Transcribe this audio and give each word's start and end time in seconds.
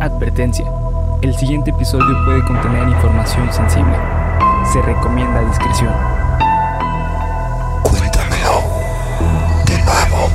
Advertencia. 0.00 0.64
El 1.22 1.34
siguiente 1.34 1.70
episodio 1.70 2.24
puede 2.24 2.44
contener 2.44 2.86
información 2.86 3.52
sensible. 3.52 3.96
Se 4.72 4.80
recomienda 4.82 5.40
discreción. 5.48 5.92
Cuéntamelo 7.82 8.62
de 9.66 9.78
nuevo. 9.82 10.30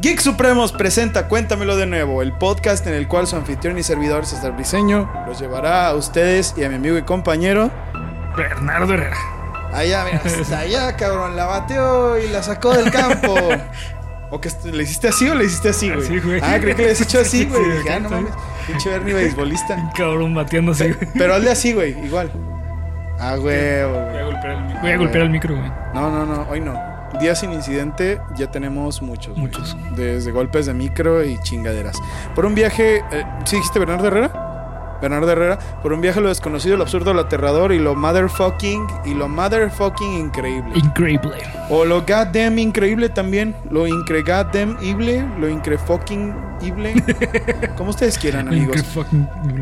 Geek 0.00 0.20
Supremos 0.20 0.72
presenta 0.72 1.28
Cuéntamelo 1.28 1.76
de 1.76 1.84
nuevo, 1.84 2.22
el 2.22 2.32
podcast 2.32 2.86
en 2.86 2.94
el 2.94 3.08
cual 3.08 3.26
su 3.26 3.36
anfitrión 3.36 3.76
y 3.76 3.82
servidor 3.82 4.24
César 4.24 4.52
Briseño 4.52 5.12
los 5.26 5.38
llevará 5.38 5.88
a 5.88 5.94
ustedes 5.94 6.54
y 6.56 6.64
a 6.64 6.70
mi 6.70 6.76
amigo 6.76 6.96
y 6.96 7.02
compañero. 7.02 7.70
Bernardo 8.34 8.94
Herrera. 8.94 9.18
Allá, 9.74 10.04
mira, 10.06 10.22
hasta 10.24 10.58
allá, 10.58 10.96
cabrón, 10.96 11.36
la 11.36 11.44
bateó 11.44 12.18
y 12.18 12.28
la 12.28 12.42
sacó 12.42 12.72
del 12.72 12.90
campo. 12.90 13.34
¿O 14.34 14.40
que 14.40 14.48
le 14.64 14.82
hiciste 14.82 15.08
así 15.08 15.28
o 15.28 15.34
le 15.34 15.44
hiciste 15.44 15.68
así, 15.68 15.88
güey? 15.90 16.00
Así, 16.04 16.18
güey. 16.18 16.40
Ah, 16.42 16.56
creí 16.58 16.74
que 16.74 16.82
le 16.82 16.88
habías 16.88 17.00
hecho 17.02 17.20
así, 17.20 17.40
Sí, 17.40 17.44
güey. 17.46 17.62
sí, 17.64 17.70
Dije, 17.70 17.92
ah, 17.92 18.00
no 18.00 18.08
mames. 18.10 18.32
Pinche 18.66 18.88
Bernie 18.88 19.12
beisbolista. 19.14 19.90
Cabrón 19.96 20.34
bateando 20.34 20.72
así, 20.72 20.84
güey. 20.90 21.08
Pero 21.18 21.34
hazle 21.34 21.50
así, 21.50 21.72
güey, 21.74 21.90
igual. 22.04 22.32
Ah, 23.20 23.36
güey, 23.36 23.82
Voy 23.84 24.16
a 24.18 24.24
golpear 24.24 24.50
el, 24.56 24.64
mi- 24.64 24.72
voy 24.80 24.90
a 24.90 24.96
golpear 24.96 25.22
el 25.24 25.30
micro, 25.30 25.54
güey. 25.56 25.70
No, 25.94 26.10
no, 26.10 26.24
no, 26.26 26.46
hoy 26.50 26.60
no. 26.60 26.74
Días 27.20 27.40
sin 27.40 27.52
incidente 27.52 28.20
ya 28.36 28.50
tenemos 28.50 29.02
muchos. 29.02 29.34
güey. 29.34 29.42
Muchos. 29.42 29.76
Desde 29.94 30.30
golpes 30.32 30.64
de 30.64 30.72
micro 30.72 31.22
y 31.22 31.38
chingaderas. 31.42 32.00
Por 32.34 32.46
un 32.46 32.54
viaje. 32.54 33.04
eh, 33.12 33.24
¿Sí 33.44 33.56
dijiste 33.56 33.78
Bernardo 33.78 34.06
Herrera? 34.08 34.41
Bernardo 35.02 35.30
Herrera. 35.30 35.58
Por 35.82 35.92
un 35.92 36.00
viaje 36.00 36.20
a 36.20 36.22
lo 36.22 36.28
desconocido, 36.28 36.76
lo 36.76 36.84
absurdo, 36.84 37.12
lo 37.12 37.22
aterrador 37.22 37.72
y 37.72 37.78
lo 37.78 37.94
motherfucking. 37.96 38.86
Y 39.04 39.14
lo 39.14 39.28
motherfucking 39.28 40.12
increíble. 40.12 40.72
Increíble. 40.76 41.32
O 41.68 41.84
lo 41.84 42.02
goddamn 42.02 42.58
increíble 42.58 43.08
también. 43.08 43.54
Lo 43.70 43.86
incre 43.86 44.22
goddamn 44.22 44.78
ible. 44.80 45.26
Lo 45.38 45.48
incre 45.48 45.76
fucking 45.76 46.32
ible. 46.62 46.94
Como 47.76 47.90
ustedes 47.90 48.16
quieran, 48.16 48.48
amigos. 48.48 48.76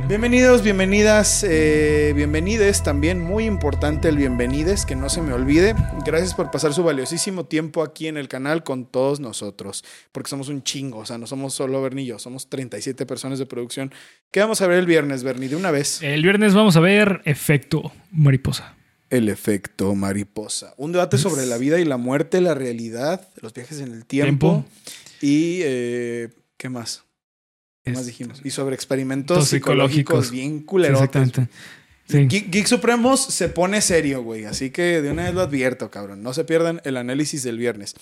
Bienvenidos, 0.06 0.62
bienvenidas, 0.62 1.44
eh, 1.48 2.12
bienvenides 2.14 2.82
también, 2.82 3.20
muy 3.20 3.44
importante 3.44 4.08
el 4.08 4.16
bienvenides, 4.16 4.84
que 4.84 4.96
no 4.96 5.08
se 5.08 5.22
me 5.22 5.32
olvide. 5.32 5.74
Gracias 6.04 6.34
por 6.34 6.50
pasar 6.50 6.74
su 6.74 6.82
valiosísimo 6.82 7.44
tiempo 7.46 7.82
aquí 7.82 8.08
en 8.08 8.16
el 8.16 8.28
canal 8.28 8.62
con 8.64 8.86
todos 8.86 9.20
nosotros, 9.20 9.84
porque 10.12 10.28
somos 10.28 10.48
un 10.48 10.62
chingo, 10.62 10.98
o 10.98 11.06
sea, 11.06 11.16
no 11.16 11.26
somos 11.26 11.54
solo 11.54 11.88
yo, 11.88 12.18
somos 12.18 12.48
37 12.48 13.06
personas 13.06 13.38
de 13.38 13.46
producción. 13.46 13.92
¿Qué 14.30 14.40
vamos 14.40 14.60
a 14.60 14.66
ver 14.66 14.78
el 14.78 14.86
viernes, 14.86 15.22
Bernie? 15.32 15.48
De 15.48 15.56
una 15.56 15.70
vez. 15.70 16.02
El 16.02 16.22
viernes 16.22 16.54
vamos 16.54 16.76
a 16.76 16.80
ver 16.80 17.22
Efecto 17.24 17.92
Mariposa. 18.12 18.74
El 19.10 19.28
efecto 19.28 19.94
mariposa. 19.96 20.72
Un 20.76 20.92
debate 20.92 21.18
sobre 21.18 21.44
la 21.46 21.56
vida 21.58 21.80
y 21.80 21.84
la 21.84 21.96
muerte, 21.96 22.40
la 22.40 22.54
realidad, 22.54 23.26
los 23.40 23.52
viajes 23.52 23.80
en 23.80 23.92
el 23.92 24.04
tiempo, 24.06 24.64
Tiempo. 24.64 24.68
y... 25.20 25.60
eh, 25.64 26.28
¿Qué 26.56 26.68
más? 26.68 27.02
¿Qué 27.84 27.90
más 27.90 28.02
Es- 28.02 28.06
dijimos? 28.06 28.40
Y 28.44 28.50
sobre 28.50 28.74
experimentos 28.76 29.48
psicológicos, 29.48 30.26
psicológicos. 30.26 30.30
bien 30.30 30.58
Sí, 30.60 30.64
culerotes. 30.64 31.00
Exactamente. 31.02 31.48
Sí. 32.06 32.26
Geek, 32.28 32.50
Geek 32.50 32.66
Supremos 32.66 33.20
se 33.20 33.48
pone 33.48 33.80
serio, 33.80 34.22
güey. 34.22 34.44
Así 34.44 34.70
que 34.70 35.00
de 35.02 35.10
una 35.10 35.24
vez 35.24 35.34
lo 35.34 35.40
advierto, 35.40 35.90
cabrón. 35.90 36.22
No 36.22 36.32
se 36.34 36.44
pierdan 36.44 36.80
el 36.84 36.96
análisis 36.96 37.42
del 37.42 37.56
viernes. 37.58 37.94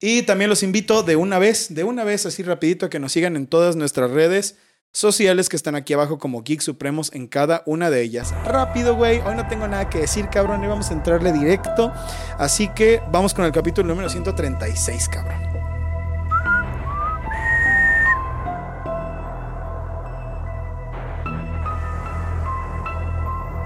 Y 0.00 0.22
también 0.22 0.48
los 0.50 0.62
invito 0.62 1.02
de 1.02 1.16
una 1.16 1.38
vez, 1.38 1.74
de 1.74 1.82
una 1.84 2.04
vez, 2.04 2.24
así 2.26 2.42
rapidito, 2.42 2.86
a 2.86 2.90
que 2.90 2.98
nos 3.00 3.12
sigan 3.12 3.36
en 3.36 3.46
todas 3.46 3.74
nuestras 3.76 4.10
redes 4.10 4.56
sociales 4.94 5.48
que 5.48 5.56
están 5.56 5.74
aquí 5.74 5.92
abajo 5.92 6.18
como 6.18 6.42
Geek 6.42 6.60
Supremos 6.60 7.12
en 7.12 7.26
cada 7.26 7.62
una 7.66 7.90
de 7.90 8.00
ellas. 8.00 8.32
Rápido, 8.46 8.94
güey. 8.94 9.20
Hoy 9.20 9.34
no 9.34 9.46
tengo 9.48 9.68
nada 9.68 9.90
que 9.90 9.98
decir, 9.98 10.28
cabrón. 10.30 10.64
Y 10.64 10.68
vamos 10.68 10.90
a 10.90 10.94
entrarle 10.94 11.32
directo. 11.32 11.92
Así 12.38 12.68
que 12.68 13.02
vamos 13.10 13.34
con 13.34 13.44
el 13.44 13.52
capítulo 13.52 13.88
número 13.88 14.08
136, 14.08 15.08
cabrón. 15.08 15.42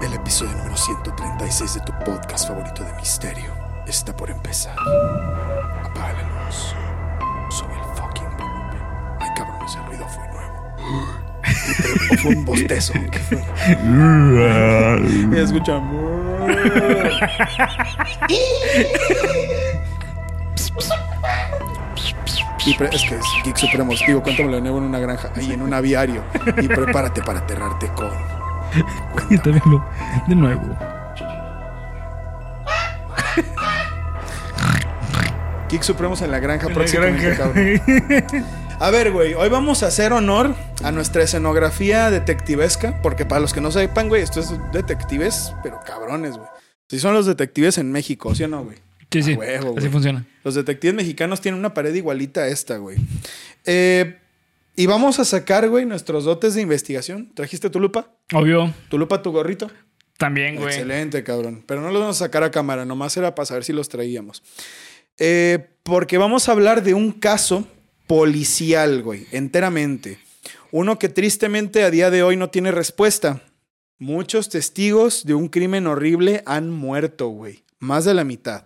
El 0.01 0.13
episodio 0.13 0.55
número 0.57 0.75
136 0.75 1.75
de 1.75 1.79
tu 1.81 1.93
podcast 2.03 2.47
favorito 2.47 2.83
de 2.83 2.93
misterio 2.93 3.53
está 3.85 4.15
por 4.17 4.31
empezar. 4.31 4.75
Apaga 5.83 6.13
la 6.13 6.45
luz. 6.45 6.73
Sube 7.49 7.73
el 7.73 7.95
fucking 7.95 8.37
volumen. 8.37 8.81
Ay, 9.19 9.29
cabrón, 9.35 9.57
ese 9.67 9.79
ruido 9.81 10.07
fue. 10.07 10.38
O 12.11 12.17
fue 12.17 12.35
un 12.35 12.45
bostezo. 12.45 12.93
Y 15.31 15.35
escucha. 15.39 15.81
Y 22.65 22.71
es 22.71 22.77
que 22.77 23.15
es 23.15 23.23
Geek 23.45 23.55
Supremos. 23.57 24.01
Digo, 24.05 24.21
cuéntamelo 24.21 24.55
de 24.57 24.61
nuevo 24.61 24.77
en 24.79 24.83
una 24.85 24.99
granja. 24.99 25.29
Ahí 25.35 25.51
en 25.53 25.61
un 25.61 25.73
aviario. 25.73 26.23
Y 26.61 26.67
prepárate 26.67 27.21
para 27.21 27.39
aterrarte 27.39 27.87
con. 27.89 28.09
Y 29.29 29.37
también 29.37 29.63
lo- 29.65 29.85
de 30.27 30.35
nuevo. 30.35 30.77
Geek 35.69 35.81
Supremos 35.83 36.21
en 36.21 36.31
la 36.31 36.39
granja 36.39 36.67
próximamente, 36.67 37.35
cabrón. 37.37 37.81
A 38.81 38.91
ver, 38.91 39.11
güey, 39.11 39.33
hoy 39.33 39.49
vamos 39.49 39.83
a 39.83 39.87
hacer 39.87 40.13
honor 40.13 40.55
a 40.85 40.91
nuestra 40.93 41.21
escenografía 41.21 42.09
detectivesca, 42.09 43.01
porque 43.01 43.25
para 43.25 43.41
los 43.41 43.51
que 43.51 43.59
no 43.59 43.71
sepan, 43.71 44.07
güey, 44.07 44.21
esto 44.21 44.39
es 44.39 44.53
detectives, 44.71 45.53
pero 45.61 45.81
cabrones, 45.85 46.37
güey. 46.37 46.47
Si 46.87 46.97
son 46.97 47.13
los 47.13 47.25
detectives 47.25 47.77
en 47.77 47.91
México, 47.91 48.33
¿sí 48.33 48.45
o 48.45 48.47
no, 48.47 48.63
güey? 48.63 48.77
Sí, 49.11 49.21
sí. 49.21 49.33
Huevo, 49.33 49.75
Así 49.77 49.89
funciona. 49.89 50.25
Los 50.45 50.55
detectives 50.55 50.95
mexicanos 50.95 51.41
tienen 51.41 51.59
una 51.59 51.73
pared 51.73 51.93
igualita 51.93 52.43
a 52.43 52.47
esta, 52.47 52.77
güey. 52.77 52.97
Eh, 53.65 54.17
y 54.77 54.85
vamos 54.85 55.19
a 55.19 55.25
sacar, 55.25 55.67
güey, 55.67 55.85
nuestros 55.85 56.23
dotes 56.23 56.55
de 56.55 56.61
investigación. 56.61 57.33
¿Trajiste 57.35 57.69
tu 57.69 57.81
lupa? 57.81 58.13
Obvio. 58.33 58.73
¿Tu 58.87 58.97
lupa, 58.97 59.21
tu 59.21 59.33
gorrito? 59.33 59.69
También, 60.17 60.55
güey. 60.55 60.67
Excelente, 60.69 61.21
cabrón. 61.25 61.65
Pero 61.67 61.81
no 61.81 61.91
los 61.91 61.99
vamos 61.99 62.21
a 62.21 62.25
sacar 62.25 62.43
a 62.43 62.51
cámara, 62.51 62.85
nomás 62.85 63.17
era 63.17 63.35
para 63.35 63.45
saber 63.45 63.65
si 63.65 63.73
los 63.73 63.89
traíamos. 63.89 64.41
Eh, 65.17 65.67
porque 65.83 66.17
vamos 66.17 66.47
a 66.47 66.53
hablar 66.53 66.81
de 66.81 66.93
un 66.93 67.11
caso 67.11 67.67
policial, 68.09 69.03
güey, 69.03 69.27
enteramente. 69.29 70.17
Uno 70.71 70.97
que 70.97 71.09
tristemente 71.09 71.83
a 71.83 71.91
día 71.91 72.09
de 72.09 72.23
hoy 72.23 72.37
no 72.37 72.49
tiene 72.49 72.71
respuesta. 72.71 73.43
Muchos 73.99 74.49
testigos 74.49 75.25
de 75.25 75.35
un 75.35 75.47
crimen 75.47 75.85
horrible 75.85 76.41
han 76.47 76.71
muerto, 76.71 77.27
güey. 77.27 77.63
Más 77.77 78.05
de 78.05 78.15
la 78.15 78.23
mitad. 78.23 78.65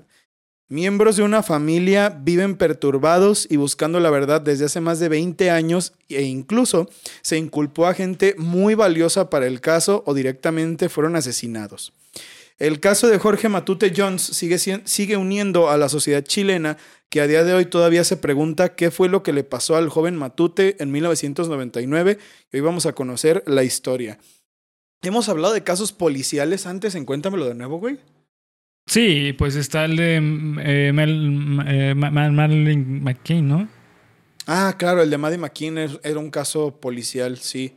Miembros 0.70 1.18
de 1.18 1.24
una 1.24 1.44
familia 1.44 2.08
viven 2.08 2.56
perturbados 2.56 3.46
y 3.52 3.58
buscando 3.58 4.00
la 4.00 4.09
verdad 4.12 4.40
desde 4.40 4.64
hace 4.64 4.80
más 4.80 5.00
de 5.00 5.09
20 5.09 5.52
años 5.52 5.92
e 6.08 6.22
incluso 6.22 6.90
se 7.22 7.38
inculpó 7.38 7.88
a 7.88 7.94
gente 7.94 8.36
muy 8.38 8.76
valiosa 8.76 9.30
para 9.30 9.46
el 9.46 9.59
caso 9.59 10.03
o 10.06 10.14
directamente 10.14 10.88
fueron 10.88 11.18
asesinados. 11.18 11.92
El 12.59 12.80
caso 12.80 13.08
de 13.08 13.18
Jorge 13.18 13.50
Matute 13.50 13.94
Jones 13.96 14.22
sigue, 14.86 15.18
uniendo 15.18 15.69
a 15.69 15.78
la 15.78 15.90
sociedad 15.90 16.24
chilena 16.24 16.78
que 17.09 17.22
a 17.22 17.28
día 17.28 17.44
de 17.44 17.53
hoy 17.53 17.66
todavía 17.66 18.03
se 18.03 18.18
pregunta 18.18 18.75
qué 18.75 18.90
fue 18.91 19.09
lo 19.09 19.22
que 19.24 19.34
le 19.34 19.44
pasó 19.44 19.75
al 19.75 19.90
joven 19.90 20.16
Matute 20.16 20.75
en 20.81 20.91
1999 20.91 22.18
y 22.52 22.56
hoy 22.58 22.62
vamos 22.62 22.86
a 22.86 22.94
conocer 22.94 23.44
la 23.47 23.64
historia. 23.64 24.18
Hemos 25.02 25.28
hablado 25.30 25.53
de 25.53 25.64
casos 25.64 25.91
policiales 25.91 26.66
antes, 26.66 26.96
en 26.96 27.06
Cuéntamelo 27.06 27.46
de 27.47 27.56
nuevo, 27.56 27.78
güey. 27.80 28.00
Sí, 28.88 29.34
pues 29.38 29.56
está 29.56 29.85
el 29.85 29.96
de 29.96 30.22
mm, 30.22 30.59
eh, 30.59 30.91
Mel, 30.94 31.59
eh, 31.68 31.94
Ma- 31.96 32.12
Madeline 32.12 33.02
McCain, 33.02 33.47
¿no? 33.47 33.68
Ah, 34.46 34.75
claro, 34.78 35.02
el 35.02 35.09
de 35.09 35.18
Maddie 35.18 35.38
McKean 35.38 35.78
er- 35.78 36.00
era 36.03 36.20
un 36.20 36.30
caso 36.30 36.80
policial, 36.80 37.38
sí. 37.38 37.75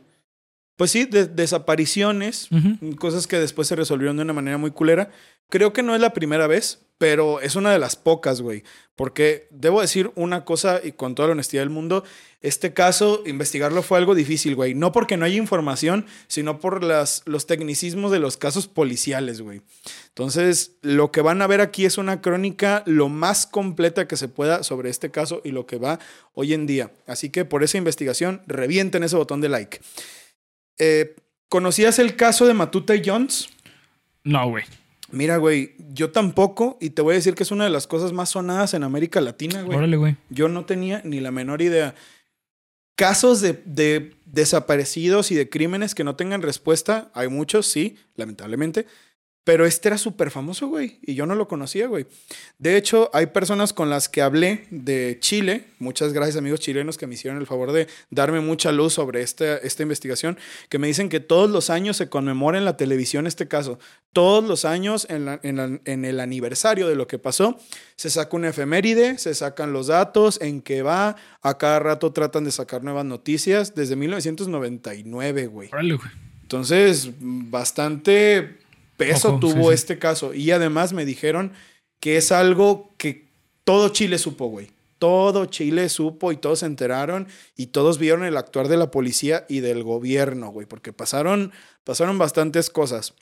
Pues 0.77 0.91
sí, 0.91 1.03
de- 1.05 1.27
desapariciones, 1.27 2.47
Ujú. 2.51 2.95
cosas 2.95 3.27
que 3.27 3.37
después 3.39 3.67
se 3.67 3.75
resolvieron 3.75 4.15
de 4.17 4.23
una 4.23 4.33
manera 4.33 4.57
muy 4.57 4.71
culera. 4.71 5.09
Creo 5.49 5.73
que 5.73 5.83
no 5.83 5.93
es 5.95 6.01
la 6.01 6.13
primera 6.13 6.47
vez, 6.47 6.79
pero 6.97 7.39
es 7.41 7.55
una 7.55 7.71
de 7.71 7.79
las 7.79 7.95
pocas, 7.95 8.41
güey. 8.41 8.63
Porque 8.95 9.47
debo 9.51 9.81
decir 9.81 10.11
una 10.15 10.43
cosa 10.45 10.81
y 10.83 10.91
con 10.93 11.13
toda 11.15 11.27
la 11.27 11.33
honestidad 11.33 11.61
del 11.61 11.69
mundo, 11.69 12.03
este 12.41 12.73
caso, 12.73 13.21
investigarlo 13.25 13.81
fue 13.83 13.97
algo 13.97 14.13
difícil, 14.15 14.55
güey. 14.55 14.73
No 14.75 14.91
porque 14.91 15.15
no 15.17 15.25
haya 15.25 15.35
información, 15.37 16.05
sino 16.27 16.59
por 16.59 16.83
las, 16.83 17.21
los 17.25 17.45
tecnicismos 17.47 18.11
de 18.11 18.19
los 18.19 18.37
casos 18.37 18.67
policiales, 18.67 19.41
güey. 19.41 19.61
Entonces, 20.09 20.71
lo 20.81 21.11
que 21.11 21.21
van 21.21 21.41
a 21.41 21.47
ver 21.47 21.61
aquí 21.61 21.85
es 21.85 21.97
una 21.97 22.21
crónica 22.21 22.83
lo 22.85 23.07
más 23.09 23.45
completa 23.45 24.07
que 24.07 24.17
se 24.17 24.27
pueda 24.27 24.63
sobre 24.63 24.89
este 24.89 25.11
caso 25.11 25.41
y 25.43 25.51
lo 25.51 25.65
que 25.65 25.77
va 25.77 25.99
hoy 26.33 26.53
en 26.53 26.65
día. 26.67 26.91
Así 27.05 27.29
que 27.29 27.45
por 27.45 27.63
esa 27.63 27.77
investigación, 27.77 28.41
revienten 28.47 29.03
ese 29.03 29.15
botón 29.15 29.41
de 29.41 29.49
like. 29.49 29.79
Eh, 30.77 31.15
¿Conocías 31.49 31.99
el 31.99 32.15
caso 32.15 32.45
de 32.45 32.53
Matute 32.53 33.01
Jones? 33.05 33.49
No, 34.23 34.49
güey. 34.49 34.65
Mira, 35.11 35.37
güey, 35.37 35.75
yo 35.93 36.11
tampoco, 36.11 36.77
y 36.81 36.89
te 36.89 37.01
voy 37.01 37.13
a 37.13 37.15
decir 37.15 37.33
que 37.33 37.43
es 37.43 37.51
una 37.51 37.63
de 37.63 37.69
las 37.69 37.87
cosas 37.87 38.11
más 38.11 38.29
sonadas 38.29 38.73
en 38.73 38.83
América 38.83 39.21
Latina, 39.21 39.61
güey. 39.61 39.77
Órale, 39.77 39.95
güey. 39.95 40.17
Yo 40.29 40.49
no 40.49 40.65
tenía 40.65 41.01
ni 41.05 41.21
la 41.21 41.31
menor 41.31 41.61
idea. 41.61 41.95
Casos 42.95 43.39
de, 43.39 43.53
de 43.65 44.15
desaparecidos 44.25 45.31
y 45.31 45.35
de 45.35 45.49
crímenes 45.49 45.95
que 45.95 46.03
no 46.03 46.15
tengan 46.15 46.41
respuesta, 46.41 47.09
hay 47.13 47.29
muchos, 47.29 47.67
sí, 47.67 47.95
lamentablemente. 48.15 48.85
Pero 49.47 49.65
este 49.65 49.87
era 49.87 49.97
súper 49.97 50.29
famoso, 50.29 50.67
güey, 50.67 50.99
y 51.03 51.15
yo 51.15 51.25
no 51.25 51.33
lo 51.33 51.47
conocía, 51.47 51.87
güey. 51.87 52.05
De 52.59 52.75
hecho, 52.75 53.09
hay 53.13 53.27
personas 53.27 53.71
con 53.71 53.89
las 53.89 54.09
que 54.09 54.21
hablé 54.21 54.65
de 54.71 55.15
Chile, 55.21 55.63
muchas 55.79 56.11
gracias 56.11 56.35
amigos 56.35 56.59
chilenos 56.59 56.97
que 56.97 57.07
me 57.07 57.13
hicieron 57.13 57.39
el 57.39 57.47
favor 57.47 57.71
de 57.71 57.87
darme 58.09 58.41
mucha 58.41 58.73
luz 58.73 58.91
sobre 58.91 59.21
esta, 59.21 59.55
esta 59.55 59.83
investigación, 59.83 60.37
que 60.67 60.79
me 60.79 60.87
dicen 60.87 61.07
que 61.07 61.21
todos 61.21 61.49
los 61.49 61.69
años 61.69 61.95
se 61.95 62.09
conmemora 62.09 62.57
en 62.57 62.65
la 62.65 62.75
televisión 62.75 63.25
este 63.25 63.47
caso. 63.47 63.79
Todos 64.11 64.43
los 64.43 64.65
años, 64.65 65.07
en, 65.09 65.23
la- 65.23 65.39
en 65.43 65.55
la- 65.55 65.79
en 65.85 66.03
el 66.03 66.19
aniversario 66.19 66.89
de 66.89 66.95
lo 66.95 67.07
que 67.07 67.17
pasó, 67.17 67.57
se 67.95 68.09
saca 68.09 68.35
una 68.35 68.49
efeméride, 68.49 69.17
se 69.17 69.33
sacan 69.33 69.71
los 69.71 69.87
datos, 69.87 70.41
en 70.41 70.61
qué 70.61 70.81
va, 70.81 71.15
a 71.41 71.57
cada 71.57 71.79
rato 71.79 72.11
tratan 72.11 72.43
de 72.43 72.51
sacar 72.51 72.83
nuevas 72.83 73.05
noticias, 73.05 73.73
desde 73.75 73.95
1999, 73.95 75.47
güey. 75.47 75.69
Órale, 75.71 75.93
güey. 75.93 76.09
Entonces, 76.41 77.11
bastante 77.19 78.57
peso 78.97 79.29
Ojo, 79.29 79.39
tuvo 79.39 79.53
sí, 79.53 79.67
sí. 79.67 79.73
este 79.73 79.99
caso. 79.99 80.33
Y 80.33 80.51
además 80.51 80.93
me 80.93 81.05
dijeron 81.05 81.53
que 81.99 82.17
es 82.17 82.31
algo 82.31 82.93
que 82.97 83.27
todo 83.63 83.89
Chile 83.89 84.17
supo, 84.17 84.47
güey. 84.47 84.69
Todo 84.99 85.45
Chile 85.45 85.89
supo 85.89 86.31
y 86.31 86.37
todos 86.37 86.59
se 86.59 86.65
enteraron 86.65 87.27
y 87.55 87.67
todos 87.67 87.99
vieron 87.99 88.25
el 88.25 88.35
actuar 88.35 88.67
de 88.67 88.77
la 88.77 88.89
policía 88.89 89.45
y 89.47 89.59
del 89.59 89.83
gobierno, 89.83 90.49
güey, 90.49 90.65
porque 90.65 90.91
pasaron, 90.91 91.51
pasaron 91.83 92.17
bastantes 92.17 92.69
cosas. 92.71 93.13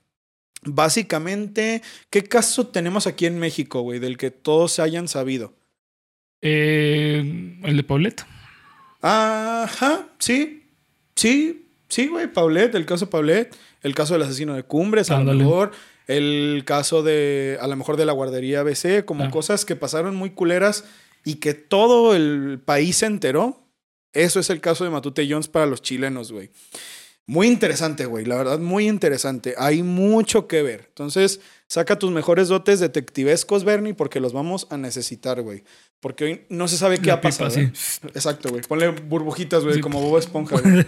Básicamente, 0.63 1.81
¿qué 2.09 2.23
caso 2.23 2.67
tenemos 2.67 3.07
aquí 3.07 3.25
en 3.25 3.39
México, 3.39 3.81
güey, 3.81 3.99
del 3.99 4.17
que 4.17 4.31
todos 4.31 4.71
se 4.71 4.81
hayan 4.81 5.07
sabido? 5.07 5.53
Eh, 6.41 7.59
el 7.63 7.77
de 7.77 7.83
Paulette. 7.83 8.25
Ajá, 9.01 10.07
sí, 10.17 10.63
sí, 11.15 11.64
sí, 11.89 12.07
güey, 12.07 12.27
Paulette, 12.31 12.75
el 12.75 12.85
caso 12.85 13.09
Paulette, 13.09 13.55
el 13.81 13.93
caso 13.95 14.13
del 14.13 14.23
asesino 14.23 14.53
de 14.55 14.63
Cumbres, 14.63 15.11
a 15.11 15.19
lo 15.19 15.33
mejor, 15.33 15.71
el 16.07 16.63
caso 16.65 17.03
de, 17.03 17.57
a 17.61 17.67
lo 17.67 17.75
mejor 17.75 17.97
de 17.97 18.05
la 18.05 18.13
guardería 18.13 18.61
ABC, 18.61 19.03
como 19.05 19.25
Ah. 19.25 19.29
cosas 19.31 19.65
que 19.65 19.75
pasaron 19.75 20.15
muy 20.15 20.31
culeras 20.31 20.83
y 21.23 21.35
que 21.35 21.53
todo 21.53 22.15
el 22.15 22.59
país 22.63 22.97
se 22.97 23.05
enteró. 23.07 23.61
Eso 24.13 24.39
es 24.39 24.49
el 24.49 24.61
caso 24.61 24.83
de 24.83 24.89
Matute 24.91 25.27
Jones 25.29 25.47
para 25.47 25.65
los 25.65 25.81
chilenos, 25.81 26.31
güey. 26.31 26.49
Muy 27.27 27.47
interesante, 27.47 28.05
güey, 28.05 28.23
la 28.23 28.35
verdad, 28.37 28.59
muy 28.59 28.87
interesante. 28.87 29.55
Hay 29.57 29.81
mucho 29.81 30.47
que 30.47 30.61
ver. 30.61 30.85
Entonces, 30.89 31.41
saca 31.67 31.97
tus 31.97 32.11
mejores 32.11 32.47
dotes 32.49 32.79
detectivescos, 32.79 33.63
Bernie, 33.63 33.95
porque 33.95 34.19
los 34.19 34.31
vamos 34.31 34.67
a 34.69 34.77
necesitar, 34.77 35.41
güey. 35.41 35.63
Porque 35.99 36.23
hoy 36.23 36.41
no 36.49 36.67
se 36.67 36.77
sabe 36.77 36.99
qué 36.99 37.07
La 37.07 37.13
ha 37.15 37.21
pasado. 37.21 37.49
¿eh? 37.59 37.71
Exacto, 38.13 38.49
güey. 38.49 38.61
Ponle 38.61 38.89
burbujitas, 38.89 39.63
güey, 39.63 39.75
Sí. 39.77 39.81
como 39.81 39.99
Bob 40.01 40.19
Esponja. 40.19 40.55
güey. 40.61 40.85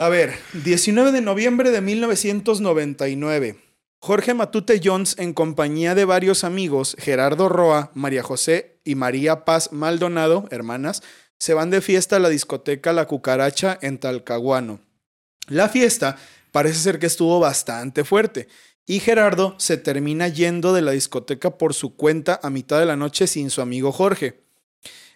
A 0.00 0.08
ver, 0.08 0.38
19 0.52 1.10
de 1.10 1.20
noviembre 1.20 1.72
de 1.72 1.80
1999. 1.80 3.56
Jorge 3.98 4.32
Matute 4.32 4.80
Jones, 4.82 5.16
en 5.18 5.34
compañía 5.34 5.96
de 5.96 6.04
varios 6.04 6.44
amigos, 6.44 6.94
Gerardo 7.00 7.48
Roa, 7.48 7.90
María 7.94 8.22
José 8.22 8.78
y 8.84 8.94
María 8.94 9.44
Paz 9.44 9.72
Maldonado, 9.72 10.46
hermanas, 10.52 11.02
se 11.40 11.52
van 11.52 11.70
de 11.70 11.80
fiesta 11.80 12.14
a 12.14 12.18
la 12.20 12.28
discoteca 12.28 12.92
La 12.92 13.06
Cucaracha 13.06 13.76
en 13.82 13.98
Talcahuano. 13.98 14.78
La 15.48 15.68
fiesta 15.68 16.16
parece 16.52 16.78
ser 16.78 17.00
que 17.00 17.06
estuvo 17.06 17.40
bastante 17.40 18.04
fuerte 18.04 18.46
y 18.86 19.00
Gerardo 19.00 19.56
se 19.58 19.78
termina 19.78 20.28
yendo 20.28 20.72
de 20.74 20.82
la 20.82 20.92
discoteca 20.92 21.58
por 21.58 21.74
su 21.74 21.96
cuenta 21.96 22.38
a 22.40 22.50
mitad 22.50 22.78
de 22.78 22.86
la 22.86 22.94
noche 22.94 23.26
sin 23.26 23.50
su 23.50 23.62
amigo 23.62 23.90
Jorge. 23.90 24.47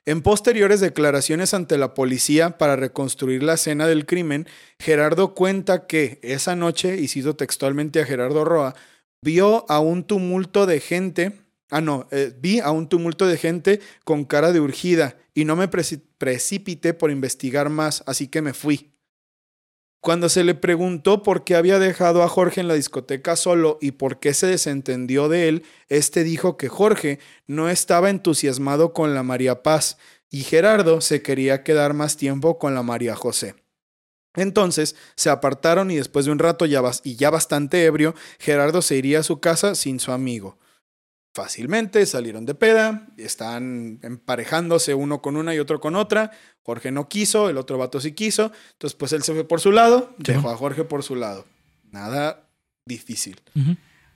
En 0.04 0.20
posteriores 0.22 0.81
declaraciones 0.81 1.54
ante 1.54 1.78
la 1.78 1.94
policía 1.94 2.58
para 2.58 2.75
reconstruir 2.75 3.44
la 3.44 3.54
escena 3.54 3.87
del 3.87 4.04
crimen, 4.04 4.49
Gerardo 4.81 5.34
cuenta 5.34 5.87
que 5.87 6.19
esa 6.22 6.56
noche, 6.56 6.96
y 6.96 7.06
cito 7.06 7.37
textualmente 7.37 8.00
a 8.00 8.04
Gerardo 8.04 8.44
Roa, 8.44 8.75
vio 9.22 9.64
a 9.70 9.78
un 9.78 10.02
tumulto 10.04 10.66
de 10.66 10.81
gente, 10.81 11.38
ah 11.70 11.81
no, 11.81 12.08
eh, 12.10 12.32
vi 12.37 12.58
a 12.58 12.72
un 12.72 12.88
tumulto 12.88 13.28
de 13.28 13.37
gente 13.37 13.81
con 14.02 14.25
cara 14.25 14.50
de 14.52 14.58
urgida 14.58 15.16
y 15.34 15.44
no 15.44 15.54
me 15.54 15.70
preci- 15.70 16.02
precipité 16.19 16.94
por 16.94 17.12
investigar 17.12 17.69
más, 17.69 18.02
así 18.06 18.26
que 18.26 18.43
me 18.43 18.55
fui. 18.55 18.91
Cuando 20.02 20.28
se 20.28 20.43
le 20.43 20.56
preguntó 20.56 21.22
por 21.22 21.44
qué 21.44 21.54
había 21.54 21.78
dejado 21.78 22.25
a 22.25 22.28
Jorge 22.28 22.60
en 22.60 22.66
la 22.66 22.75
discoteca 22.75 23.37
solo 23.37 23.78
y 23.81 23.93
por 23.93 24.19
qué 24.19 24.34
se 24.34 24.49
desentendió 24.49 25.28
de 25.28 25.46
él, 25.46 25.62
este 25.88 26.25
dijo 26.25 26.56
que 26.56 26.69
Jorge 26.69 27.20
no 27.46 27.69
estaba 27.69 28.10
entusiasmado 28.10 28.93
con 28.94 29.14
la 29.14 29.22
María 29.22 29.62
Paz 29.62 29.99
y 30.28 30.43
Gerardo 30.43 31.00
se 31.00 31.22
quería 31.22 31.62
quedar 31.62 31.94
más 31.94 32.16
tiempo 32.16 32.58
con 32.58 32.75
la 32.75 32.82
María 32.82 33.14
José. 33.14 33.54
Entonces 34.34 34.96
se 35.14 35.31
apartaron 35.31 35.93
y 35.93 35.96
después 35.99 36.25
de 36.25 36.32
un 36.32 36.40
rato 36.40 36.66
ya 36.66 36.82
y 37.05 37.14
ya 37.14 37.31
bastante 37.31 37.84
ebrio, 37.84 38.16
Gerardo 38.40 38.82
se 38.82 38.96
iría 38.96 39.20
a 39.20 39.22
su 39.22 39.38
casa 39.38 39.76
sin 39.76 40.00
su 40.00 40.10
amigo. 40.10 40.58
Fácilmente 41.34 42.05
salieron 42.05 42.44
de 42.44 42.55
peda, 42.55 43.06
están 43.17 44.00
emparejándose 44.02 44.93
uno 44.94 45.23
con 45.23 45.37
una 45.37 45.55
y 45.55 45.58
otro 45.58 45.81
con 45.81 45.96
otra. 45.96 46.31
Jorge 46.62 46.90
no 46.90 47.08
quiso, 47.08 47.49
el 47.49 47.56
otro 47.56 47.79
vato 47.79 48.00
sí 48.00 48.12
quiso. 48.12 48.52
Entonces, 48.73 48.94
pues 48.96 49.12
él 49.14 49.23
se 49.23 49.32
fue 49.32 49.44
por 49.44 49.61
su 49.61 49.73
lado, 49.73 50.14
Sí. 50.19 50.32
dejó 50.32 50.50
a 50.50 50.56
Jorge 50.56 50.84
por 50.84 51.02
su 51.02 51.17
lado. 51.17 51.46
Nada 51.90 52.49
difícil. 52.84 53.40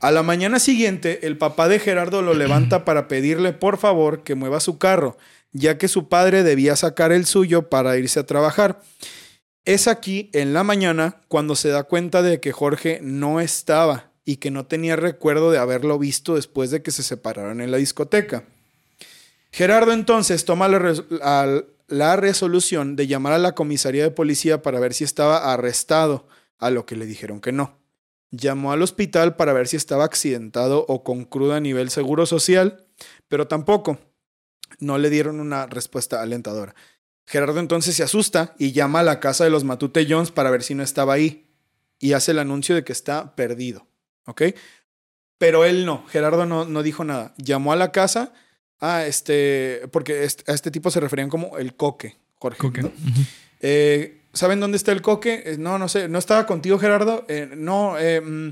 A 0.01 0.11
la 0.11 0.23
mañana 0.23 0.59
siguiente, 0.59 1.27
el 1.27 1.39
papá 1.39 1.69
de 1.69 1.79
Gerardo 1.79 2.21
lo 2.21 2.35
levanta 2.35 2.85
para 2.85 3.09
pedirle 3.09 3.55
por 3.55 3.79
favor 3.79 4.23
que 4.23 4.35
mueva 4.35 4.61
su 4.61 4.77
carro, 4.77 5.17
ya 5.53 5.79
que 5.79 5.89
su 5.89 6.09
padre 6.11 6.43
debía 6.43 6.77
sacar 6.77 7.13
el 7.13 7.25
suyo 7.25 7.71
para 7.71 7.97
irse 7.97 8.21
a 8.21 8.27
trabajar. 8.27 8.83
Es 9.65 9.89
aquí, 9.89 10.29
en 10.35 10.53
la 10.53 10.65
mañana, 10.65 11.23
cuando 11.29 11.57
se 11.57 11.71
da 11.71 11.85
cuenta 11.85 12.21
de 12.23 12.41
que 12.41 12.53
Jorge 12.53 13.01
no 13.03 13.41
estaba 13.41 14.11
y 14.26 14.37
que 14.37 14.50
no 14.50 14.67
tenía 14.67 14.96
recuerdo 14.96 15.52
de 15.52 15.58
haberlo 15.58 15.99
visto 15.99 16.34
después 16.34 16.70
de 16.70 16.82
que 16.82 16.90
se 16.90 17.05
separaron 17.05 17.62
en 17.62 17.70
la 17.70 17.78
discoteca. 17.78 18.44
Gerardo 19.52 19.93
entonces 19.93 20.44
toma 20.44 20.69
la, 20.69 21.64
la 21.87 22.17
resolución 22.17 22.96
de 22.96 23.06
llamar 23.06 23.32
a 23.32 23.38
la 23.38 23.55
comisaría 23.55 24.02
de 24.02 24.11
policía 24.11 24.62
para 24.62 24.81
ver 24.81 24.93
si 24.93 25.05
estaba 25.05 25.52
arrestado, 25.52 26.26
a 26.58 26.70
lo 26.70 26.87
que 26.87 26.96
le 26.96 27.06
dijeron 27.06 27.40
que 27.40 27.52
no. 27.52 27.78
Llamó 28.31 28.73
al 28.73 28.82
hospital 28.82 29.37
para 29.37 29.52
ver 29.52 29.69
si 29.69 29.76
estaba 29.76 30.05
accidentado 30.05 30.84
o 30.88 31.05
con 31.05 31.25
cruda 31.25 31.56
a 31.56 31.61
nivel 31.61 31.90
seguro 31.90 32.26
social, 32.26 32.84
pero 33.29 33.46
tampoco. 33.46 33.99
No 34.81 34.99
le 34.99 35.08
dieron 35.08 35.38
una 35.38 35.67
respuesta 35.67 36.20
alentadora. 36.20 36.75
Gerardo 37.26 37.61
entonces 37.61 37.94
se 37.94 38.02
asusta 38.02 38.55
y 38.58 38.72
llama 38.72 39.00
a 39.00 39.05
la 39.05 39.20
casa 39.20 39.44
de 39.44 39.50
los 39.50 39.62
Matute 39.62 40.06
Jones 40.08 40.32
para 40.32 40.50
ver 40.50 40.64
si 40.64 40.75
no 40.75 40.82
estaba 40.82 41.12
ahí 41.12 41.49
y 42.00 42.14
hace 42.14 42.32
el 42.32 42.40
anuncio 42.40 42.75
de 42.75 42.82
que 42.82 42.93
está 42.93 43.37
perdido. 43.37 43.87
¿Ok? 44.26 44.43
Pero 45.38 45.64
él 45.64 45.84
no, 45.84 46.05
Gerardo 46.08 46.46
no, 46.46 46.64
no 46.64 46.82
dijo 46.82 47.05
nada. 47.05 47.34
Llamó 47.37 47.73
a 47.73 47.76
la 47.76 47.93
casa, 47.93 48.32
ah, 48.81 49.05
este, 49.06 49.82
porque 49.93 50.25
este- 50.25 50.50
a 50.50 50.55
este 50.55 50.70
tipo 50.70 50.90
se 50.90 51.00
referían 51.00 51.28
como 51.28 51.58
el 51.58 51.75
coque, 51.75 52.17
Jorge. 52.37 52.58
Coque. 52.58 52.82
¿no? 52.82 52.93
Eh, 53.60 54.22
¿Saben 54.32 54.60
dónde 54.60 54.77
está 54.77 54.93
el 54.93 55.03
coque? 55.03 55.43
Eh, 55.46 55.56
no, 55.58 55.79
no 55.79 55.89
sé. 55.89 56.08
¿No 56.08 56.19
estaba 56.19 56.46
contigo, 56.46 56.79
Gerardo? 56.79 57.24
Eh, 57.29 57.51
no, 57.56 57.94
mm, 58.22 58.48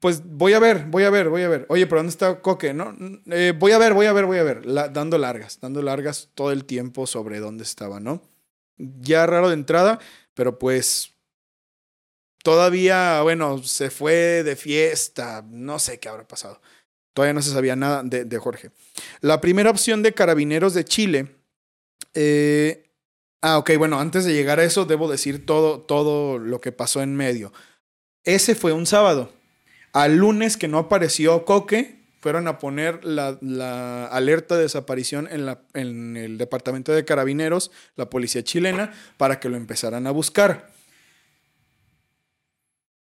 pues 0.00 0.22
voy 0.24 0.52
a 0.52 0.58
ver, 0.58 0.84
voy 0.86 1.04
a 1.04 1.10
ver, 1.10 1.28
voy 1.28 1.42
a 1.42 1.48
ver. 1.48 1.66
Oye, 1.68 1.86
pero 1.86 1.98
¿dónde 2.00 2.10
está 2.10 2.40
coque? 2.40 2.72
No, 2.74 2.92
mm, 2.96 3.58
voy 3.58 3.72
a 3.72 3.78
ver, 3.78 3.92
voy 3.94 4.06
a 4.06 4.12
ver, 4.12 4.24
voy 4.26 4.38
a 4.38 4.42
ver. 4.44 4.66
La- 4.66 4.88
dando 4.88 5.18
largas, 5.18 5.58
dando 5.60 5.82
largas 5.82 6.28
todo 6.34 6.52
el 6.52 6.64
tiempo 6.64 7.06
sobre 7.06 7.40
dónde 7.40 7.64
estaba, 7.64 7.98
¿no? 8.00 8.22
Ya 8.78 9.26
raro 9.26 9.48
de 9.48 9.54
entrada, 9.54 9.98
pero 10.34 10.58
pues 10.58 11.12
todavía, 12.46 13.22
bueno, 13.22 13.60
se 13.64 13.90
fue 13.90 14.44
de 14.44 14.54
fiesta, 14.54 15.44
no 15.50 15.80
sé 15.80 15.98
qué 15.98 16.08
habrá 16.08 16.28
pasado. 16.28 16.60
Todavía 17.12 17.32
no 17.32 17.42
se 17.42 17.50
sabía 17.50 17.74
nada 17.74 18.04
de, 18.04 18.24
de 18.24 18.38
Jorge. 18.38 18.70
La 19.20 19.40
primera 19.40 19.68
opción 19.68 20.00
de 20.04 20.14
carabineros 20.14 20.72
de 20.72 20.84
Chile 20.84 21.26
eh, 22.14 22.84
Ah, 23.42 23.58
ok, 23.58 23.72
bueno, 23.78 23.98
antes 23.98 24.24
de 24.24 24.32
llegar 24.32 24.60
a 24.60 24.64
eso, 24.64 24.84
debo 24.84 25.10
decir 25.10 25.44
todo, 25.44 25.80
todo 25.80 26.38
lo 26.38 26.60
que 26.60 26.70
pasó 26.70 27.02
en 27.02 27.16
medio. 27.16 27.52
Ese 28.22 28.54
fue 28.54 28.72
un 28.72 28.86
sábado. 28.86 29.32
Al 29.92 30.16
lunes 30.16 30.56
que 30.56 30.68
no 30.68 30.78
apareció 30.78 31.44
Coque, 31.44 32.06
fueron 32.20 32.46
a 32.46 32.60
poner 32.60 33.04
la, 33.04 33.38
la 33.40 34.06
alerta 34.06 34.54
de 34.54 34.62
desaparición 34.62 35.26
en, 35.32 35.46
la, 35.46 35.62
en 35.74 36.16
el 36.16 36.38
departamento 36.38 36.92
de 36.92 37.04
carabineros, 37.04 37.72
la 37.96 38.08
policía 38.08 38.44
chilena, 38.44 38.92
para 39.16 39.40
que 39.40 39.48
lo 39.48 39.56
empezaran 39.56 40.06
a 40.06 40.12
buscar. 40.12 40.75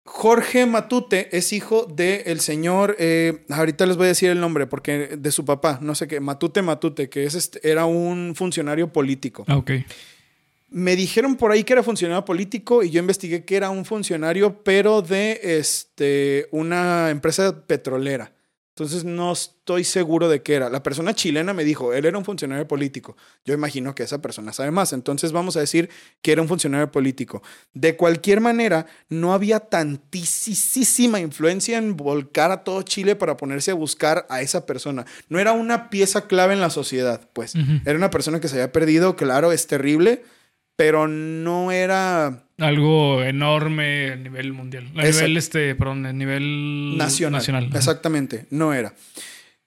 Jorge 0.08 0.68
Matute 0.68 1.36
es 1.36 1.52
hijo 1.52 1.86
del 1.86 2.40
señor, 2.40 2.96
eh, 3.00 3.44
ahorita 3.50 3.88
les 3.88 3.98
voy 3.98 4.06
a 4.06 4.10
decir 4.10 4.30
el 4.30 4.40
nombre, 4.40 4.68
porque 4.68 5.18
de 5.18 5.32
su 5.32 5.46
papá, 5.46 5.80
no 5.82 5.96
sé 5.96 6.08
qué, 6.08 6.20
Matute 6.20 6.62
Matute, 6.62 7.10
que 7.10 7.26
es 7.26 7.34
este, 7.34 7.68
era 7.68 7.86
un 7.86 8.34
funcionario 8.36 8.94
político. 8.94 9.46
Ah, 9.48 9.58
ok. 9.58 9.72
Me 10.70 10.96
dijeron 10.96 11.36
por 11.38 11.52
ahí 11.52 11.64
que 11.64 11.74
era 11.74 11.82
funcionario 11.82 12.24
político 12.24 12.84
y 12.84 12.92
yo 12.92 13.00
investigué 13.00 13.46
que 13.46 13.56
era 13.56 13.72
un 13.72 13.84
funcionario, 13.84 14.62
pero 14.64 15.02
de 15.02 15.40
este, 15.42 16.48
una 16.52 17.10
empresa 17.10 17.66
petrolera. 17.66 18.35
Entonces 18.77 19.05
no 19.05 19.32
estoy 19.32 19.86
seguro 19.86 20.27
de 20.27 20.41
qué 20.41 20.55
era. 20.55 20.70
La 20.70 20.84
persona 20.84 21.13
chilena 21.13 21.53
me 21.53 21.63
dijo, 21.63 21.94
él 21.94 22.03
era 22.03 22.17
un 22.17 22.25
funcionario 22.25 22.67
político. 22.67 23.15
Yo 23.46 23.53
imagino 23.53 23.96
que 23.96 24.03
esa 24.03 24.22
persona 24.22 24.51
sabe 24.51 24.70
más. 24.72 24.91
Entonces 24.91 25.32
vamos 25.32 25.55
a 25.55 25.62
decir 25.62 25.89
que 26.22 26.34
era 26.34 26.41
un 26.41 26.50
funcionario 26.50 26.91
político. 26.91 27.41
De 27.74 27.96
cualquier 27.96 28.41
manera, 28.41 28.86
no 29.08 29.32
había 29.34 29.62
tantísima 29.62 31.22
influencia 31.22 31.77
en 31.77 31.96
volcar 31.96 32.51
a 32.51 32.65
todo 32.65 32.82
Chile 32.82 33.15
para 33.15 33.38
ponerse 33.38 33.72
a 33.72 33.75
buscar 33.75 34.27
a 34.29 34.41
esa 34.41 34.65
persona. 34.65 35.05
No 35.29 35.39
era 35.39 35.53
una 35.53 35.89
pieza 35.89 36.27
clave 36.27 36.53
en 36.53 36.60
la 36.60 36.70
sociedad, 36.70 37.29
pues. 37.32 37.53
Era 37.86 37.98
una 37.98 38.10
persona 38.10 38.41
que 38.41 38.50
se 38.50 38.55
había 38.55 38.74
perdido, 38.74 39.15
claro, 39.15 39.53
es 39.53 39.67
terrible, 39.67 40.25
pero 40.75 41.08
no 41.08 41.72
era 41.72 42.44
algo 42.58 43.24
enorme 43.24 44.12
a 44.12 44.15
nivel 44.15 44.53
mundial. 44.53 44.91
A 44.96 45.03
nivel, 45.03 45.38
este, 45.38 45.75
perdón, 45.75 46.05
a 46.05 46.13
nivel 46.13 46.98
nacional. 46.98 47.70
Exactamente, 47.74 48.46
no 48.50 48.74
era. 48.74 48.94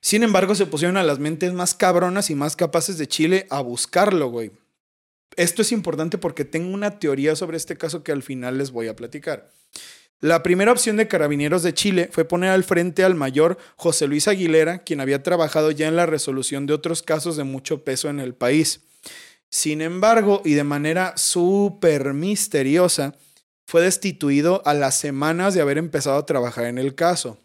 Sin 0.00 0.22
embargo, 0.22 0.54
se 0.54 0.66
pusieron 0.66 0.96
a 0.96 1.02
las 1.02 1.18
mentes 1.18 1.52
más 1.52 1.74
cabronas 1.74 2.30
y 2.30 2.34
más 2.34 2.56
capaces 2.56 2.98
de 2.98 3.08
Chile 3.08 3.46
a 3.50 3.60
buscarlo, 3.60 4.28
güey. 4.28 4.52
Esto 5.36 5.62
es 5.62 5.72
importante 5.72 6.18
porque 6.18 6.44
tengo 6.44 6.72
una 6.72 6.98
teoría 6.98 7.36
sobre 7.36 7.56
este 7.56 7.76
caso 7.76 8.02
que 8.02 8.12
al 8.12 8.22
final 8.22 8.58
les 8.58 8.70
voy 8.70 8.88
a 8.88 8.96
platicar. 8.96 9.50
La 10.20 10.42
primera 10.42 10.72
opción 10.72 10.96
de 10.96 11.06
Carabineros 11.06 11.62
de 11.62 11.74
Chile 11.74 12.08
fue 12.10 12.24
poner 12.24 12.50
al 12.50 12.64
frente 12.64 13.04
al 13.04 13.14
mayor 13.14 13.56
José 13.76 14.08
Luis 14.08 14.26
Aguilera, 14.26 14.78
quien 14.78 15.00
había 15.00 15.22
trabajado 15.22 15.70
ya 15.70 15.86
en 15.86 15.94
la 15.94 16.06
resolución 16.06 16.66
de 16.66 16.74
otros 16.74 17.02
casos 17.02 17.36
de 17.36 17.44
mucho 17.44 17.84
peso 17.84 18.08
en 18.08 18.18
el 18.18 18.34
país. 18.34 18.87
Sin 19.50 19.80
embargo, 19.80 20.42
y 20.44 20.54
de 20.54 20.64
manera 20.64 21.16
súper 21.16 22.12
misteriosa, 22.12 23.14
fue 23.66 23.82
destituido 23.82 24.62
a 24.64 24.74
las 24.74 24.94
semanas 24.96 25.54
de 25.54 25.60
haber 25.60 25.78
empezado 25.78 26.18
a 26.18 26.26
trabajar 26.26 26.66
en 26.66 26.78
el 26.78 26.94
caso. 26.94 27.38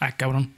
Ah, 0.00 0.16
cabrón. 0.16 0.54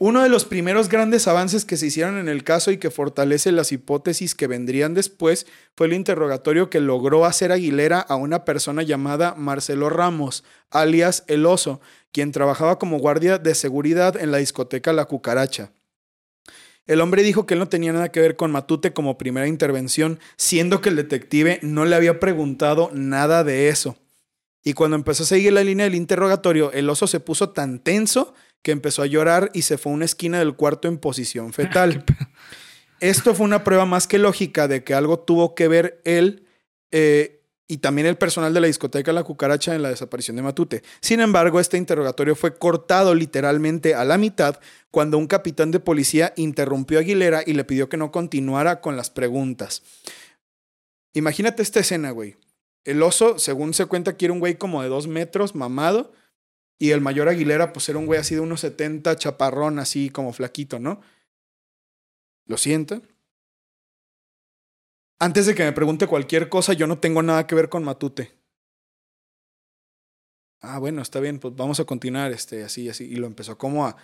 Uno 0.00 0.22
de 0.22 0.28
los 0.28 0.44
primeros 0.44 0.88
grandes 0.88 1.26
avances 1.26 1.64
que 1.64 1.76
se 1.76 1.86
hicieron 1.86 2.18
en 2.18 2.28
el 2.28 2.44
caso 2.44 2.70
y 2.70 2.78
que 2.78 2.92
fortalece 2.92 3.50
las 3.50 3.72
hipótesis 3.72 4.36
que 4.36 4.46
vendrían 4.46 4.94
después 4.94 5.46
fue 5.76 5.88
el 5.88 5.92
interrogatorio 5.92 6.70
que 6.70 6.80
logró 6.80 7.24
hacer 7.24 7.50
Aguilera 7.50 7.98
a 7.98 8.14
una 8.14 8.44
persona 8.44 8.84
llamada 8.84 9.34
Marcelo 9.36 9.90
Ramos, 9.90 10.44
alias 10.70 11.24
El 11.26 11.46
Oso, 11.46 11.80
quien 12.12 12.30
trabajaba 12.30 12.78
como 12.78 12.98
guardia 12.98 13.38
de 13.38 13.56
seguridad 13.56 14.16
en 14.16 14.30
la 14.30 14.38
discoteca 14.38 14.92
La 14.92 15.06
Cucaracha. 15.06 15.72
El 16.88 17.02
hombre 17.02 17.22
dijo 17.22 17.46
que 17.46 17.54
él 17.54 17.60
no 17.60 17.68
tenía 17.68 17.92
nada 17.92 18.10
que 18.10 18.20
ver 18.20 18.34
con 18.34 18.50
Matute 18.50 18.94
como 18.94 19.18
primera 19.18 19.46
intervención, 19.46 20.18
siendo 20.36 20.80
que 20.80 20.88
el 20.88 20.96
detective 20.96 21.60
no 21.62 21.84
le 21.84 21.94
había 21.94 22.18
preguntado 22.18 22.90
nada 22.94 23.44
de 23.44 23.68
eso. 23.68 23.96
Y 24.64 24.72
cuando 24.72 24.96
empezó 24.96 25.22
a 25.22 25.26
seguir 25.26 25.52
la 25.52 25.62
línea 25.62 25.84
del 25.84 25.94
interrogatorio, 25.94 26.72
el 26.72 26.88
oso 26.88 27.06
se 27.06 27.20
puso 27.20 27.50
tan 27.50 27.78
tenso 27.78 28.34
que 28.62 28.72
empezó 28.72 29.02
a 29.02 29.06
llorar 29.06 29.50
y 29.52 29.62
se 29.62 29.76
fue 29.76 29.92
a 29.92 29.96
una 29.96 30.06
esquina 30.06 30.38
del 30.38 30.56
cuarto 30.56 30.88
en 30.88 30.96
posición 30.96 31.52
fetal. 31.52 32.04
Esto 33.00 33.34
fue 33.34 33.44
una 33.44 33.64
prueba 33.64 33.84
más 33.84 34.06
que 34.06 34.18
lógica 34.18 34.66
de 34.66 34.82
que 34.82 34.94
algo 34.94 35.18
tuvo 35.18 35.54
que 35.54 35.68
ver 35.68 36.00
él 36.04 36.46
eh, 36.90 37.37
y 37.70 37.78
también 37.78 38.06
el 38.06 38.16
personal 38.16 38.54
de 38.54 38.60
la 38.60 38.66
discoteca 38.66 39.12
La 39.12 39.22
Cucaracha 39.22 39.74
en 39.74 39.82
la 39.82 39.90
desaparición 39.90 40.36
de 40.36 40.42
Matute. 40.42 40.82
Sin 41.00 41.20
embargo, 41.20 41.60
este 41.60 41.76
interrogatorio 41.76 42.34
fue 42.34 42.56
cortado 42.56 43.14
literalmente 43.14 43.94
a 43.94 44.06
la 44.06 44.16
mitad 44.16 44.58
cuando 44.90 45.18
un 45.18 45.26
capitán 45.26 45.70
de 45.70 45.78
policía 45.78 46.32
interrumpió 46.36 46.98
a 46.98 47.02
Aguilera 47.02 47.42
y 47.46 47.52
le 47.52 47.64
pidió 47.64 47.90
que 47.90 47.98
no 47.98 48.10
continuara 48.10 48.80
con 48.80 48.96
las 48.96 49.10
preguntas. 49.10 49.82
Imagínate 51.12 51.62
esta 51.62 51.80
escena, 51.80 52.10
güey. 52.10 52.36
El 52.84 53.02
oso, 53.02 53.38
según 53.38 53.74
se 53.74 53.84
cuenta, 53.84 54.14
quiere 54.14 54.32
un 54.32 54.40
güey 54.40 54.56
como 54.56 54.82
de 54.82 54.88
dos 54.88 55.06
metros, 55.06 55.54
mamado, 55.54 56.12
y 56.78 56.92
el 56.92 57.02
mayor 57.02 57.28
Aguilera, 57.28 57.74
pues 57.74 57.86
era 57.90 57.98
un 57.98 58.06
güey 58.06 58.18
así 58.18 58.34
de 58.34 58.40
unos 58.40 58.60
70, 58.60 59.14
chaparrón, 59.16 59.78
así 59.78 60.08
como 60.08 60.32
flaquito, 60.32 60.78
¿no? 60.78 61.02
Lo 62.46 62.56
sienta 62.56 63.02
antes 65.18 65.46
de 65.46 65.54
que 65.54 65.64
me 65.64 65.72
pregunte 65.72 66.06
cualquier 66.06 66.48
cosa, 66.48 66.72
yo 66.72 66.86
no 66.86 66.98
tengo 66.98 67.22
nada 67.22 67.46
que 67.46 67.54
ver 67.54 67.68
con 67.68 67.84
Matute. 67.84 68.32
Ah, 70.60 70.78
bueno, 70.78 71.02
está 71.02 71.20
bien, 71.20 71.38
pues 71.38 71.54
vamos 71.54 71.80
a 71.80 71.84
continuar, 71.84 72.32
este, 72.32 72.64
así, 72.64 72.88
así. 72.88 73.04
Y 73.04 73.16
lo 73.16 73.26
empezó 73.26 73.58
como 73.58 73.86
a. 73.86 73.96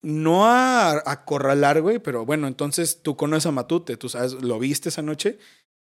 No 0.00 0.46
a 0.46 1.02
acorralar, 1.10 1.82
güey, 1.82 1.98
pero 1.98 2.24
bueno, 2.24 2.46
entonces 2.46 3.02
tú 3.02 3.16
conoces 3.16 3.46
a 3.46 3.52
Matute, 3.52 3.96
tú 3.96 4.08
sabes, 4.08 4.34
lo 4.34 4.58
viste 4.58 4.90
esa 4.90 5.02
noche. 5.02 5.38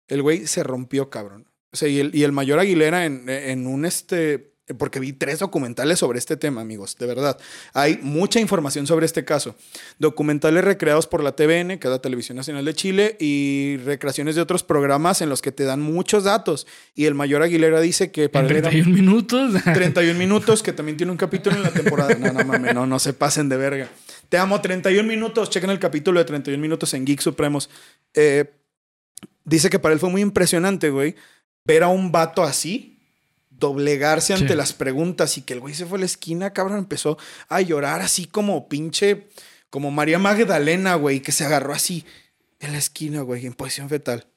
El 0.07 0.21
güey 0.21 0.45
se 0.45 0.61
rompió, 0.61 1.09
cabrón. 1.09 1.49
O 1.71 1.77
sea, 1.77 1.87
y 1.89 1.99
el, 1.99 2.13
y 2.13 2.23
el 2.23 2.31
mayor 2.31 2.59
Aguilera 2.59 3.05
en, 3.05 3.27
en 3.27 3.65
un 3.65 3.85
este 3.85 4.52
porque 4.77 4.99
vi 4.99 5.11
tres 5.11 5.39
documentales 5.39 5.99
sobre 5.99 6.19
este 6.19 6.37
tema, 6.37 6.61
amigos, 6.61 6.95
de 6.97 7.05
verdad. 7.05 7.37
Hay 7.73 7.99
mucha 8.01 8.39
información 8.39 8.87
sobre 8.87 9.05
este 9.05 9.25
caso. 9.25 9.55
Documentales 9.99 10.63
recreados 10.63 11.05
por 11.05 11.21
la 11.21 11.35
TVN, 11.35 11.79
que 11.79 11.87
es 11.87 11.91
la 11.91 11.99
Televisión 11.99 12.37
Nacional 12.37 12.63
de 12.63 12.73
Chile, 12.73 13.17
y 13.19 13.77
recreaciones 13.83 14.35
de 14.35 14.41
otros 14.41 14.63
programas 14.63 15.21
en 15.21 15.27
los 15.27 15.41
que 15.41 15.51
te 15.51 15.65
dan 15.65 15.81
muchos 15.81 16.23
datos. 16.23 16.65
Y 16.95 17.05
el 17.05 17.13
mayor 17.13 17.41
Aguilera 17.41 17.81
dice 17.81 18.11
que 18.11 18.29
para... 18.29 18.47
31 18.47 18.89
minutos. 18.89 19.53
31 19.73 20.17
minutos, 20.17 20.63
que 20.63 20.71
también 20.71 20.97
tiene 20.97 21.11
un 21.11 21.17
capítulo 21.17 21.57
en 21.57 21.63
la 21.63 21.71
temporada. 21.71 22.15
No, 22.15 22.31
no 22.31 22.45
mames, 22.45 22.73
no, 22.73 22.85
no 22.85 22.99
se 22.99 23.11
pasen 23.11 23.49
de 23.49 23.57
verga. 23.57 23.89
Te 24.29 24.37
amo, 24.37 24.61
31 24.61 25.07
minutos. 25.07 25.49
Chequen 25.49 25.71
el 25.71 25.79
capítulo 25.79 26.19
de 26.19 26.25
31 26.25 26.61
minutos 26.61 26.93
en 26.93 27.03
Geek 27.03 27.19
Supremos. 27.19 27.69
Eh, 28.13 28.45
dice 29.43 29.69
que 29.69 29.79
para 29.79 29.93
él 29.93 29.99
fue 29.99 30.09
muy 30.09 30.21
impresionante, 30.21 30.89
güey, 30.89 31.15
ver 31.65 31.83
a 31.83 31.89
un 31.89 32.13
vato 32.13 32.43
así 32.43 32.92
doblegarse 33.63 34.33
ante 34.33 34.57
las 34.57 34.73
preguntas 34.73 35.37
y 35.37 35.41
que 35.41 35.53
el 35.53 35.61
güey 35.61 35.73
se 35.73 35.85
fue 35.85 35.97
a 35.97 35.99
la 36.01 36.05
esquina, 36.05 36.51
cabrón, 36.51 36.79
empezó 36.79 37.17
a 37.47 37.61
llorar 37.61 38.01
así 38.01 38.25
como 38.25 38.67
pinche, 38.67 39.29
como 39.69 39.89
María 39.89 40.19
Magdalena, 40.19 40.95
güey, 40.95 41.21
que 41.21 41.31
se 41.31 41.45
agarró 41.45 41.71
así 41.71 42.05
en 42.59 42.73
la 42.73 42.77
esquina, 42.77 43.21
güey, 43.21 43.45
en 43.45 43.53
posición 43.53 43.87
fetal. 43.87 44.27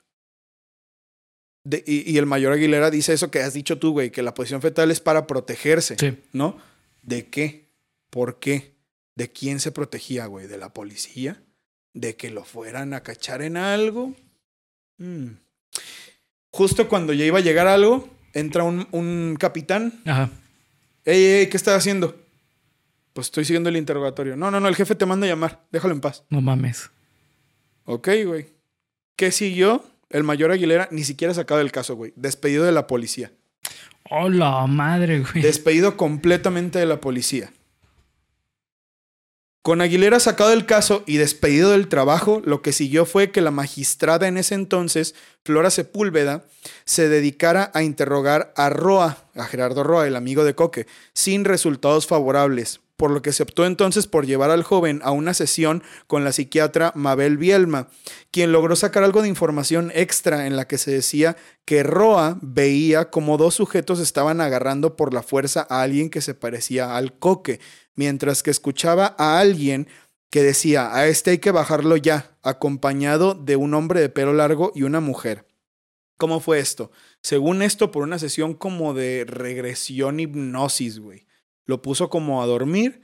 y, 1.64 2.16
el 2.16 2.26
mayor 2.26 2.52
Aguilera 2.52 2.88
dice 2.88 3.14
eso 3.14 3.33
que 3.33 3.40
has 3.40 3.52
dicho 3.52 3.80
tú, 3.80 3.90
güey, 3.90 4.12
que 4.12 4.23
la 4.23 4.33
posición 4.33 4.62
fetal 4.62 4.92
es 4.92 5.00
para 5.00 5.26
protegerse, 5.26 5.97
¿no? 6.33 6.56
¿De 7.02 7.26
qué? 7.26 7.73
¿Por 8.11 8.38
qué? 8.38 8.76
¿De 9.16 9.33
quién 9.33 9.59
se 9.59 9.73
protegía, 9.73 10.26
güey? 10.26 10.47
¿De 10.47 10.56
la 10.56 10.73
policía? 10.73 11.42
¿De 11.95 12.14
que 12.14 12.30
lo 12.30 12.45
fueran 12.45 12.95
a 12.95 13.02
cachar 13.02 13.42
en 13.42 13.56
algo? 13.56 14.14
Mm. 14.99 15.30
Justo 16.52 16.88
cuando 16.88 17.12
ya 17.12 17.25
iba 17.25 17.38
a 17.38 17.42
llegar 17.42 17.66
algo, 17.66 18.15
entra 18.37 18.64
un, 18.64 18.87
un 18.93 19.37
capitán. 19.38 20.00
Ajá. 20.05 20.31
Ey, 21.05 21.25
ey, 21.25 21.47
¿qué 21.49 21.57
estás 21.57 21.76
haciendo? 21.76 22.16
Pues 23.12 23.28
estoy 23.28 23.45
siguiendo 23.45 23.71
el 23.71 23.76
interrogatorio. 23.76 24.37
No, 24.37 24.50
no, 24.50 24.61
no, 24.61 24.69
el 24.69 24.76
jefe 24.76 24.95
te 24.95 25.07
manda 25.07 25.26
a 25.26 25.31
llamar. 25.31 25.64
Déjalo 25.73 25.95
en 25.95 26.00
paz. 26.00 26.25
No 26.28 26.40
mames. 26.40 26.90
Ok, 27.85 28.09
güey. 28.26 28.49
¿Qué 29.16 29.33
siguió? 29.33 29.85
El 30.11 30.23
mayor 30.23 30.52
Aguilera 30.52 30.88
ni 30.90 31.02
siquiera 31.05 31.33
sacado 31.33 31.59
del 31.59 31.73
caso, 31.73 31.97
güey. 31.97 32.12
Despedido 32.16 32.64
de 32.64 32.73
la 32.73 32.87
policía. 32.87 33.33
Hola, 34.11 34.66
madre, 34.66 35.21
güey. 35.21 35.43
Despedido 35.43 35.97
completamente 35.97 36.78
de 36.78 36.87
la 36.87 37.00
policía. 37.00 37.50
Con 39.66 39.80
Aguilera 39.80 40.20
sacado 40.20 40.50
del 40.50 40.64
caso 40.64 41.02
y 41.06 41.16
despedido 41.16 41.73
del 41.73 41.88
trabajo, 41.88 42.40
lo 42.44 42.62
que 42.62 42.73
siguió 42.73 43.04
fue 43.04 43.32
que 43.32 43.40
la 43.40 43.50
magistrada 43.50 44.28
en 44.28 44.37
ese 44.37 44.54
entonces, 44.54 45.16
Flora 45.42 45.70
Sepúlveda, 45.70 46.44
se 46.85 47.08
dedicara 47.08 47.73
a 47.75 47.82
interrogar 47.82 48.52
a 48.54 48.70
Roa, 48.70 49.25
a 49.35 49.44
Gerardo 49.46 49.82
Roa, 49.82 50.06
el 50.06 50.14
amigo 50.14 50.44
de 50.44 50.54
Coque, 50.54 50.87
sin 51.14 51.44
resultados 51.44 52.06
favorables, 52.06 52.78
por 52.97 53.11
lo 53.11 53.23
que 53.23 53.33
se 53.33 53.43
optó 53.43 53.67
entonces 53.67 54.07
por 54.07 54.26
llevar 54.26 54.50
al 54.50 54.62
joven 54.62 55.00
a 55.05 55.11
una 55.11 55.35
sesión 55.35 55.83
con 56.07 56.25
la 56.25 56.33
psiquiatra 56.33 56.93
Mabel 56.95 57.37
Bielma, 57.37 57.88
quien 58.31 58.53
logró 58.53 58.76
sacar 58.76 59.05
algo 59.05 59.23
de 59.23 59.29
información 59.29 59.93
extra 59.95 60.47
en 60.47 60.57
la 60.57 60.67
que 60.67 60.79
se 60.79 60.91
decía 60.91 61.37
que 61.65 61.83
Roa 61.83 62.38
veía 62.41 63.11
como 63.11 63.37
dos 63.37 63.55
sujetos 63.55 64.00
estaban 64.00 64.41
agarrando 64.41 64.97
por 64.97 65.12
la 65.12 65.23
fuerza 65.23 65.67
a 65.69 65.83
alguien 65.83 66.11
que 66.11 66.21
se 66.21 66.35
parecía 66.35 66.97
al 66.97 67.19
Coque, 67.19 67.61
mientras 67.95 68.43
que 68.43 68.50
escuchaba 68.50 69.15
a 69.19 69.38
alguien 69.38 69.88
que 70.31 70.43
decía, 70.43 70.95
a 70.95 71.07
este 71.07 71.33
hay 71.33 71.38
que 71.38 71.50
bajarlo 71.50 71.97
ya, 71.97 72.37
acompañado 72.43 73.35
de 73.35 73.57
un 73.57 73.75
hombre 73.75 74.00
de 74.00 74.09
pelo 74.09 74.33
largo 74.33 74.73
y 74.75 74.83
una 74.83 75.00
mujer. 75.00 75.47
¿Cómo 76.19 76.41
fue 76.41 76.59
esto? 76.59 76.91
Según 77.23 77.62
esto, 77.62 77.91
por 77.91 78.03
una 78.03 78.19
sesión 78.19 78.55
como 78.55 78.95
de 78.95 79.25
regresión 79.26 80.19
hipnosis, 80.19 80.99
güey. 80.99 81.25
Lo 81.66 81.82
puso 81.82 82.08
como 82.08 82.42
a 82.42 82.46
dormir. 82.46 83.02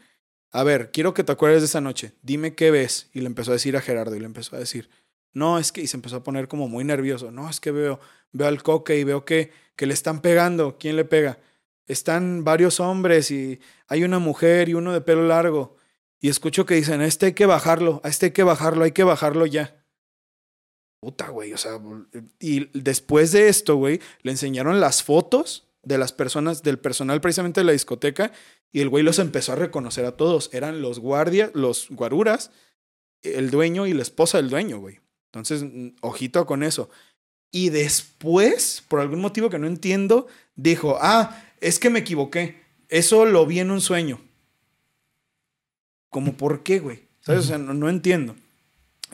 A 0.50 0.64
ver, 0.64 0.90
quiero 0.90 1.14
que 1.14 1.24
te 1.24 1.32
acuerdes 1.32 1.60
de 1.60 1.66
esa 1.66 1.80
noche. 1.80 2.14
Dime 2.22 2.54
qué 2.54 2.70
ves. 2.70 3.10
Y 3.12 3.20
le 3.20 3.26
empezó 3.26 3.50
a 3.50 3.54
decir 3.54 3.76
a 3.76 3.80
Gerardo 3.80 4.16
y 4.16 4.20
le 4.20 4.26
empezó 4.26 4.56
a 4.56 4.58
decir, 4.58 4.88
no, 5.34 5.58
es 5.58 5.72
que, 5.72 5.82
y 5.82 5.86
se 5.86 5.96
empezó 5.96 6.16
a 6.16 6.22
poner 6.22 6.48
como 6.48 6.68
muy 6.68 6.84
nervioso. 6.84 7.30
No, 7.30 7.50
es 7.50 7.60
que 7.60 7.70
veo, 7.70 8.00
veo 8.32 8.48
al 8.48 8.62
coque 8.62 8.98
y 8.98 9.04
veo 9.04 9.24
que, 9.24 9.52
que 9.76 9.86
le 9.86 9.94
están 9.94 10.22
pegando. 10.22 10.78
¿Quién 10.78 10.96
le 10.96 11.04
pega? 11.04 11.38
están 11.86 12.44
varios 12.44 12.80
hombres 12.80 13.30
y 13.30 13.60
hay 13.86 14.04
una 14.04 14.18
mujer 14.18 14.68
y 14.68 14.74
uno 14.74 14.92
de 14.92 15.00
pelo 15.00 15.26
largo. 15.26 15.76
Y 16.20 16.28
escucho 16.28 16.66
que 16.66 16.74
dicen, 16.74 17.00
a 17.00 17.06
este 17.06 17.26
hay 17.26 17.32
que 17.32 17.46
bajarlo, 17.46 18.00
a 18.04 18.08
este 18.08 18.26
hay 18.26 18.32
que 18.32 18.44
bajarlo, 18.44 18.84
hay 18.84 18.92
que 18.92 19.04
bajarlo 19.04 19.46
ya. 19.46 19.84
Puta, 21.00 21.28
güey, 21.30 21.52
o 21.52 21.58
sea, 21.58 21.80
y 22.38 22.70
después 22.78 23.32
de 23.32 23.48
esto, 23.48 23.74
güey, 23.76 24.00
le 24.22 24.30
enseñaron 24.30 24.80
las 24.80 25.02
fotos 25.02 25.68
de 25.82 25.98
las 25.98 26.12
personas, 26.12 26.62
del 26.62 26.78
personal 26.78 27.20
precisamente 27.20 27.60
de 27.60 27.64
la 27.64 27.72
discoteca, 27.72 28.32
y 28.70 28.80
el 28.80 28.88
güey 28.88 29.02
los 29.02 29.18
empezó 29.18 29.52
a 29.52 29.56
reconocer 29.56 30.04
a 30.04 30.16
todos. 30.16 30.50
Eran 30.52 30.80
los 30.80 30.98
guardias, 30.98 31.50
los 31.54 31.88
guaruras, 31.90 32.50
el 33.22 33.50
dueño 33.50 33.86
y 33.86 33.94
la 33.94 34.02
esposa 34.02 34.38
del 34.38 34.50
dueño, 34.50 34.78
güey. 34.78 35.00
Entonces, 35.26 35.64
ojito 36.00 36.46
con 36.46 36.62
eso. 36.62 36.90
Y 37.50 37.68
después, 37.68 38.82
por 38.88 39.00
algún 39.00 39.20
motivo 39.20 39.50
que 39.50 39.58
no 39.58 39.66
entiendo, 39.66 40.26
dijo, 40.56 40.98
ah, 41.00 41.44
es 41.60 41.78
que 41.78 41.90
me 41.90 42.00
equivoqué. 42.00 42.62
Eso 42.88 43.26
lo 43.26 43.46
vi 43.46 43.60
en 43.60 43.70
un 43.70 43.80
sueño. 43.80 44.20
¿Cómo 46.08 46.34
por 46.34 46.62
qué, 46.62 46.78
güey? 46.78 47.08
¿Sabes? 47.20 47.44
O 47.44 47.48
sea, 47.48 47.58
no, 47.58 47.88
entiendo. 47.88 48.36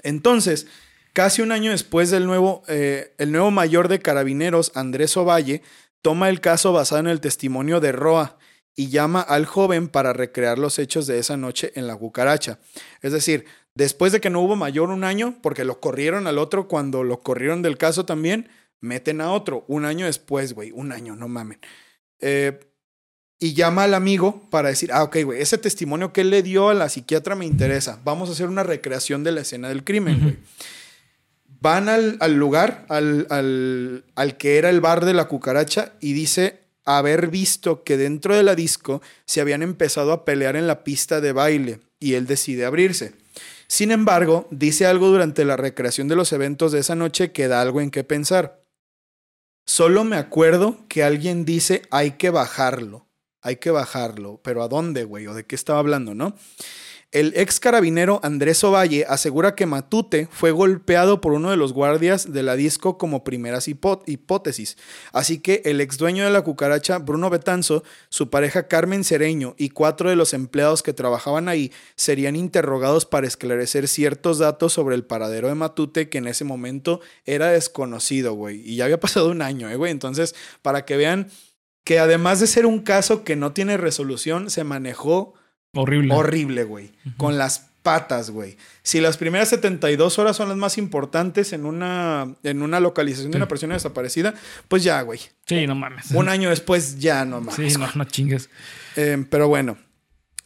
Entonces, 0.03 0.67
casi 1.13 1.43
un 1.43 1.53
año 1.53 1.71
después 1.71 2.11
del 2.11 2.27
nuevo, 2.27 2.63
eh, 2.69 3.15
el 3.19 3.31
nuevo 3.33 3.51
mayor 3.51 3.89
de 3.89 4.01
carabineros, 4.01 4.73
Andrés 4.75 5.17
Ovalle, 5.17 5.63
toma 6.03 6.29
el 6.29 6.41
caso 6.41 6.73
basado 6.73 7.01
en 7.01 7.09
el 7.09 7.21
testimonio 7.21 7.81
de 7.81 7.93
Roa 7.93 8.39
y 8.75 8.91
llama 8.91 9.21
al 9.21 9.45
joven 9.45 9.89
para 9.89 10.13
recrear 10.13 10.59
los 10.59 10.79
hechos 10.79 11.07
de 11.07 11.19
esa 11.19 11.37
noche 11.37 11.73
en 11.75 11.87
la 11.87 11.97
cucaracha. 11.97 12.61
Es 13.03 13.13
decir, 13.13 13.45
después 13.75 14.13
de 14.13 14.21
que 14.21 14.31
no 14.31 14.41
hubo 14.41 14.55
mayor 14.55 14.91
un 14.91 15.03
año, 15.05 15.37
porque 15.43 15.65
lo 15.65 15.81
corrieron 15.81 16.27
al 16.27 16.39
otro 16.39 16.69
cuando 16.69 17.03
lo 17.03 17.21
corrieron 17.21 17.63
del 17.63 17.77
caso 17.77 18.05
también, 18.05 18.49
meten 18.81 19.21
a 19.21 19.33
otro 19.33 19.65
un 19.67 19.85
año 19.85 20.07
después, 20.07 20.53
güey, 20.53 20.71
un 20.71 20.93
año, 20.93 21.17
no 21.17 21.27
mamen. 21.27 21.59
Eh, 22.21 22.61
y 23.41 23.55
llama 23.55 23.85
al 23.85 23.95
amigo 23.95 24.49
para 24.51 24.69
decir, 24.69 24.91
ah, 24.93 25.05
ok, 25.05 25.19
güey, 25.25 25.41
ese 25.41 25.59
testimonio 25.59 26.13
que 26.13 26.23
él 26.23 26.31
le 26.31 26.43
dio 26.43 26.69
a 26.69 26.75
la 26.75 26.89
psiquiatra 26.89 27.37
me 27.37 27.47
interesa. 27.47 28.01
Vamos 28.05 28.29
a 28.29 28.33
hacer 28.33 28.49
una 28.49 28.65
recreación 28.65 29.23
de 29.25 29.33
la 29.33 29.43
escena 29.43 29.69
del 29.69 29.85
crimen, 29.85 30.21
güey. 30.21 30.37
Van 31.61 31.89
al, 31.89 32.35
lugar, 32.35 32.87
al, 32.89 33.27
al, 33.31 34.05
al, 34.15 34.37
que 34.37 34.59
era 34.59 34.71
el 34.71 34.81
bar 34.81 35.05
de 35.05 35.15
la 35.15 35.27
cucaracha, 35.27 35.93
y 36.01 36.13
dice 36.13 36.61
haber 36.85 37.29
visto 37.29 37.83
que 37.83 37.97
dentro 37.97 38.37
de 38.37 38.43
la 38.43 38.55
disco 38.55 39.03
se 39.27 39.41
habían 39.41 39.63
empezado 39.63 40.13
a 40.13 40.25
pelear 40.25 40.57
en 40.57 40.67
la 40.67 40.85
pista 40.85 41.21
de 41.21 41.33
baile, 41.33 41.81
y 41.99 42.15
él 42.15 42.27
decide 42.27 42.65
abrirse. 42.65 43.15
Sin 43.67 43.91
embargo, 43.91 44.49
dice 44.51 44.87
algo 44.87 45.09
durante 45.09 45.45
la 45.45 45.57
recreación 45.57 46.09
de 46.09 46.17
los 46.17 46.33
eventos 46.33 46.73
de 46.73 46.79
esa 46.79 46.95
noche 46.95 47.33
que 47.33 47.49
da 47.49 47.61
algo 47.61 47.81
en 47.81 47.91
qué 47.91 48.03
pensar. 48.03 48.65
Solo 49.67 50.05
me 50.05 50.17
acuerdo 50.17 50.79
que 50.89 51.03
alguien 51.03 51.45
dice 51.45 51.83
hay 51.91 52.13
que 52.13 52.31
bajarlo, 52.31 53.07
hay 53.43 53.57
que 53.57 53.71
bajarlo, 53.71 54.41
pero 54.43 54.63
¿a 54.63 54.69
dónde, 54.69 55.05
güey? 55.05 55.27
¿O 55.27 55.35
de 55.35 55.45
qué 55.45 55.55
estaba 55.55 55.79
hablando, 55.79 56.15
no? 56.15 56.35
El 57.11 57.33
ex 57.37 57.59
carabinero 57.59 58.21
Andrés 58.23 58.63
Ovalle 58.65 59.07
asegura 59.09 59.55
que 59.55 59.65
Matute 59.65 60.29
fue 60.31 60.51
golpeado 60.51 61.23
por 61.23 61.33
uno 61.33 61.51
de 61.51 61.57
los 61.57 61.73
guardias 61.73 62.35
de 62.35 62.43
la 62.43 62.55
disco 62.55 62.99
como 62.99 63.25
primeras 63.25 63.67
hipótesis. 63.67 64.77
Así 65.13 65.39
que 65.39 65.63
el 65.65 65.81
ex 65.81 65.97
dueño 65.97 66.25
de 66.25 66.31
la 66.31 66.43
cucaracha, 66.43 66.99
Bruno 66.99 67.31
Betanzo, 67.31 67.83
su 68.11 68.29
pareja 68.29 68.69
Carmen 68.69 69.05
Cereño 69.05 69.55
y 69.57 69.71
cuatro 69.71 70.11
de 70.11 70.17
los 70.17 70.35
empleados 70.35 70.83
que 70.83 70.93
trabajaban 70.93 71.49
ahí 71.49 71.73
serían 71.97 72.37
interrogados 72.37 73.07
para 73.07 73.27
esclarecer 73.27 73.89
ciertos 73.89 74.39
datos 74.39 74.75
sobre 74.75 74.95
el 74.95 75.07
paradero 75.07 75.49
de 75.49 75.55
Matute 75.55 76.11
que 76.11 76.19
en 76.19 76.27
ese 76.27 76.45
momento 76.45 77.01
era 77.25 77.47
desconocido, 77.47 78.35
güey. 78.35 78.61
Y 78.71 78.77
ya 78.77 78.85
había 78.85 79.01
pasado 79.01 79.31
un 79.31 79.41
año, 79.41 79.71
eh, 79.71 79.77
güey. 79.77 79.93
Entonces, 79.93 80.35
para 80.61 80.85
que 80.85 80.99
vean 80.99 81.31
que 81.85 82.01
además 82.01 82.39
de 82.41 82.49
ser 82.49 82.67
un 82.67 82.81
caso 82.81 83.25
que 83.25 83.35
no 83.35 83.55
tiene 83.55 83.79
resolución, 83.79 84.51
se 84.51 84.63
manejó 84.63 85.38
Horrible. 85.81 86.13
Horrible, 86.13 86.65
güey. 86.65 86.91
Con 87.17 87.39
las 87.39 87.69
patas, 87.85 88.31
güey. 88.31 88.57
Si 88.83 89.01
las 89.01 89.17
primeras 89.17 89.49
72 89.51 90.19
horas 90.19 90.37
son 90.37 90.49
las 90.49 90.59
más 90.59 90.77
importantes 90.77 91.53
en 91.53 91.65
una, 91.65 92.35
en 92.43 92.63
una 92.63 92.81
localización 92.81 93.31
de 93.31 93.37
una 93.37 93.47
persona 93.49 93.75
desaparecida, 93.75 94.35
pues 94.67 94.83
ya, 94.83 95.01
güey. 95.03 95.21
Sí, 95.47 95.67
no 95.69 95.77
mames. 95.77 96.11
Un 96.11 96.29
año 96.29 96.51
después 96.51 96.99
ya 96.99 97.25
no 97.25 97.41
mames. 97.41 97.73
Sí, 97.73 97.79
no, 97.79 97.89
no 97.95 98.05
chingues. 98.05 98.51
Em, 98.97 99.25
pero 99.25 99.47
bueno, 99.47 99.79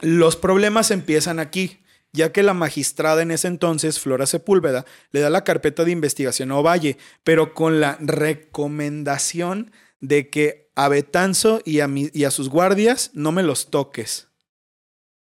los 0.00 0.36
problemas 0.36 0.90
empiezan 0.90 1.38
aquí, 1.38 1.80
ya 2.12 2.30
que 2.30 2.42
la 2.42 2.52
magistrada 2.52 3.22
en 3.22 3.30
ese 3.30 3.48
entonces, 3.48 3.98
Flora 3.98 4.26
Sepúlveda, 4.26 4.84
le 5.12 5.20
da 5.20 5.30
la 5.30 5.44
carpeta 5.44 5.84
de 5.84 5.92
investigación 5.92 6.52
a 6.52 6.58
Ovalle, 6.58 6.98
pero 7.24 7.54
con 7.54 7.80
la 7.80 7.96
recomendación 8.00 9.72
de 10.00 10.28
que 10.28 10.70
a 10.74 10.88
Betanzo 10.88 11.62
y 11.64 11.80
a, 11.80 11.88
y 11.90 12.24
a 12.24 12.30
sus 12.30 12.50
guardias 12.50 13.10
no 13.14 13.32
me 13.32 13.42
los 13.42 13.70
toques. 13.70 14.28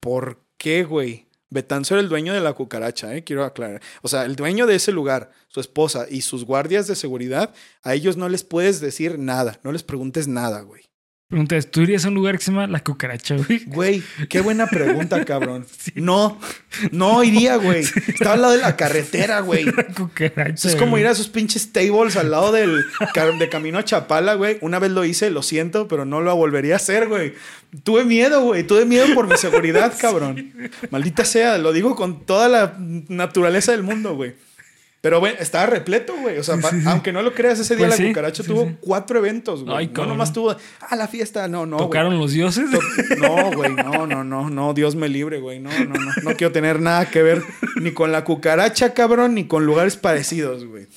¿Por 0.01 0.41
qué, 0.57 0.85
güey? 0.85 1.27
Betanzo 1.51 1.95
era 1.95 2.03
el 2.03 2.09
dueño 2.09 2.35
de 2.35 2.41
la 2.41 2.53
cucaracha, 2.53 3.15
¿eh? 3.17 3.25
quiero 3.25 3.45
aclarar. 3.45 3.81
O 4.03 4.09
sea, 4.09 4.25
el 4.25 4.37
dueño 4.37 4.67
de 4.67 4.75
ese 4.75 4.93
lugar, 4.93 5.31
su 5.49 5.61
esposa 5.61 6.07
y 6.11 6.21
sus 6.21 6.45
guardias 6.45 6.87
de 6.87 6.95
seguridad, 6.95 7.55
a 7.83 7.95
ellos 7.95 8.17
no 8.19 8.29
les 8.29 8.45
puedes 8.45 8.81
decir 8.81 9.19
nada, 9.19 9.59
no 9.63 9.73
les 9.73 9.83
preguntes 9.83 10.29
nada, 10.29 10.61
güey. 10.61 10.88
Preguntas, 11.29 11.71
¿tú 11.71 11.83
irías 11.83 12.07
a 12.07 12.09
un 12.09 12.15
lugar 12.15 12.39
que 12.39 12.45
se 12.45 12.51
llama 12.51 12.67
La 12.69 12.83
Cucaracha, 12.83 13.37
güey? 13.37 13.63
Güey, 13.67 14.03
qué 14.31 14.41
buena 14.41 14.67
pregunta, 14.67 15.23
cabrón. 15.27 15.67
No, 15.95 16.41
no 16.91 17.23
iría, 17.23 17.57
güey. 17.57 17.81
Estaba 17.81 18.33
al 18.33 18.41
lado 18.41 18.55
de 18.55 18.63
la 18.63 18.77
carretera, 18.77 19.41
güey. 19.41 19.67
La 19.67 19.85
cucaracha. 19.89 20.67
Es 20.67 20.75
como 20.75 20.97
ir 20.97 21.07
a 21.07 21.11
esos 21.11 21.29
pinches 21.29 21.71
tables 21.71 22.17
al 22.17 22.31
lado 22.31 22.51
del 22.51 22.83
de 23.39 23.49
camino 23.51 23.79
a 23.79 23.85
Chapala, 23.85 24.37
güey. 24.37 24.57
Una 24.63 24.79
vez 24.79 24.91
lo 24.91 25.05
hice, 25.05 25.29
lo 25.29 25.43
siento, 25.43 25.87
pero 25.87 26.07
no 26.07 26.23
lo 26.23 26.35
volvería 26.35 26.73
a 26.73 26.77
hacer, 26.77 27.09
güey. 27.09 27.35
Tuve 27.83 28.07
miedo, 28.07 28.41
güey. 28.45 28.67
Tuve 28.67 28.87
miedo 28.87 29.15
por 29.15 29.29
mi 29.29 29.37
seguridad, 29.37 29.93
cabrón. 30.01 30.71
Maldita 30.89 31.27
sea, 31.27 31.59
lo 31.59 31.75
digo 31.75 31.95
con 31.95 32.25
toda 32.25 32.49
la 32.49 32.75
naturaleza 32.79 33.73
del 33.73 33.83
mundo, 33.83 34.17
güey. 34.17 34.33
Pero, 35.01 35.21
güey, 35.21 35.35
estaba 35.39 35.67
repleto, 35.67 36.17
güey. 36.17 36.39
O 36.39 36.43
sea, 36.43 36.57
aunque 36.87 37.13
no 37.13 37.23
lo 37.23 37.33
creas, 37.33 37.61
ese 37.61 37.77
día 37.77 37.87
pues 37.87 38.01
la 38.01 38.09
cucaracha 38.09 38.43
tuvo 38.43 38.77
cuatro 38.81 39.19
eventos, 39.19 39.63
güey. 39.63 39.77
Ay, 39.77 39.91
no 39.95 40.07
nomás 40.07 40.33
tuvo, 40.33 40.57
ah, 40.81 40.97
la 40.97 41.07
fiesta, 41.07 41.47
no, 41.47 41.67
no. 41.67 41.77
¿Tocaron 41.77 42.19
los 42.19 42.33
dioses? 42.33 42.69
No, 43.19 43.53
güey, 43.53 43.75
no, 43.75 44.07
no, 44.07 44.25
no, 44.25 44.51
no, 44.51 44.75
Dios 44.75 44.97
me 44.97 45.09
libre, 45.09 45.39
güey. 45.39 45.61
No, 45.61 45.71
no, 45.71 45.95
no. 45.95 46.11
No 46.23 46.37
quiero 46.37 46.53
tener 46.53 46.81
nada 46.81 47.09
que 47.09 47.23
ver 47.23 47.43
ni 47.81 47.93
con 47.93 48.11
la 48.11 48.25
cucaracha, 48.25 48.93
cabrón, 48.93 49.35
ni 49.35 49.47
con 49.47 49.67
lugares 49.67 49.97
parecidos, 49.97 50.65
güey. 50.65 50.89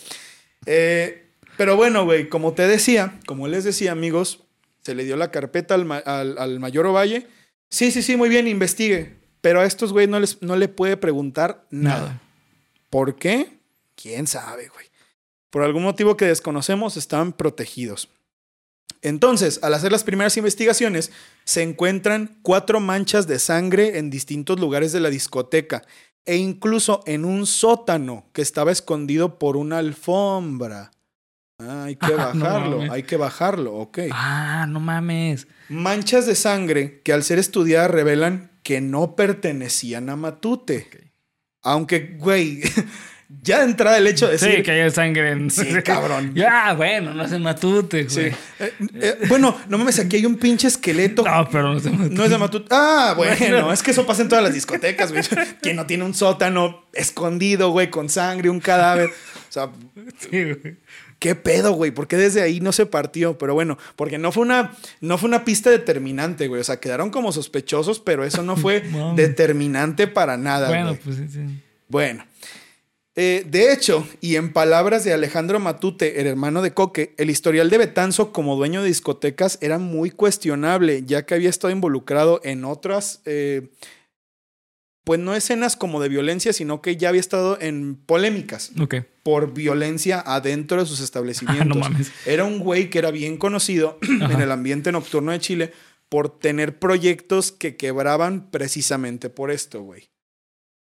Eh, 0.65 1.29
pero 1.57 1.75
bueno, 1.75 2.05
güey, 2.05 2.27
como 2.27 2.53
te 2.53 2.67
decía, 2.67 3.19
como 3.27 3.47
les 3.47 3.63
decía, 3.63 3.91
amigos, 3.91 4.43
se 4.81 4.95
le 4.95 5.03
dio 5.03 5.15
la 5.15 5.29
carpeta 5.29 5.75
al, 5.75 5.91
al, 6.05 6.59
mayor 6.59 6.87
Ovalle. 6.87 7.27
Sí, 7.69 7.91
sí, 7.91 8.01
sí, 8.01 8.15
muy 8.15 8.29
bien, 8.29 8.47
investigue. 8.47 9.15
Pero 9.41 9.61
a 9.61 9.65
estos 9.65 9.91
güey 9.93 10.07
no, 10.07 10.19
les, 10.19 10.41
no 10.41 10.55
le 10.55 10.67
puede 10.67 10.97
preguntar 10.97 11.65
nada. 11.69 12.19
¿Por 12.89 13.15
qué? 13.15 13.60
¿Quién 14.01 14.25
sabe, 14.25 14.69
güey? 14.69 14.87
Por 15.51 15.63
algún 15.63 15.83
motivo 15.83 16.17
que 16.17 16.25
desconocemos, 16.25 16.97
están 16.97 17.33
protegidos. 17.33 18.09
Entonces, 19.01 19.59
al 19.63 19.73
hacer 19.73 19.91
las 19.91 20.03
primeras 20.03 20.37
investigaciones, 20.37 21.11
se 21.43 21.61
encuentran 21.61 22.39
cuatro 22.41 22.79
manchas 22.79 23.27
de 23.27 23.37
sangre 23.37 23.97
en 23.97 24.09
distintos 24.09 24.59
lugares 24.59 24.91
de 24.91 25.01
la 25.01 25.09
discoteca 25.09 25.83
e 26.25 26.37
incluso 26.37 27.03
en 27.05 27.25
un 27.25 27.45
sótano 27.45 28.25
que 28.33 28.41
estaba 28.41 28.71
escondido 28.71 29.39
por 29.39 29.57
una 29.57 29.79
alfombra. 29.79 30.91
Ah, 31.59 31.85
hay 31.85 31.95
que 31.95 32.11
bajarlo, 32.15 32.91
hay 32.91 33.03
que 33.03 33.17
bajarlo, 33.17 33.75
ok. 33.75 33.99
Ah, 34.11 34.65
no 34.67 34.79
mames. 34.79 35.47
Manchas 35.69 36.25
de 36.25 36.35
sangre 36.35 37.01
que 37.01 37.13
al 37.13 37.23
ser 37.23 37.39
estudiadas 37.39 37.91
revelan 37.91 38.51
que 38.63 38.81
no 38.81 39.15
pertenecían 39.15 40.09
a 40.09 40.15
Matute. 40.15 41.11
Aunque, 41.63 42.15
güey, 42.17 42.61
ya 43.43 43.59
de 43.59 43.65
entrada 43.65 43.97
el 43.97 44.05
hecho 44.07 44.27
de 44.27 44.33
decir. 44.33 44.57
Sí, 44.57 44.63
que 44.63 44.71
haya 44.71 44.89
sangre 44.91 45.31
en. 45.31 45.49
Sí, 45.49 45.65
cabrón. 45.83 46.31
ya, 46.35 46.73
bueno, 46.73 47.13
no 47.13 47.23
es 47.23 47.31
de 47.31 47.39
Matute, 47.39 48.03
güey. 48.03 48.31
Sí. 48.31 48.35
Eh, 48.59 48.73
eh, 48.79 49.17
bueno, 49.27 49.57
no 49.67 49.77
mames, 49.77 49.99
aquí 49.99 50.17
hay 50.17 50.25
un 50.25 50.37
pinche 50.37 50.67
esqueleto. 50.67 51.23
No, 51.23 51.47
pero 51.49 51.71
no 51.71 51.77
es 51.77 51.83
de 51.83 51.91
Matute. 51.91 52.15
No 52.15 52.23
es 52.23 52.29
de 52.29 52.37
Matute. 52.37 52.67
Ah, 52.69 53.13
bueno, 53.17 53.71
es 53.71 53.81
que 53.81 53.91
eso 53.91 54.05
pasa 54.05 54.21
en 54.21 54.29
todas 54.29 54.43
las 54.43 54.53
discotecas, 54.53 55.11
güey. 55.11 55.23
Quien 55.61 55.75
no 55.75 55.87
tiene 55.87 56.03
un 56.03 56.13
sótano 56.13 56.85
escondido, 56.93 57.71
güey, 57.71 57.89
con 57.89 58.09
sangre, 58.09 58.49
un 58.49 58.59
cadáver. 58.59 59.09
O 59.09 59.51
sea. 59.51 59.69
Sí, 60.19 60.43
güey. 60.43 60.77
¿Qué 61.17 61.35
pedo, 61.35 61.73
güey? 61.73 61.91
¿Por 61.91 62.07
qué 62.07 62.17
desde 62.17 62.41
ahí 62.41 62.61
no 62.61 62.71
se 62.71 62.87
partió? 62.87 63.37
Pero 63.37 63.53
bueno, 63.53 63.77
porque 63.95 64.17
no 64.17 64.31
fue 64.31 64.41
una, 64.41 64.71
no 65.01 65.19
fue 65.19 65.27
una 65.27 65.45
pista 65.45 65.69
determinante, 65.69 66.47
güey. 66.47 66.61
O 66.61 66.63
sea, 66.63 66.79
quedaron 66.79 67.11
como 67.11 67.31
sospechosos, 67.31 67.99
pero 67.99 68.23
eso 68.23 68.41
no 68.41 68.55
fue 68.55 68.83
determinante 69.15 70.07
para 70.07 70.37
nada. 70.37 70.67
Bueno, 70.67 70.97
pues 71.03 71.17
sí, 71.17 71.27
sí. 71.31 71.39
Bueno. 71.87 72.25
Eh, 73.15 73.45
de 73.45 73.73
hecho, 73.73 74.07
y 74.21 74.37
en 74.37 74.53
palabras 74.53 75.03
de 75.03 75.11
Alejandro 75.11 75.59
Matute, 75.59 76.21
el 76.21 76.27
hermano 76.27 76.61
de 76.61 76.73
Coque, 76.73 77.13
el 77.17 77.29
historial 77.29 77.69
de 77.69 77.77
Betanzo 77.77 78.31
como 78.31 78.55
dueño 78.55 78.81
de 78.81 78.87
discotecas 78.87 79.57
era 79.61 79.79
muy 79.79 80.11
cuestionable, 80.11 81.03
ya 81.05 81.25
que 81.25 81.33
había 81.33 81.49
estado 81.49 81.73
involucrado 81.73 82.39
en 82.45 82.63
otras, 82.63 83.21
eh, 83.25 83.69
pues 85.03 85.19
no 85.19 85.35
escenas 85.35 85.75
como 85.75 85.99
de 85.99 86.07
violencia, 86.07 86.53
sino 86.53 86.81
que 86.81 86.95
ya 86.95 87.09
había 87.09 87.19
estado 87.19 87.59
en 87.59 87.95
polémicas 87.97 88.71
por 89.23 89.53
violencia 89.53 90.23
adentro 90.25 90.79
de 90.79 90.85
sus 90.85 90.99
establecimientos. 91.01 91.85
Era 92.25 92.45
un 92.45 92.59
güey 92.59 92.89
que 92.89 92.99
era 92.99 93.11
bien 93.11 93.35
conocido 93.35 93.99
en 94.07 94.39
el 94.39 94.51
ambiente 94.51 94.93
nocturno 94.93 95.33
de 95.33 95.39
Chile 95.39 95.73
por 96.07 96.39
tener 96.39 96.79
proyectos 96.79 97.51
que 97.51 97.75
quebraban 97.75 98.51
precisamente 98.51 99.29
por 99.29 99.51
esto, 99.51 99.81
güey. 99.81 100.10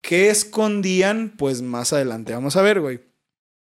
¿Qué 0.06 0.30
escondían? 0.30 1.34
Pues 1.36 1.64
más 1.64 1.92
adelante 1.92 2.32
vamos 2.32 2.56
a 2.56 2.62
ver, 2.62 2.80
güey. 2.80 3.00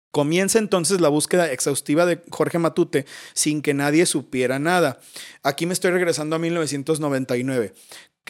Comienza 0.10 0.58
entonces 0.58 1.00
la 1.00 1.08
búsqueda 1.08 1.52
exhaustiva 1.52 2.08
de 2.08 2.20
Jorge 2.32 2.58
Matute 2.58 3.06
sin 3.34 3.62
que 3.62 3.76
nadie 3.76 4.08
supiera 4.08 4.58
nada. 4.58 5.00
Aquí 5.44 5.68
me 5.68 5.74
estoy 5.74 5.92
regresando 5.92 6.36
a 6.36 6.40
1999, 6.40 7.74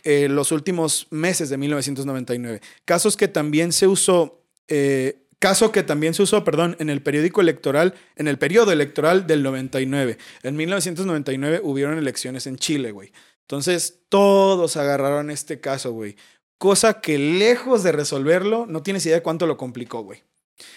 eh, 0.04 0.28
los 0.28 0.52
últimos 0.52 1.08
meses 1.10 1.50
de 1.50 1.58
1999. 1.58 2.60
Casos 2.84 3.16
que 3.16 3.30
también 3.30 3.72
se 3.72 3.88
usó, 3.88 4.44
eh, 4.68 5.24
caso 5.40 5.72
que 5.72 5.82
también 5.82 6.14
se 6.14 6.24
usó, 6.24 6.44
perdón, 6.44 6.76
en 6.80 6.90
el 6.90 7.02
periódico 7.02 7.40
electoral, 7.40 7.94
en 8.18 8.28
el 8.28 8.38
periodo 8.38 8.74
electoral 8.74 9.26
del 9.26 9.42
99. 9.42 10.18
En 10.44 10.58
1999 10.58 11.62
hubieron 11.64 11.98
elecciones 11.98 12.46
en 12.46 12.58
Chile, 12.58 12.92
güey. 12.92 13.14
Entonces 13.40 14.02
todos 14.10 14.76
agarraron 14.76 15.32
este 15.32 15.62
caso, 15.62 15.94
güey. 15.94 16.18
Cosa 16.62 17.02
que 17.02 17.18
lejos 17.18 17.82
de 17.82 17.92
resolverlo, 17.92 18.68
no 18.68 18.84
tienes 18.84 19.04
idea 19.08 19.16
de 19.16 19.24
cuánto 19.24 19.48
lo 19.48 19.58
complicó, 19.58 20.04
güey 20.04 20.24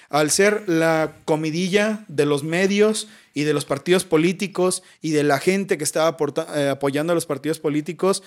al 0.08 0.30
ser 0.30 0.64
la 0.66 1.16
comidilla 1.26 2.06
de 2.08 2.24
los 2.24 2.42
medios 2.42 3.08
y 3.34 3.42
de 3.42 3.52
los 3.52 3.66
partidos 3.66 4.04
políticos 4.04 4.82
y 5.02 5.10
de 5.10 5.24
la 5.24 5.38
gente 5.38 5.76
que 5.76 5.84
estaba 5.84 6.16
eh, 6.54 6.68
apoyando 6.70 7.12
a 7.12 7.14
los 7.14 7.26
partidos 7.26 7.58
políticos, 7.58 8.22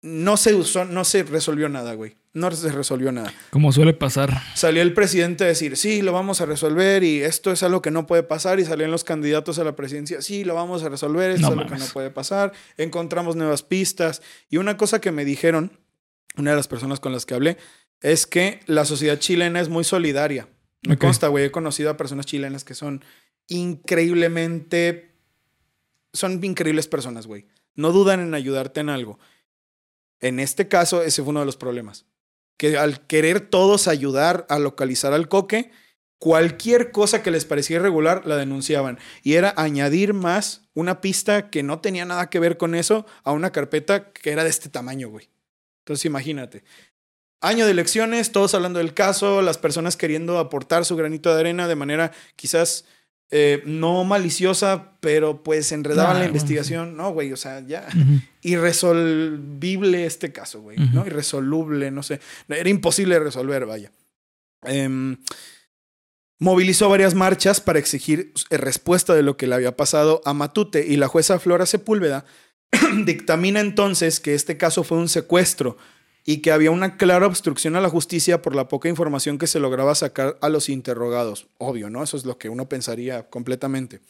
no 0.00 0.36
se 0.36 0.54
usó, 0.54 0.84
no 0.84 1.04
se 1.04 1.22
resolvió 1.22 1.68
nada, 1.68 1.94
güey. 1.94 2.16
No 2.34 2.50
se 2.50 2.72
resolvió 2.72 3.12
nada. 3.12 3.32
Como 3.50 3.72
suele 3.72 3.92
pasar. 3.92 4.42
Salió 4.54 4.80
el 4.80 4.94
presidente 4.94 5.44
a 5.44 5.46
decir, 5.46 5.76
sí, 5.76 6.00
lo 6.00 6.12
vamos 6.12 6.40
a 6.40 6.46
resolver 6.46 7.04
y 7.04 7.22
esto 7.22 7.52
es 7.52 7.62
algo 7.62 7.82
que 7.82 7.90
no 7.90 8.06
puede 8.06 8.22
pasar. 8.22 8.58
Y 8.58 8.64
salían 8.64 8.90
los 8.90 9.04
candidatos 9.04 9.58
a 9.58 9.64
la 9.64 9.76
presidencia, 9.76 10.22
sí, 10.22 10.42
lo 10.42 10.54
vamos 10.54 10.82
a 10.82 10.88
resolver, 10.88 11.30
esto 11.30 11.46
es 11.46 11.52
algo 11.52 11.66
que 11.66 11.76
no 11.76 11.86
puede 11.92 12.10
pasar. 12.10 12.52
Encontramos 12.78 13.36
nuevas 13.36 13.62
pistas. 13.62 14.22
Y 14.48 14.56
una 14.56 14.78
cosa 14.78 15.00
que 15.00 15.12
me 15.12 15.26
dijeron, 15.26 15.78
una 16.36 16.50
de 16.50 16.56
las 16.56 16.68
personas 16.68 17.00
con 17.00 17.12
las 17.12 17.26
que 17.26 17.34
hablé, 17.34 17.58
es 18.00 18.26
que 18.26 18.60
la 18.66 18.84
sociedad 18.84 19.18
chilena 19.18 19.60
es 19.60 19.68
muy 19.68 19.84
solidaria. 19.84 20.48
Me 20.82 20.98
consta, 20.98 21.28
güey. 21.28 21.44
He 21.44 21.50
conocido 21.52 21.90
a 21.90 21.96
personas 21.96 22.26
chilenas 22.26 22.64
que 22.64 22.74
son 22.74 23.04
increíblemente. 23.48 25.14
Son 26.12 26.42
increíbles 26.44 26.88
personas, 26.88 27.26
güey. 27.26 27.46
No 27.74 27.92
dudan 27.92 28.20
en 28.20 28.34
ayudarte 28.34 28.80
en 28.80 28.88
algo. 28.88 29.18
En 30.20 30.40
este 30.40 30.68
caso, 30.68 31.02
ese 31.02 31.22
fue 31.22 31.30
uno 31.30 31.40
de 31.40 31.46
los 31.46 31.56
problemas. 31.56 32.06
Que 32.56 32.76
al 32.76 33.06
querer 33.06 33.40
todos 33.40 33.88
ayudar 33.88 34.46
a 34.48 34.58
localizar 34.58 35.12
al 35.12 35.28
coque, 35.28 35.70
cualquier 36.18 36.92
cosa 36.92 37.22
que 37.22 37.30
les 37.30 37.44
parecía 37.44 37.76
irregular 37.76 38.26
la 38.26 38.36
denunciaban. 38.36 38.98
Y 39.22 39.34
era 39.34 39.54
añadir 39.56 40.14
más 40.14 40.68
una 40.74 41.00
pista 41.00 41.50
que 41.50 41.62
no 41.62 41.80
tenía 41.80 42.04
nada 42.04 42.28
que 42.30 42.40
ver 42.40 42.56
con 42.56 42.74
eso 42.74 43.06
a 43.24 43.32
una 43.32 43.52
carpeta 43.52 44.12
que 44.12 44.30
era 44.30 44.44
de 44.44 44.50
este 44.50 44.68
tamaño, 44.68 45.08
güey. 45.08 45.28
Entonces 45.82 46.04
imagínate. 46.04 46.64
Año 47.40 47.64
de 47.64 47.72
elecciones, 47.72 48.30
todos 48.30 48.54
hablando 48.54 48.78
del 48.78 48.94
caso, 48.94 49.42
las 49.42 49.58
personas 49.58 49.96
queriendo 49.96 50.38
aportar 50.38 50.84
su 50.84 50.96
granito 50.96 51.34
de 51.34 51.40
arena 51.40 51.66
de 51.66 51.74
manera 51.74 52.12
quizás 52.36 52.84
eh, 53.34 53.62
no 53.64 54.04
maliciosa, 54.04 54.92
pero 55.00 55.42
pues 55.42 55.72
enredaban 55.72 56.18
la 56.18 56.26
investigación. 56.26 56.98
No, 56.98 57.12
güey, 57.12 57.32
o 57.32 57.36
sea, 57.36 57.66
ya. 57.66 57.88
Irresolvible 58.42 60.04
este 60.04 60.32
caso, 60.32 60.60
güey, 60.60 60.76
¿no? 60.92 61.06
Irresoluble, 61.06 61.90
no 61.90 62.02
sé. 62.02 62.20
Era 62.48 62.68
imposible 62.68 63.18
resolver, 63.18 63.64
vaya. 63.64 63.90
Em, 64.64 65.16
movilizó 66.38 66.90
varias 66.90 67.14
marchas 67.14 67.62
para 67.62 67.78
exigir 67.78 68.34
respuesta 68.50 69.14
de 69.14 69.22
lo 69.22 69.38
que 69.38 69.46
le 69.46 69.54
había 69.54 69.78
pasado 69.78 70.20
a 70.26 70.34
Matute 70.34 70.86
y 70.86 70.96
la 70.96 71.08
jueza 71.08 71.38
Flora 71.38 71.64
Sepúlveda 71.64 72.26
dictamina 73.04 73.60
entonces 73.60 74.20
que 74.20 74.34
este 74.34 74.56
caso 74.56 74.84
fue 74.84 74.98
un 74.98 75.08
secuestro 75.08 75.76
y 76.24 76.38
que 76.38 76.52
había 76.52 76.70
una 76.70 76.96
clara 76.96 77.26
obstrucción 77.26 77.74
a 77.74 77.80
la 77.80 77.88
justicia 77.88 78.42
por 78.42 78.54
la 78.54 78.68
poca 78.68 78.88
información 78.88 79.38
que 79.38 79.48
se 79.48 79.58
lograba 79.58 79.94
sacar 79.94 80.38
a 80.40 80.48
los 80.48 80.68
interrogados. 80.68 81.48
Obvio, 81.58 81.90
¿no? 81.90 82.02
Eso 82.02 82.16
es 82.16 82.24
lo 82.24 82.38
que 82.38 82.48
uno 82.48 82.68
pensaría 82.68 83.28
completamente. 83.28 84.00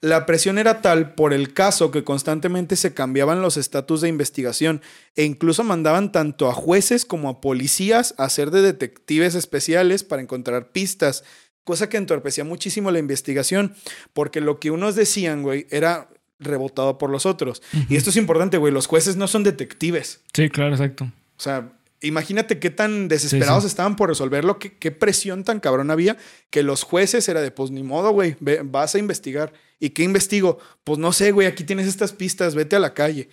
La 0.00 0.24
presión 0.24 0.58
era 0.58 0.80
tal 0.80 1.14
por 1.14 1.34
el 1.34 1.52
caso 1.52 1.90
que 1.90 2.02
constantemente 2.02 2.76
se 2.76 2.94
cambiaban 2.94 3.42
los 3.42 3.58
estatus 3.58 4.00
de 4.00 4.08
investigación 4.08 4.80
e 5.16 5.24
incluso 5.24 5.62
mandaban 5.62 6.12
tanto 6.12 6.48
a 6.48 6.54
jueces 6.54 7.04
como 7.04 7.28
a 7.28 7.40
policías 7.42 8.14
a 8.16 8.30
ser 8.30 8.50
de 8.50 8.62
detectives 8.62 9.34
especiales 9.34 10.02
para 10.02 10.22
encontrar 10.22 10.72
pistas, 10.72 11.24
cosa 11.64 11.90
que 11.90 11.98
entorpecía 11.98 12.44
muchísimo 12.44 12.90
la 12.90 12.98
investigación, 12.98 13.74
porque 14.14 14.40
lo 14.40 14.58
que 14.60 14.70
unos 14.70 14.94
decían, 14.94 15.42
güey, 15.42 15.66
era 15.70 16.08
rebotado 16.40 16.98
por 16.98 17.10
los 17.10 17.26
otros. 17.26 17.62
Y 17.88 17.96
esto 17.96 18.10
es 18.10 18.16
importante, 18.16 18.56
güey, 18.56 18.72
los 18.72 18.86
jueces 18.86 19.16
no 19.16 19.28
son 19.28 19.44
detectives. 19.44 20.20
Sí, 20.32 20.48
claro, 20.48 20.72
exacto. 20.72 21.04
O 21.04 21.42
sea, 21.42 21.72
imagínate 22.00 22.58
qué 22.58 22.70
tan 22.70 23.08
desesperados 23.08 23.64
estaban 23.64 23.96
por 23.96 24.08
resolverlo, 24.08 24.58
qué, 24.58 24.72
qué 24.72 24.90
presión 24.90 25.44
tan 25.44 25.60
cabrón 25.60 25.90
había, 25.90 26.16
que 26.50 26.62
los 26.62 26.82
jueces 26.82 27.28
era 27.28 27.40
de, 27.40 27.50
pues 27.50 27.70
ni 27.70 27.82
modo, 27.82 28.10
güey, 28.10 28.36
vas 28.64 28.94
a 28.94 28.98
investigar. 28.98 29.52
¿Y 29.78 29.90
qué 29.90 30.02
investigo? 30.02 30.58
Pues 30.84 30.98
no 30.98 31.12
sé, 31.12 31.32
güey, 31.32 31.46
aquí 31.46 31.64
tienes 31.64 31.86
estas 31.86 32.12
pistas, 32.12 32.54
vete 32.54 32.76
a 32.76 32.80
la 32.80 32.94
calle. 32.94 33.28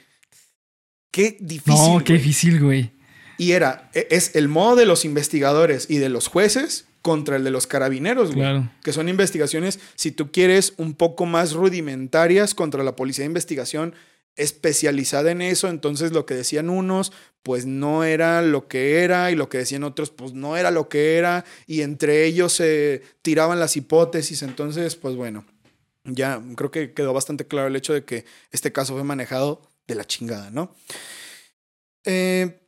Qué 1.11 1.37
difícil. 1.39 1.73
No, 1.73 2.03
qué 2.03 2.13
difícil, 2.13 2.61
güey. 2.61 2.91
Y 3.37 3.51
era, 3.51 3.89
e, 3.93 4.07
es 4.11 4.35
el 4.35 4.47
modo 4.47 4.75
de 4.75 4.85
los 4.85 5.05
investigadores 5.05 5.89
y 5.89 5.97
de 5.97 6.09
los 6.09 6.27
jueces 6.27 6.85
contra 7.07 7.37
el 7.37 7.45
de 7.45 7.51
los 7.51 7.67
carabineros, 7.67 8.33
güey. 8.33 8.41
Claro. 8.41 8.69
Que 8.83 8.91
son 8.91 9.07
investigaciones, 9.07 9.79
si 9.95 10.11
tú 10.11 10.29
quieres, 10.29 10.73
un 10.75 10.93
poco 10.93 11.25
más 11.25 11.53
rudimentarias 11.53 12.53
contra 12.53 12.83
la 12.83 12.97
policía 12.97 13.21
de 13.23 13.27
investigación 13.27 13.95
especializada 14.35 15.31
en 15.31 15.41
eso, 15.41 15.69
entonces 15.69 16.11
lo 16.11 16.25
que 16.25 16.33
decían 16.33 16.69
unos, 16.69 17.13
pues 17.43 17.65
no 17.65 18.03
era 18.03 18.41
lo 18.41 18.67
que 18.67 19.05
era, 19.05 19.31
y 19.31 19.37
lo 19.37 19.47
que 19.47 19.59
decían 19.59 19.85
otros, 19.85 20.09
pues 20.09 20.33
no 20.33 20.57
era 20.57 20.69
lo 20.69 20.89
que 20.89 21.15
era, 21.15 21.45
y 21.65 21.79
entre 21.79 22.25
ellos 22.25 22.51
se 22.51 23.03
tiraban 23.21 23.61
las 23.61 23.77
hipótesis, 23.77 24.41
entonces, 24.41 24.97
pues 24.97 25.15
bueno, 25.15 25.45
ya 26.03 26.43
creo 26.57 26.71
que 26.71 26.91
quedó 26.91 27.13
bastante 27.13 27.47
claro 27.47 27.69
el 27.69 27.75
hecho 27.77 27.93
de 27.93 28.03
que 28.03 28.25
este 28.51 28.73
caso 28.73 28.95
fue 28.95 29.05
manejado 29.05 29.61
de 29.87 29.95
la 29.95 30.03
chingada, 30.03 30.51
¿no? 30.51 30.75
Eh, 32.03 32.66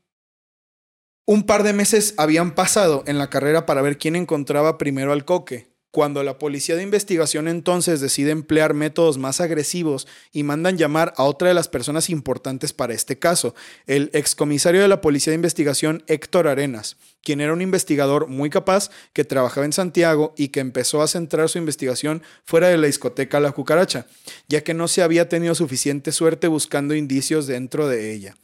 un 1.32 1.44
par 1.44 1.62
de 1.62 1.74
meses 1.74 2.16
habían 2.18 2.56
pasado 2.56 3.04
en 3.06 3.20
la 3.20 3.30
carrera 3.30 3.68
para 3.68 3.84
ver 3.84 4.00
quién 4.00 4.16
encontraba 4.16 4.80
primero 4.80 5.14
al 5.14 5.26
coque. 5.26 5.68
Cuando 5.92 6.24
la 6.24 6.40
policía 6.40 6.76
de 6.76 6.82
investigación 6.82 7.48
entonces 7.48 8.02
decide 8.02 8.32
emplear 8.32 8.74
métodos 8.74 9.20
más 9.20 9.40
agresivos 9.40 10.08
y 10.32 10.42
mandan 10.42 10.80
llamar 10.80 11.14
a 11.18 11.26
otra 11.26 11.50
de 11.50 11.54
las 11.54 11.68
personas 11.68 12.10
importantes 12.10 12.74
para 12.74 12.96
este 12.96 13.20
caso, 13.20 13.54
el 13.86 14.10
excomisario 14.14 14.82
de 14.82 14.88
la 14.88 15.02
policía 15.02 15.30
de 15.30 15.36
investigación 15.36 16.02
Héctor 16.08 16.48
Arenas, 16.48 16.98
quien 17.22 17.42
era 17.42 17.54
un 17.54 17.62
investigador 17.62 18.26
muy 18.26 18.50
capaz 18.50 18.90
que 19.14 19.24
trabajaba 19.24 19.68
en 19.68 19.74
Santiago 19.74 20.34
y 20.36 20.48
que 20.48 20.62
empezó 20.62 21.04
a 21.04 21.08
centrar 21.08 21.48
su 21.48 21.60
investigación 21.60 22.24
fuera 22.44 22.70
de 22.70 22.78
la 22.80 22.88
discoteca 22.88 23.40
La 23.40 23.52
Cucaracha, 23.52 24.08
ya 24.48 24.64
que 24.64 24.74
no 24.74 24.88
se 24.88 25.04
había 25.04 25.30
tenido 25.30 25.54
suficiente 25.54 26.12
suerte 26.12 26.48
buscando 26.48 26.96
indicios 26.96 27.46
dentro 27.46 27.88
de 27.88 28.14
ella. 28.14 28.36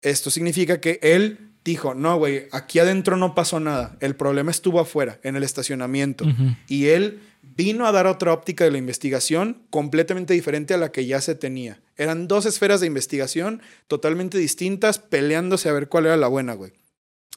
Esto 0.00 0.30
significa 0.30 0.80
que 0.80 0.98
él 1.02 1.53
dijo, 1.64 1.94
no, 1.94 2.16
güey, 2.18 2.46
aquí 2.52 2.78
adentro 2.78 3.16
no 3.16 3.34
pasó 3.34 3.58
nada, 3.58 3.96
el 4.00 4.16
problema 4.16 4.50
estuvo 4.50 4.80
afuera, 4.80 5.18
en 5.22 5.36
el 5.36 5.42
estacionamiento. 5.42 6.26
Y 6.68 6.86
él 6.86 7.20
vino 7.56 7.86
a 7.86 7.92
dar 7.92 8.06
otra 8.06 8.32
óptica 8.32 8.64
de 8.64 8.70
la 8.70 8.78
investigación 8.78 9.62
completamente 9.70 10.34
diferente 10.34 10.74
a 10.74 10.78
la 10.78 10.92
que 10.92 11.06
ya 11.06 11.20
se 11.20 11.34
tenía. 11.34 11.80
Eran 11.96 12.28
dos 12.28 12.46
esferas 12.46 12.80
de 12.80 12.86
investigación 12.86 13.62
totalmente 13.86 14.38
distintas, 14.38 14.98
peleándose 14.98 15.68
a 15.68 15.72
ver 15.72 15.88
cuál 15.88 16.06
era 16.06 16.16
la 16.16 16.28
buena, 16.28 16.54
güey. 16.54 16.72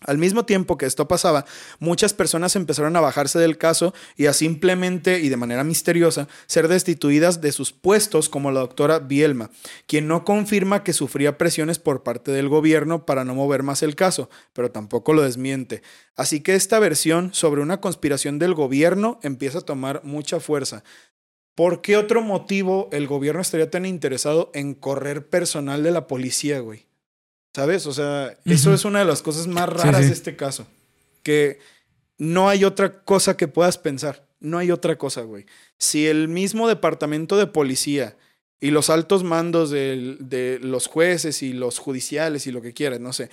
Al 0.05 0.19
mismo 0.19 0.45
tiempo 0.45 0.77
que 0.77 0.85
esto 0.85 1.07
pasaba, 1.07 1.45
muchas 1.79 2.13
personas 2.13 2.55
empezaron 2.55 2.95
a 2.95 3.01
bajarse 3.01 3.39
del 3.39 3.57
caso 3.57 3.95
y 4.15 4.27
a 4.27 4.33
simplemente 4.33 5.21
y 5.21 5.29
de 5.29 5.37
manera 5.37 5.63
misteriosa 5.63 6.27
ser 6.45 6.67
destituidas 6.67 7.41
de 7.41 7.51
sus 7.51 7.73
puestos 7.73 8.29
como 8.29 8.51
la 8.51 8.59
doctora 8.59 8.99
Bielma, 8.99 9.49
quien 9.87 10.07
no 10.07 10.23
confirma 10.23 10.83
que 10.83 10.93
sufría 10.93 11.39
presiones 11.39 11.79
por 11.79 12.03
parte 12.03 12.31
del 12.31 12.47
gobierno 12.47 13.07
para 13.07 13.25
no 13.25 13.33
mover 13.33 13.63
más 13.63 13.81
el 13.81 13.95
caso, 13.95 14.29
pero 14.53 14.69
tampoco 14.69 15.13
lo 15.13 15.23
desmiente. 15.23 15.81
Así 16.15 16.41
que 16.41 16.53
esta 16.53 16.77
versión 16.77 17.33
sobre 17.33 17.61
una 17.61 17.81
conspiración 17.81 18.37
del 18.37 18.53
gobierno 18.53 19.19
empieza 19.23 19.59
a 19.59 19.65
tomar 19.65 20.01
mucha 20.03 20.39
fuerza. 20.39 20.83
¿Por 21.55 21.81
qué 21.81 21.97
otro 21.97 22.21
motivo 22.21 22.87
el 22.91 23.07
gobierno 23.07 23.41
estaría 23.41 23.71
tan 23.71 23.87
interesado 23.87 24.51
en 24.53 24.75
correr 24.75 25.27
personal 25.27 25.81
de 25.81 25.89
la 25.89 26.05
policía, 26.05 26.59
güey? 26.59 26.86
¿Sabes? 27.57 27.87
O 27.87 27.91
sea, 27.91 28.37
eso 28.45 28.71
es 28.71 28.85
una 28.85 28.99
de 28.99 29.05
las 29.05 29.23
cosas 29.23 29.47
más 29.47 29.67
raras 29.67 30.05
de 30.05 30.13
este 30.13 30.35
caso. 30.35 30.67
Que 31.23 31.57
no 32.19 32.49
hay 32.49 32.63
otra 32.63 33.01
cosa 33.01 33.35
que 33.35 33.47
puedas 33.47 33.79
pensar. 33.79 34.27
No 34.39 34.59
hay 34.59 34.69
otra 34.69 34.99
cosa, 34.99 35.21
güey. 35.21 35.47
Si 35.79 36.05
el 36.05 36.27
mismo 36.27 36.67
departamento 36.67 37.35
de 37.35 37.47
policía 37.47 38.15
y 38.59 38.69
los 38.69 38.91
altos 38.91 39.23
mandos 39.23 39.71
de, 39.71 40.59
los 40.61 40.85
jueces 40.85 41.41
y 41.41 41.51
los 41.51 41.79
judiciales 41.79 42.45
y 42.45 42.51
lo 42.51 42.61
que 42.61 42.75
quieras, 42.75 42.99
no 42.99 43.11
sé, 43.11 43.31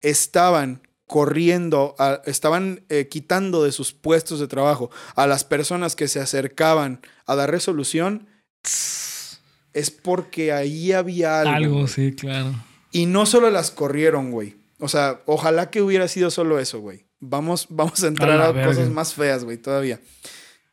estaban 0.00 0.82
corriendo, 1.06 1.94
estaban 2.24 2.82
eh, 2.88 3.06
quitando 3.06 3.62
de 3.62 3.70
sus 3.70 3.92
puestos 3.92 4.40
de 4.40 4.48
trabajo 4.48 4.90
a 5.14 5.28
las 5.28 5.44
personas 5.44 5.94
que 5.94 6.08
se 6.08 6.18
acercaban 6.18 7.02
a 7.24 7.36
dar 7.36 7.52
resolución, 7.52 8.26
es 8.64 9.92
porque 10.02 10.52
ahí 10.52 10.90
había 10.90 11.38
algo. 11.42 11.54
Algo, 11.54 11.86
sí, 11.86 12.16
claro. 12.16 12.52
Y 12.94 13.06
no 13.06 13.26
solo 13.26 13.50
las 13.50 13.72
corrieron, 13.72 14.30
güey. 14.30 14.54
O 14.78 14.86
sea, 14.86 15.20
ojalá 15.26 15.68
que 15.68 15.82
hubiera 15.82 16.06
sido 16.06 16.30
solo 16.30 16.60
eso, 16.60 16.78
güey. 16.78 17.06
Vamos, 17.18 17.66
vamos 17.68 18.04
a 18.04 18.06
entrar 18.06 18.40
a, 18.40 18.64
cosas 18.64 18.88
más 18.88 19.14
feas, 19.14 19.42
güey, 19.42 19.56
todavía. 19.56 20.00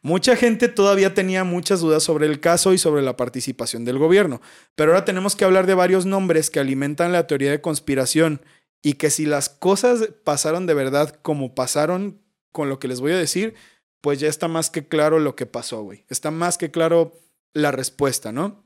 Mucha 0.04 0.36
gente 0.36 0.68
todavía 0.68 1.16
tenía 1.16 1.44
muchas 1.44 1.80
dudas 1.80 2.04
sobre 2.04 2.28
el 2.28 2.40
caso 2.40 2.74
y 2.74 2.78
sobre 2.78 3.02
la 3.02 3.18
participación 3.18 3.86
del 3.86 3.98
gobierno, 3.98 4.40
pero 4.76 4.92
ahora 4.92 5.04
tenemos 5.04 5.36
que 5.36 5.46
hablar 5.46 5.66
de 5.66 5.74
varios 5.74 6.06
nombres 6.06 6.52
que 6.52 6.60
alimentan 6.60 7.12
la 7.12 7.26
teoría 7.26 7.50
de 7.50 7.62
conspiración 7.62 8.42
y 8.84 8.94
que 8.94 9.10
si 9.10 9.26
las 9.26 9.50
cosas 9.50 10.10
pasaron 10.24 10.68
de 10.68 10.76
verdad 10.76 11.20
como 11.24 11.56
pasaron 11.56 12.20
con 12.52 12.70
lo 12.70 12.78
que 12.78 12.88
les 12.88 13.00
voy 13.00 13.14
a 13.14 13.18
decir, 13.18 13.56
pues 14.00 14.20
ya 14.20 14.28
está 14.28 14.48
más 14.48 14.70
que 14.70 14.88
claro 14.88 15.20
lo 15.20 15.36
que 15.36 15.48
pasó, 15.48 15.82
güey. 15.82 16.06
Está 16.08 16.30
más 16.30 16.60
que 16.60 16.70
claro 16.70 17.14
la 17.54 17.72
respuesta, 17.72 18.32
¿no? 18.32 18.64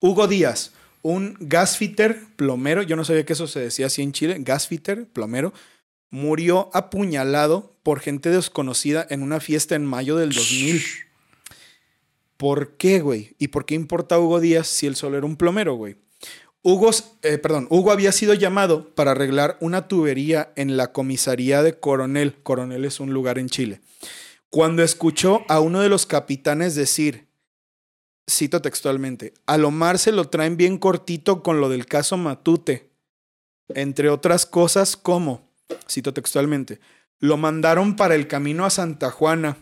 Hugo 0.00 0.26
Díaz, 0.26 0.72
un 1.04 1.36
gasfitter 1.38 2.18
plomero, 2.34 2.82
yo 2.82 2.96
no 2.96 3.04
sabía 3.04 3.26
que 3.26 3.34
eso 3.34 3.46
se 3.46 3.60
decía 3.60 3.86
así 3.86 4.00
en 4.00 4.12
Chile, 4.12 4.38
gasfitter 4.40 5.06
plomero, 5.06 5.52
murió 6.08 6.70
apuñalado 6.72 7.76
por 7.82 8.00
gente 8.00 8.30
desconocida 8.30 9.06
en 9.10 9.22
una 9.22 9.38
fiesta 9.38 9.74
en 9.74 9.84
mayo 9.84 10.16
del 10.16 10.32
2000. 10.32 10.82
¿Por 12.38 12.78
qué, 12.78 13.00
güey? 13.00 13.36
¿Y 13.38 13.48
por 13.48 13.66
qué 13.66 13.74
importa 13.74 14.18
Hugo 14.18 14.40
Díaz 14.40 14.66
si 14.66 14.86
él 14.86 14.96
solo 14.96 15.18
era 15.18 15.26
un 15.26 15.36
plomero, 15.36 15.74
güey? 15.74 15.96
Hugo, 16.62 16.90
eh, 17.22 17.36
perdón, 17.36 17.66
Hugo 17.68 17.92
había 17.92 18.10
sido 18.10 18.32
llamado 18.32 18.94
para 18.94 19.10
arreglar 19.10 19.58
una 19.60 19.86
tubería 19.86 20.54
en 20.56 20.78
la 20.78 20.92
comisaría 20.92 21.62
de 21.62 21.78
Coronel. 21.78 22.36
Coronel 22.42 22.86
es 22.86 22.98
un 22.98 23.12
lugar 23.12 23.38
en 23.38 23.50
Chile. 23.50 23.82
Cuando 24.48 24.82
escuchó 24.82 25.44
a 25.48 25.60
uno 25.60 25.80
de 25.80 25.90
los 25.90 26.06
capitanes 26.06 26.74
decir, 26.74 27.26
cito 28.28 28.62
textualmente, 28.62 29.34
a 29.46 29.58
Lomar 29.58 29.98
se 29.98 30.12
lo 30.12 30.28
traen 30.28 30.56
bien 30.56 30.78
cortito 30.78 31.42
con 31.42 31.60
lo 31.60 31.68
del 31.68 31.86
caso 31.86 32.16
Matute, 32.16 32.90
entre 33.68 34.08
otras 34.08 34.46
cosas 34.46 34.96
como, 34.96 35.50
cito 35.88 36.12
textualmente, 36.14 36.80
lo 37.18 37.36
mandaron 37.36 37.96
para 37.96 38.14
el 38.14 38.28
camino 38.28 38.64
a 38.64 38.70
Santa 38.70 39.10
Juana, 39.10 39.58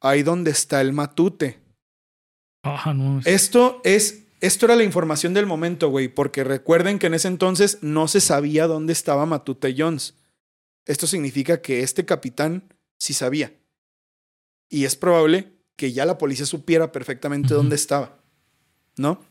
ahí 0.00 0.22
donde 0.22 0.50
está 0.50 0.80
el 0.80 0.92
Matute. 0.92 1.60
Esto 3.24 3.80
es 3.84 4.26
esto 4.40 4.64
era 4.64 4.76
la 4.76 4.84
información 4.84 5.34
del 5.34 5.44
momento, 5.44 5.90
güey, 5.90 6.08
porque 6.08 6.44
recuerden 6.44 6.98
que 6.98 7.08
en 7.08 7.14
ese 7.14 7.28
entonces 7.28 7.78
no 7.82 8.08
se 8.08 8.22
sabía 8.22 8.66
dónde 8.66 8.94
estaba 8.94 9.26
Matute 9.26 9.74
Jones. 9.76 10.14
Esto 10.86 11.06
significa 11.06 11.60
que 11.60 11.82
este 11.82 12.06
capitán 12.06 12.72
sí 12.98 13.12
sabía. 13.12 13.52
Y 14.70 14.86
es 14.86 14.96
probable 14.96 15.59
que 15.80 15.92
ya 15.92 16.04
la 16.04 16.18
policía 16.18 16.44
supiera 16.44 16.92
perfectamente 16.92 17.54
dónde 17.54 17.74
estaba. 17.74 18.18
¿No? 18.98 19.24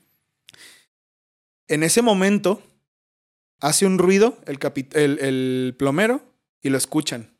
En 1.67 1.83
ese 1.83 2.01
momento 2.01 2.63
hace 3.59 3.85
un 3.85 3.99
ruido 3.99 4.35
el, 4.47 4.57
el, 4.93 5.19
el 5.19 5.75
plomero 5.77 6.23
y 6.63 6.69
lo 6.69 6.79
escuchan. 6.79 7.37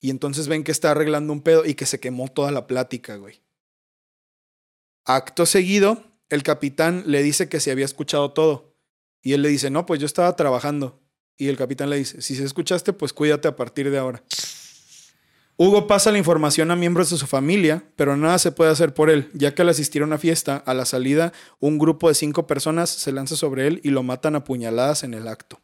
Y 0.00 0.08
entonces 0.08 0.48
ven 0.48 0.64
que 0.64 0.72
está 0.72 0.92
arreglando 0.92 1.34
un 1.34 1.42
pedo 1.42 1.66
y 1.66 1.74
que 1.74 1.84
se 1.84 2.00
quemó 2.00 2.28
toda 2.28 2.50
la 2.50 2.66
plática, 2.66 3.16
güey. 3.16 3.42
Acto 5.04 5.44
seguido, 5.44 6.02
el 6.30 6.42
capitán 6.42 7.04
le 7.04 7.22
dice 7.22 7.50
que 7.50 7.60
se 7.60 7.72
había 7.72 7.84
escuchado 7.84 8.32
todo. 8.32 8.74
Y 9.20 9.34
él 9.34 9.42
le 9.42 9.50
dice, 9.50 9.68
no, 9.68 9.84
pues 9.84 10.00
yo 10.00 10.06
estaba 10.06 10.34
trabajando. 10.34 10.98
Y 11.36 11.48
el 11.48 11.58
capitán 11.58 11.90
le 11.90 11.96
dice, 11.96 12.22
si 12.22 12.36
se 12.36 12.44
escuchaste, 12.44 12.94
pues 12.94 13.12
cuídate 13.12 13.48
a 13.48 13.56
partir 13.56 13.90
de 13.90 13.98
ahora. 13.98 14.24
Hugo 15.56 15.86
pasa 15.86 16.10
la 16.10 16.18
información 16.18 16.72
a 16.72 16.76
miembros 16.76 17.10
de 17.10 17.16
su 17.16 17.28
familia, 17.28 17.84
pero 17.94 18.16
nada 18.16 18.38
se 18.38 18.50
puede 18.50 18.72
hacer 18.72 18.92
por 18.92 19.08
él, 19.08 19.30
ya 19.34 19.54
que 19.54 19.62
al 19.62 19.68
asistir 19.68 20.02
a 20.02 20.04
una 20.04 20.18
fiesta, 20.18 20.56
a 20.56 20.74
la 20.74 20.84
salida, 20.84 21.32
un 21.60 21.78
grupo 21.78 22.08
de 22.08 22.14
cinco 22.14 22.48
personas 22.48 22.90
se 22.90 23.12
lanza 23.12 23.36
sobre 23.36 23.68
él 23.68 23.80
y 23.84 23.90
lo 23.90 24.02
matan 24.02 24.34
a 24.34 24.42
puñaladas 24.42 25.04
en 25.04 25.14
el 25.14 25.28
acto. 25.28 25.60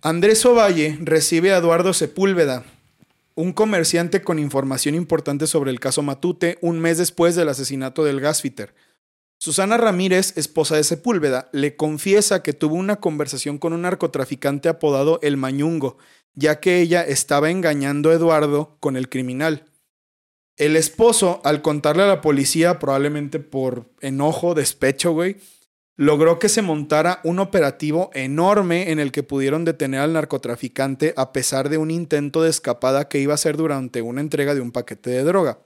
Andrés 0.00 0.44
Ovalle 0.46 0.98
recibe 1.02 1.52
a 1.52 1.58
Eduardo 1.58 1.92
Sepúlveda, 1.92 2.64
un 3.34 3.52
comerciante 3.52 4.22
con 4.22 4.38
información 4.38 4.94
importante 4.94 5.46
sobre 5.46 5.70
el 5.70 5.80
caso 5.80 6.02
Matute 6.02 6.58
un 6.62 6.80
mes 6.80 6.96
después 6.96 7.34
del 7.34 7.50
asesinato 7.50 8.04
del 8.04 8.20
gasfitter. 8.20 8.74
Susana 9.42 9.76
Ramírez, 9.76 10.38
esposa 10.38 10.76
de 10.76 10.84
Sepúlveda, 10.84 11.48
le 11.50 11.74
confiesa 11.74 12.44
que 12.44 12.52
tuvo 12.52 12.76
una 12.76 13.00
conversación 13.00 13.58
con 13.58 13.72
un 13.72 13.82
narcotraficante 13.82 14.68
apodado 14.68 15.18
El 15.20 15.36
Mañungo, 15.36 15.98
ya 16.32 16.60
que 16.60 16.80
ella 16.80 17.02
estaba 17.02 17.50
engañando 17.50 18.10
a 18.10 18.14
Eduardo 18.14 18.76
con 18.78 18.96
el 18.96 19.08
criminal. 19.08 19.64
El 20.56 20.76
esposo, 20.76 21.40
al 21.42 21.60
contarle 21.60 22.04
a 22.04 22.06
la 22.06 22.20
policía, 22.20 22.78
probablemente 22.78 23.40
por 23.40 23.90
enojo, 24.00 24.54
despecho, 24.54 25.10
güey, 25.10 25.38
logró 25.96 26.38
que 26.38 26.48
se 26.48 26.62
montara 26.62 27.20
un 27.24 27.40
operativo 27.40 28.10
enorme 28.14 28.92
en 28.92 29.00
el 29.00 29.10
que 29.10 29.24
pudieron 29.24 29.64
detener 29.64 30.02
al 30.02 30.12
narcotraficante 30.12 31.14
a 31.16 31.32
pesar 31.32 31.68
de 31.68 31.78
un 31.78 31.90
intento 31.90 32.42
de 32.44 32.50
escapada 32.50 33.08
que 33.08 33.18
iba 33.18 33.34
a 33.34 33.38
ser 33.38 33.56
durante 33.56 34.02
una 34.02 34.20
entrega 34.20 34.54
de 34.54 34.60
un 34.60 34.70
paquete 34.70 35.10
de 35.10 35.24
droga. 35.24 35.58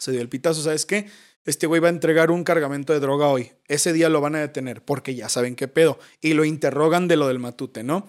Se 0.00 0.10
dio 0.10 0.20
el 0.20 0.28
pitazo, 0.28 0.62
¿sabes 0.62 0.84
qué? 0.84 1.06
Este 1.44 1.66
güey 1.66 1.80
va 1.80 1.88
a 1.88 1.90
entregar 1.90 2.30
un 2.30 2.42
cargamento 2.42 2.92
de 2.92 3.00
droga 3.00 3.28
hoy. 3.28 3.52
Ese 3.68 3.92
día 3.92 4.08
lo 4.08 4.20
van 4.20 4.34
a 4.34 4.40
detener 4.40 4.82
porque 4.82 5.14
ya 5.14 5.28
saben 5.28 5.56
qué 5.56 5.68
pedo. 5.68 5.98
Y 6.20 6.32
lo 6.32 6.44
interrogan 6.44 7.06
de 7.06 7.16
lo 7.16 7.28
del 7.28 7.38
matute, 7.38 7.82
¿no? 7.82 8.08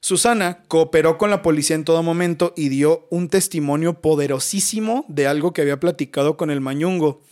Susana 0.00 0.64
cooperó 0.68 1.16
con 1.16 1.30
la 1.30 1.42
policía 1.42 1.76
en 1.76 1.84
todo 1.84 2.02
momento 2.02 2.54
y 2.56 2.70
dio 2.70 3.06
un 3.10 3.28
testimonio 3.28 4.00
poderosísimo 4.00 5.04
de 5.08 5.26
algo 5.26 5.52
que 5.52 5.60
había 5.60 5.78
platicado 5.78 6.36
con 6.36 6.50
el 6.50 6.60
mañungo. 6.60 7.22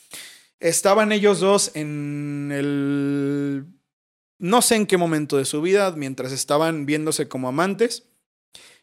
Estaban 0.60 1.10
ellos 1.10 1.40
dos 1.40 1.72
en 1.74 2.50
el... 2.52 3.64
No 4.38 4.62
sé 4.62 4.76
en 4.76 4.86
qué 4.86 4.98
momento 4.98 5.36
de 5.36 5.46
su 5.46 5.60
vida, 5.62 5.90
mientras 5.96 6.32
estaban 6.32 6.86
viéndose 6.86 7.28
como 7.28 7.48
amantes. 7.48 8.04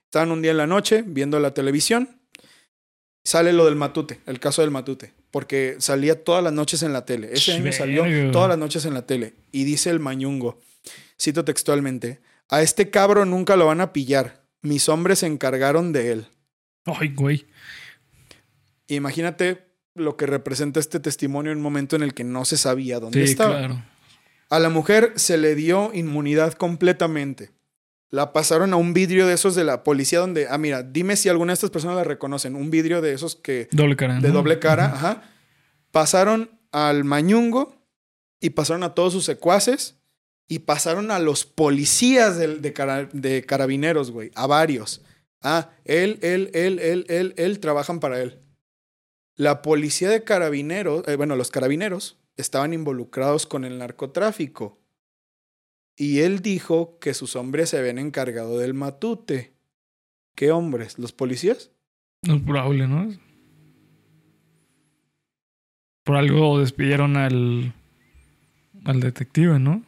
Estaban 0.04 0.32
un 0.32 0.42
día 0.42 0.52
en 0.52 0.58
la 0.58 0.68
noche 0.68 1.04
viendo 1.06 1.40
la 1.40 1.54
televisión. 1.54 2.20
Sale 3.24 3.54
lo 3.54 3.66
del 3.66 3.76
matute, 3.76 4.22
el 4.26 4.40
caso 4.40 4.64
del 4.64 4.72
matute. 4.72 5.17
Porque 5.32 5.76
salía 5.80 6.24
todas 6.24 6.44
las 6.44 6.54
noches 6.54 6.84
en 6.84 6.94
la 6.94 7.06
tele. 7.06 7.30
Ese 7.32 7.54
año 7.54 7.72
salió 7.72 8.32
todas 8.32 8.50
las 8.50 8.58
noches 8.58 8.86
en 8.86 8.94
la 8.94 9.06
tele. 9.06 9.34
Y 9.52 9.66
dice 9.66 9.90
el 9.90 10.00
mañungo, 10.00 10.60
cito 11.20 11.44
textualmente, 11.44 12.22
a 12.50 12.62
este 12.62 12.90
cabro 12.90 13.26
nunca 13.26 13.56
lo 13.56 13.66
van 13.66 13.82
a 13.82 13.92
pillar. 13.94 14.44
Mis 14.62 14.90
hombres 14.90 15.20
se 15.20 15.28
encargaron 15.28 15.92
de 15.92 16.12
él. 16.12 16.28
Ay, 16.86 17.10
güey. 17.10 17.46
Imagínate 18.88 19.66
lo 19.96 20.16
que 20.16 20.26
representa 20.26 20.80
este 20.80 21.00
testimonio 21.00 21.52
en 21.52 21.58
un 21.58 21.64
momento 21.64 21.96
en 21.96 22.04
el 22.04 22.14
que 22.14 22.24
no 22.24 22.46
se 22.46 22.58
sabía 22.58 23.00
dónde 23.00 23.26
sí, 23.26 23.32
estaba. 23.32 23.58
Claro. 23.58 23.84
A 24.50 24.60
la 24.60 24.70
mujer 24.70 25.14
se 25.16 25.38
le 25.38 25.56
dio 25.56 25.92
inmunidad 25.94 26.54
completamente. 26.54 27.52
La 28.10 28.32
pasaron 28.32 28.74
a 28.74 28.78
un 28.78 28.94
vidrio 28.94 29.28
de 29.28 29.34
esos 29.34 29.56
de 29.56 29.64
la 29.64 29.84
policía 29.84 30.20
donde, 30.20 30.48
ah, 30.50 30.58
mira, 30.58 30.84
dime 30.84 31.16
si 31.18 31.28
alguna 31.28 31.52
de 31.52 31.56
estas 31.56 31.72
personas 31.72 31.98
la 31.98 32.04
reconocen. 32.04 32.56
Un 32.56 32.72
vidrio 32.72 33.02
de 33.02 33.14
esos 33.14 33.36
que... 33.36 33.68
Doble 33.72 33.96
cara. 33.96 34.20
De 34.20 34.32
doble 34.32 34.60
cara, 34.60 34.86
ajá. 34.86 35.24
Pasaron 35.92 36.50
al 36.72 37.04
mañungo 37.04 37.76
y 38.40 38.52
pasaron 38.52 38.84
a 38.84 38.94
todos 38.94 39.14
sus 39.14 39.26
secuaces 39.26 39.98
y 40.48 40.60
pasaron 40.60 41.12
a 41.12 41.20
los 41.20 41.46
policías 41.46 42.38
de, 42.38 42.60
de, 42.60 43.10
de 43.12 43.46
carabineros, 43.46 44.12
güey, 44.12 44.32
a 44.36 44.48
varios. 44.48 45.02
Ah, 45.42 45.72
él, 45.86 46.20
él, 46.22 46.50
él, 46.54 46.80
él, 46.80 47.06
él, 47.10 47.34
él, 47.38 47.60
trabajan 47.60 48.00
para 48.00 48.22
él. 48.22 48.40
La 49.36 49.62
policía 49.62 50.10
de 50.10 50.24
carabineros, 50.24 51.08
eh, 51.08 51.16
bueno, 51.16 51.36
los 51.36 51.52
carabineros 51.52 52.18
estaban 52.38 52.74
involucrados 52.74 53.46
con 53.46 53.66
el 53.66 53.78
narcotráfico. 53.78 54.80
Y 55.98 56.20
él 56.20 56.42
dijo 56.42 57.00
que 57.00 57.16
sus 57.16 57.36
hombres 57.36 57.72
se 57.72 57.80
habían 57.80 57.98
encargado 57.98 58.60
del 58.60 58.76
matute. 58.76 59.54
¿Qué 60.36 60.52
hombres? 60.52 61.00
¿Los 61.00 61.12
policías? 61.12 61.72
No 62.22 62.36
es 62.36 62.42
probable, 62.44 62.88
¿no? 62.88 63.12
Por 66.04 66.16
algo 66.16 66.60
despidieron 66.60 67.18
al, 67.18 67.74
al 68.86 69.00
detective, 69.00 69.58
¿no? 69.60 69.84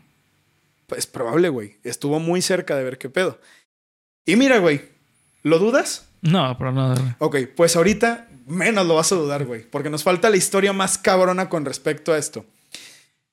Pues 0.88 1.06
probable, 1.06 1.50
güey. 1.50 1.76
Estuvo 1.84 2.19
muy 2.19 2.41
cerca 2.41 2.76
de 2.76 2.84
ver 2.84 2.98
qué 2.98 3.10
pedo. 3.10 3.39
Y 4.26 4.36
mira, 4.36 4.58
güey, 4.58 4.82
¿lo 5.43 5.60
dudas? 5.60 6.10
No, 6.22 6.58
pero 6.58 6.72
nada. 6.72 6.95
Güey. 7.00 7.13
Ok, 7.19 7.52
pues 7.56 7.76
ahorita 7.76 8.28
menos 8.48 8.88
lo 8.88 8.95
vas 8.95 9.12
a 9.12 9.15
dudar, 9.15 9.45
güey, 9.45 9.63
porque 9.69 9.91
nos 9.91 10.04
falta 10.04 10.32
la 10.32 10.38
historia 10.38 10.74
más 10.74 10.98
cabrona 10.98 11.50
con 11.50 11.65
respecto 11.65 12.12
a 12.13 12.17
esto. 12.17 12.45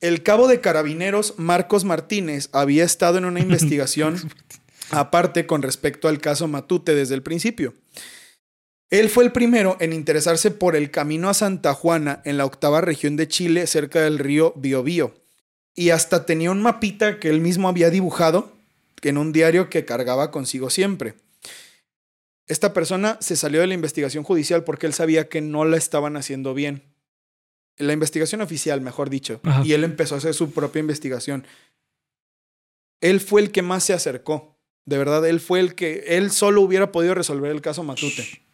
El 0.00 0.22
cabo 0.22 0.46
de 0.48 0.60
carabineros 0.60 1.34
Marcos 1.38 1.84
Martínez 1.84 2.48
había 2.52 2.84
estado 2.84 3.18
en 3.18 3.24
una 3.24 3.40
investigación 3.40 4.30
aparte 4.90 5.46
con 5.46 5.62
respecto 5.62 6.08
al 6.08 6.20
caso 6.20 6.48
Matute 6.48 6.94
desde 6.94 7.14
el 7.14 7.22
principio. 7.22 7.74
Él 8.90 9.08
fue 9.08 9.24
el 9.24 9.32
primero 9.32 9.76
en 9.80 9.92
interesarse 9.92 10.52
por 10.52 10.76
el 10.76 10.92
camino 10.92 11.28
a 11.28 11.34
Santa 11.34 11.74
Juana 11.74 12.22
en 12.24 12.36
la 12.36 12.44
octava 12.44 12.80
región 12.80 13.16
de 13.16 13.26
Chile 13.26 13.66
cerca 13.66 14.00
del 14.00 14.18
río 14.18 14.52
Biobío. 14.56 15.14
Y 15.74 15.90
hasta 15.90 16.24
tenía 16.24 16.52
un 16.52 16.62
mapita 16.62 17.18
que 17.18 17.28
él 17.28 17.40
mismo 17.40 17.68
había 17.68 17.90
dibujado 17.90 18.52
en 19.02 19.18
un 19.18 19.32
diario 19.32 19.70
que 19.70 19.84
cargaba 19.84 20.30
consigo 20.30 20.70
siempre. 20.70 21.14
Esta 22.46 22.72
persona 22.72 23.18
se 23.20 23.36
salió 23.36 23.60
de 23.60 23.66
la 23.66 23.74
investigación 23.74 24.22
judicial 24.22 24.62
porque 24.62 24.86
él 24.86 24.94
sabía 24.94 25.28
que 25.28 25.40
no 25.40 25.64
la 25.64 25.76
estaban 25.76 26.16
haciendo 26.16 26.54
bien. 26.54 26.82
La 27.78 27.92
investigación 27.92 28.40
oficial, 28.40 28.80
mejor 28.80 29.10
dicho. 29.10 29.40
Y 29.64 29.72
él 29.72 29.84
empezó 29.84 30.14
a 30.14 30.18
hacer 30.18 30.34
su 30.34 30.50
propia 30.52 30.80
investigación. 30.80 31.46
Él 33.00 33.20
fue 33.20 33.42
el 33.42 33.52
que 33.52 33.62
más 33.62 33.84
se 33.84 33.92
acercó. 33.92 34.56
De 34.86 34.98
verdad, 34.98 35.26
él 35.26 35.40
fue 35.40 35.60
el 35.60 35.74
que, 35.74 36.04
él 36.08 36.30
solo 36.30 36.62
hubiera 36.62 36.92
podido 36.92 37.14
resolver 37.14 37.50
el 37.50 37.60
caso 37.60 37.82
Matute. 37.82 38.46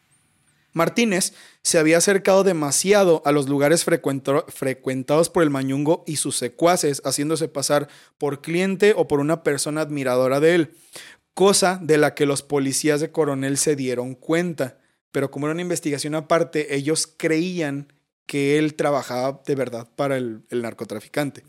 Martínez 0.72 1.34
se 1.62 1.78
había 1.78 1.98
acercado 1.98 2.44
demasiado 2.44 3.22
a 3.26 3.32
los 3.32 3.48
lugares 3.48 3.84
frecuentados 3.84 5.28
por 5.28 5.42
el 5.42 5.50
Mañungo 5.50 6.02
y 6.06 6.16
sus 6.16 6.36
secuaces, 6.36 7.02
haciéndose 7.04 7.48
pasar 7.48 7.88
por 8.18 8.40
cliente 8.40 8.94
o 8.96 9.06
por 9.06 9.20
una 9.20 9.42
persona 9.42 9.82
admiradora 9.82 10.40
de 10.40 10.54
él, 10.54 10.74
cosa 11.34 11.78
de 11.82 11.98
la 11.98 12.14
que 12.14 12.26
los 12.26 12.42
policías 12.42 13.00
de 13.00 13.10
Coronel 13.10 13.58
se 13.58 13.76
dieron 13.76 14.14
cuenta. 14.14 14.78
Pero 15.12 15.30
como 15.30 15.46
era 15.46 15.52
una 15.52 15.62
investigación 15.62 16.14
aparte, 16.14 16.74
ellos 16.74 17.06
creían 17.06 17.92
que 18.32 18.56
él 18.56 18.76
trabajaba 18.76 19.42
de 19.44 19.54
verdad 19.54 19.86
para 19.94 20.16
el, 20.16 20.42
narcotraficante. 20.50 21.44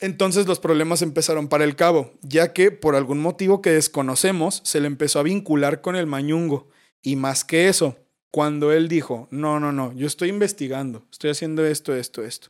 Entonces 0.00 0.48
los 0.48 0.58
problemas 0.58 1.00
empezaron 1.00 1.46
para 1.46 1.62
el 1.62 1.76
cabo, 1.76 2.12
ya 2.22 2.52
que 2.52 2.72
por 2.72 2.96
algún 2.96 3.20
motivo 3.20 3.62
que 3.62 3.70
desconocemos 3.70 4.62
se 4.64 4.80
le 4.80 4.88
empezó 4.88 5.20
a 5.20 5.22
vincular 5.22 5.80
con 5.80 5.94
el 5.94 6.08
mañungo. 6.08 6.70
Y 7.02 7.14
más 7.14 7.44
que 7.44 7.68
eso, 7.68 7.96
cuando 8.32 8.72
él 8.72 8.88
dijo, 8.88 9.28
no, 9.30 9.60
no, 9.60 9.70
no, 9.70 9.92
yo 9.92 10.08
estoy 10.08 10.30
investigando, 10.30 11.06
estoy 11.12 11.30
haciendo 11.30 11.64
esto, 11.64 11.94
esto, 11.94 12.24
esto. 12.24 12.48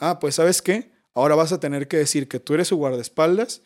Ah, 0.00 0.18
pues 0.18 0.34
sabes 0.34 0.60
qué, 0.60 0.90
ahora 1.14 1.36
vas 1.36 1.52
a 1.52 1.60
tener 1.60 1.86
que 1.86 1.98
decir 1.98 2.26
que 2.26 2.40
tú 2.40 2.54
eres 2.54 2.66
su 2.66 2.76
guardaespaldas, 2.76 3.62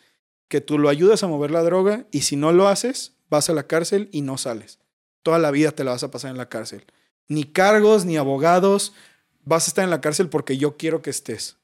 que 0.48 0.60
tú 0.60 0.78
lo 0.78 0.90
ayudas 0.90 1.22
a 1.22 1.26
mover 1.26 1.52
la 1.52 1.62
droga 1.62 2.06
y 2.10 2.20
si 2.20 2.36
no 2.36 2.52
lo 2.52 2.68
haces, 2.68 3.16
vas 3.30 3.48
a 3.48 3.54
la 3.54 3.66
cárcel 3.66 4.10
y 4.12 4.20
no 4.20 4.36
sales. 4.36 4.78
Toda 5.22 5.38
la 5.38 5.50
vida 5.50 5.70
te 5.70 5.84
la 5.84 5.92
vas 5.92 6.02
a 6.02 6.10
pasar 6.10 6.32
en 6.32 6.36
la 6.36 6.50
cárcel. 6.50 6.84
Ni 7.28 7.44
cargos, 7.44 8.04
ni 8.04 8.16
abogados, 8.16 8.92
vas 9.44 9.66
a 9.66 9.68
estar 9.68 9.84
en 9.84 9.90
la 9.90 10.00
cárcel 10.00 10.28
porque 10.28 10.56
yo 10.56 10.76
quiero 10.76 11.02
que 11.02 11.10
estés. 11.10 11.56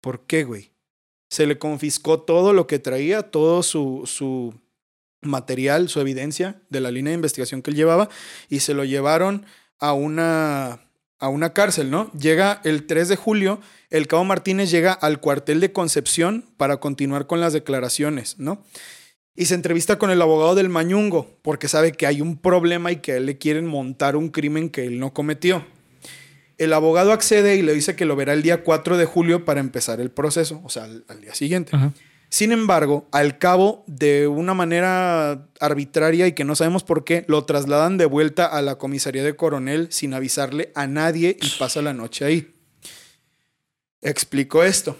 ¿Por 0.00 0.26
qué, 0.26 0.44
güey? 0.44 0.72
Se 1.30 1.46
le 1.46 1.58
confiscó 1.58 2.20
todo 2.20 2.52
lo 2.52 2.66
que 2.66 2.78
traía, 2.78 3.30
todo 3.30 3.62
su, 3.62 4.02
su 4.04 4.54
material, 5.22 5.88
su 5.88 6.00
evidencia 6.00 6.60
de 6.68 6.80
la 6.80 6.90
línea 6.90 7.12
de 7.12 7.16
investigación 7.16 7.62
que 7.62 7.70
él 7.70 7.76
llevaba 7.76 8.08
y 8.48 8.60
se 8.60 8.74
lo 8.74 8.84
llevaron 8.84 9.46
a 9.78 9.92
una, 9.92 10.80
a 11.18 11.28
una 11.28 11.52
cárcel, 11.52 11.90
¿no? 11.90 12.10
Llega 12.12 12.60
el 12.64 12.86
3 12.86 13.08
de 13.08 13.16
julio, 13.16 13.60
el 13.90 14.08
cabo 14.08 14.24
Martínez 14.24 14.70
llega 14.70 14.92
al 14.92 15.20
cuartel 15.20 15.60
de 15.60 15.72
Concepción 15.72 16.44
para 16.56 16.78
continuar 16.78 17.26
con 17.26 17.40
las 17.40 17.52
declaraciones, 17.52 18.38
¿no? 18.38 18.64
Y 19.34 19.46
se 19.46 19.54
entrevista 19.54 19.98
con 19.98 20.10
el 20.10 20.20
abogado 20.20 20.54
del 20.54 20.68
Mañungo 20.68 21.38
porque 21.42 21.68
sabe 21.68 21.92
que 21.92 22.06
hay 22.06 22.20
un 22.20 22.36
problema 22.36 22.92
y 22.92 22.96
que 22.96 23.12
a 23.12 23.16
él 23.16 23.26
le 23.26 23.38
quieren 23.38 23.66
montar 23.66 24.16
un 24.16 24.28
crimen 24.28 24.68
que 24.68 24.84
él 24.84 24.98
no 24.98 25.14
cometió. 25.14 25.64
El 26.58 26.72
abogado 26.74 27.12
accede 27.12 27.56
y 27.56 27.62
le 27.62 27.72
dice 27.72 27.96
que 27.96 28.04
lo 28.04 28.14
verá 28.14 28.34
el 28.34 28.42
día 28.42 28.62
4 28.62 28.98
de 28.98 29.06
julio 29.06 29.44
para 29.44 29.60
empezar 29.60 30.00
el 30.00 30.10
proceso, 30.10 30.60
o 30.64 30.68
sea, 30.68 30.84
al, 30.84 31.20
día 31.20 31.34
siguiente. 31.34 31.72
Sin 32.28 32.50
embargo, 32.50 33.08
al 33.12 33.36
cabo, 33.36 33.84
de 33.86 34.26
una 34.26 34.54
manera 34.54 35.48
arbitraria 35.60 36.26
y 36.26 36.32
que 36.32 36.44
no 36.44 36.54
sabemos 36.54 36.82
por 36.82 37.04
qué, 37.04 37.26
lo 37.28 37.44
trasladan 37.44 37.98
de 37.98 38.06
vuelta 38.06 38.46
a 38.46 38.62
la 38.62 38.76
comisaría 38.76 39.22
de 39.22 39.36
coronel 39.36 39.88
sin 39.90 40.14
avisarle 40.14 40.72
a 40.74 40.86
nadie 40.86 41.36
y 41.38 41.48
pasa 41.58 41.82
la 41.82 41.92
noche 41.92 42.24
ahí. 42.24 42.54
Explico 44.00 44.62
esto. 44.64 44.96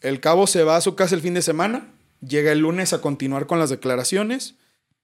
El 0.00 0.18
cabo 0.18 0.48
se 0.48 0.64
va 0.64 0.76
a 0.76 0.80
su 0.80 0.96
casa 0.96 1.14
el 1.14 1.20
fin 1.20 1.34
de 1.34 1.42
semana, 1.42 1.91
llega 2.26 2.52
el 2.52 2.60
lunes 2.60 2.92
a 2.92 3.00
continuar 3.00 3.46
con 3.46 3.58
las 3.58 3.70
declaraciones. 3.70 4.56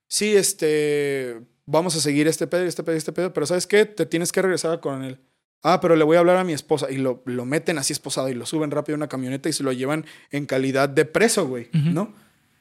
Sí, 0.07 0.35
este, 0.35 1.41
vamos 1.65 1.95
a 1.95 1.99
seguir 1.99 2.27
este 2.27 2.47
pedo, 2.47 2.63
este 2.63 2.83
pedo, 2.83 2.95
este 2.95 3.11
pedo, 3.11 3.33
pero 3.33 3.45
¿sabes 3.45 3.67
qué? 3.67 3.85
Te 3.85 4.05
tienes 4.05 4.31
que 4.31 4.41
regresar 4.41 4.71
a 4.71 4.81
coronel. 4.81 5.19
Ah, 5.61 5.81
pero 5.81 5.95
le 5.95 6.05
voy 6.05 6.15
a 6.15 6.19
hablar 6.19 6.37
a 6.37 6.43
mi 6.43 6.53
esposa. 6.53 6.89
Y 6.89 6.97
lo, 6.97 7.21
lo 7.25 7.45
meten 7.45 7.77
así 7.77 7.93
esposado 7.93 8.29
y 8.29 8.33
lo 8.33 8.45
suben 8.45 8.71
rápido 8.71 8.95
a 8.95 8.97
una 8.97 9.09
camioneta 9.09 9.49
y 9.49 9.53
se 9.53 9.63
lo 9.63 9.71
llevan 9.73 10.05
en 10.31 10.45
calidad 10.45 10.87
de 10.87 11.05
preso, 11.05 11.47
güey. 11.47 11.69
¿No? 11.73 12.13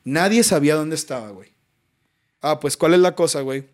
Nadie 0.04 0.42
sabía 0.42 0.74
dónde 0.74 0.96
estaba, 0.96 1.30
güey. 1.30 1.52
Ah, 2.40 2.60
pues 2.60 2.76
¿cuál 2.76 2.94
es 2.94 3.00
la 3.00 3.14
cosa, 3.14 3.40
güey? 3.42 3.68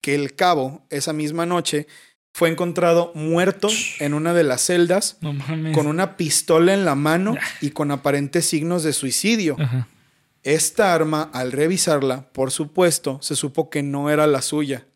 Que 0.00 0.14
el 0.14 0.34
cabo, 0.34 0.86
esa 0.90 1.12
misma 1.12 1.46
noche, 1.46 1.88
fue 2.38 2.48
encontrado 2.48 3.10
muerto 3.16 3.66
en 3.98 4.14
una 4.14 4.32
de 4.32 4.44
las 4.44 4.60
celdas 4.60 5.16
con 5.74 5.88
una 5.88 6.16
pistola 6.16 6.72
en 6.72 6.84
la 6.84 6.94
mano 6.94 7.34
y 7.60 7.70
con 7.70 7.90
aparentes 7.90 8.46
signos 8.46 8.84
de 8.84 8.92
suicidio. 8.92 9.56
Esta 10.44 10.94
arma, 10.94 11.30
al 11.32 11.50
revisarla, 11.50 12.28
por 12.30 12.52
supuesto, 12.52 13.18
se 13.22 13.34
supo 13.34 13.70
que 13.70 13.82
no 13.82 14.08
era 14.08 14.28
la 14.28 14.40
suya. 14.40 14.86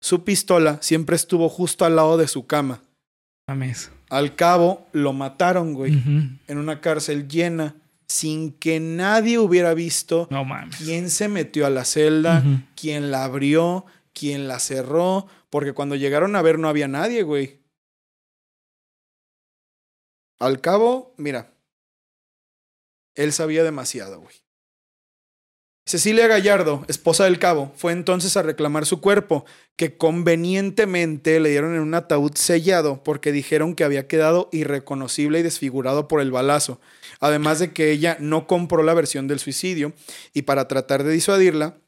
Su 0.00 0.22
pistola 0.22 0.76
siempre 0.82 1.16
estuvo 1.16 1.48
justo 1.48 1.86
al 1.86 1.96
lado 1.96 2.18
de 2.18 2.28
su 2.28 2.46
cama. 2.46 2.82
Mames. 3.46 3.90
Al 4.10 4.34
cabo, 4.34 4.86
lo 4.92 5.14
mataron, 5.14 5.72
güey, 5.72 5.94
en 6.46 6.58
una 6.58 6.82
cárcel 6.82 7.26
llena, 7.26 7.74
sin 8.06 8.52
que 8.52 8.80
nadie 8.80 9.38
hubiera 9.38 9.72
visto 9.72 10.28
no, 10.30 10.44
mames. 10.44 10.76
quién 10.76 11.08
se 11.08 11.28
metió 11.28 11.64
a 11.64 11.70
la 11.70 11.86
celda, 11.86 12.44
quién 12.76 13.10
la 13.10 13.24
abrió, 13.24 13.86
quién 14.12 14.48
la 14.48 14.58
cerró, 14.58 15.26
porque 15.50 15.72
cuando 15.72 15.96
llegaron 15.96 16.36
a 16.36 16.42
ver 16.42 16.58
no 16.58 16.68
había 16.68 16.88
nadie, 16.88 17.22
güey. 17.22 17.62
Al 20.38 20.60
cabo, 20.60 21.14
mira, 21.18 21.54
él 23.14 23.32
sabía 23.32 23.62
demasiado, 23.62 24.20
güey. 24.20 24.42
Cecilia 25.84 26.28
Gallardo, 26.28 26.84
esposa 26.86 27.24
del 27.24 27.40
cabo, 27.40 27.72
fue 27.76 27.92
entonces 27.92 28.36
a 28.36 28.42
reclamar 28.42 28.86
su 28.86 29.00
cuerpo, 29.00 29.44
que 29.76 29.96
convenientemente 29.96 31.40
le 31.40 31.50
dieron 31.50 31.74
en 31.74 31.80
un 31.80 31.94
ataúd 31.94 32.34
sellado 32.34 33.02
porque 33.02 33.32
dijeron 33.32 33.74
que 33.74 33.82
había 33.82 34.06
quedado 34.06 34.48
irreconocible 34.52 35.40
y 35.40 35.42
desfigurado 35.42 36.06
por 36.06 36.20
el 36.20 36.30
balazo, 36.30 36.80
además 37.18 37.58
de 37.58 37.72
que 37.72 37.90
ella 37.90 38.16
no 38.20 38.46
compró 38.46 38.84
la 38.84 38.94
versión 38.94 39.26
del 39.26 39.40
suicidio, 39.40 39.92
y 40.32 40.42
para 40.42 40.68
tratar 40.68 41.02
de 41.02 41.12
disuadirla, 41.12 41.78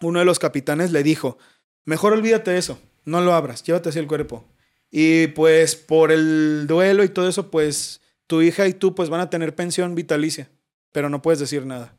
uno 0.00 0.18
de 0.18 0.24
los 0.24 0.40
capitanes 0.40 0.90
le 0.90 1.04
dijo, 1.04 1.38
mejor 1.86 2.12
olvídate 2.12 2.50
de 2.50 2.58
eso, 2.58 2.78
no 3.06 3.22
lo 3.22 3.32
abras, 3.32 3.62
llévate 3.62 3.88
así 3.88 3.98
el 3.98 4.06
cuerpo. 4.06 4.46
Y 4.90 5.28
pues 5.28 5.74
por 5.74 6.12
el 6.12 6.66
duelo 6.66 7.02
y 7.02 7.08
todo 7.08 7.28
eso, 7.28 7.50
pues 7.50 8.02
tu 8.26 8.42
hija 8.42 8.66
y 8.66 8.74
tú 8.74 8.94
pues 8.94 9.08
van 9.08 9.20
a 9.20 9.30
tener 9.30 9.54
pensión 9.54 9.94
vitalicia, 9.94 10.50
pero 10.92 11.08
no 11.08 11.22
puedes 11.22 11.40
decir 11.40 11.64
nada. 11.64 11.96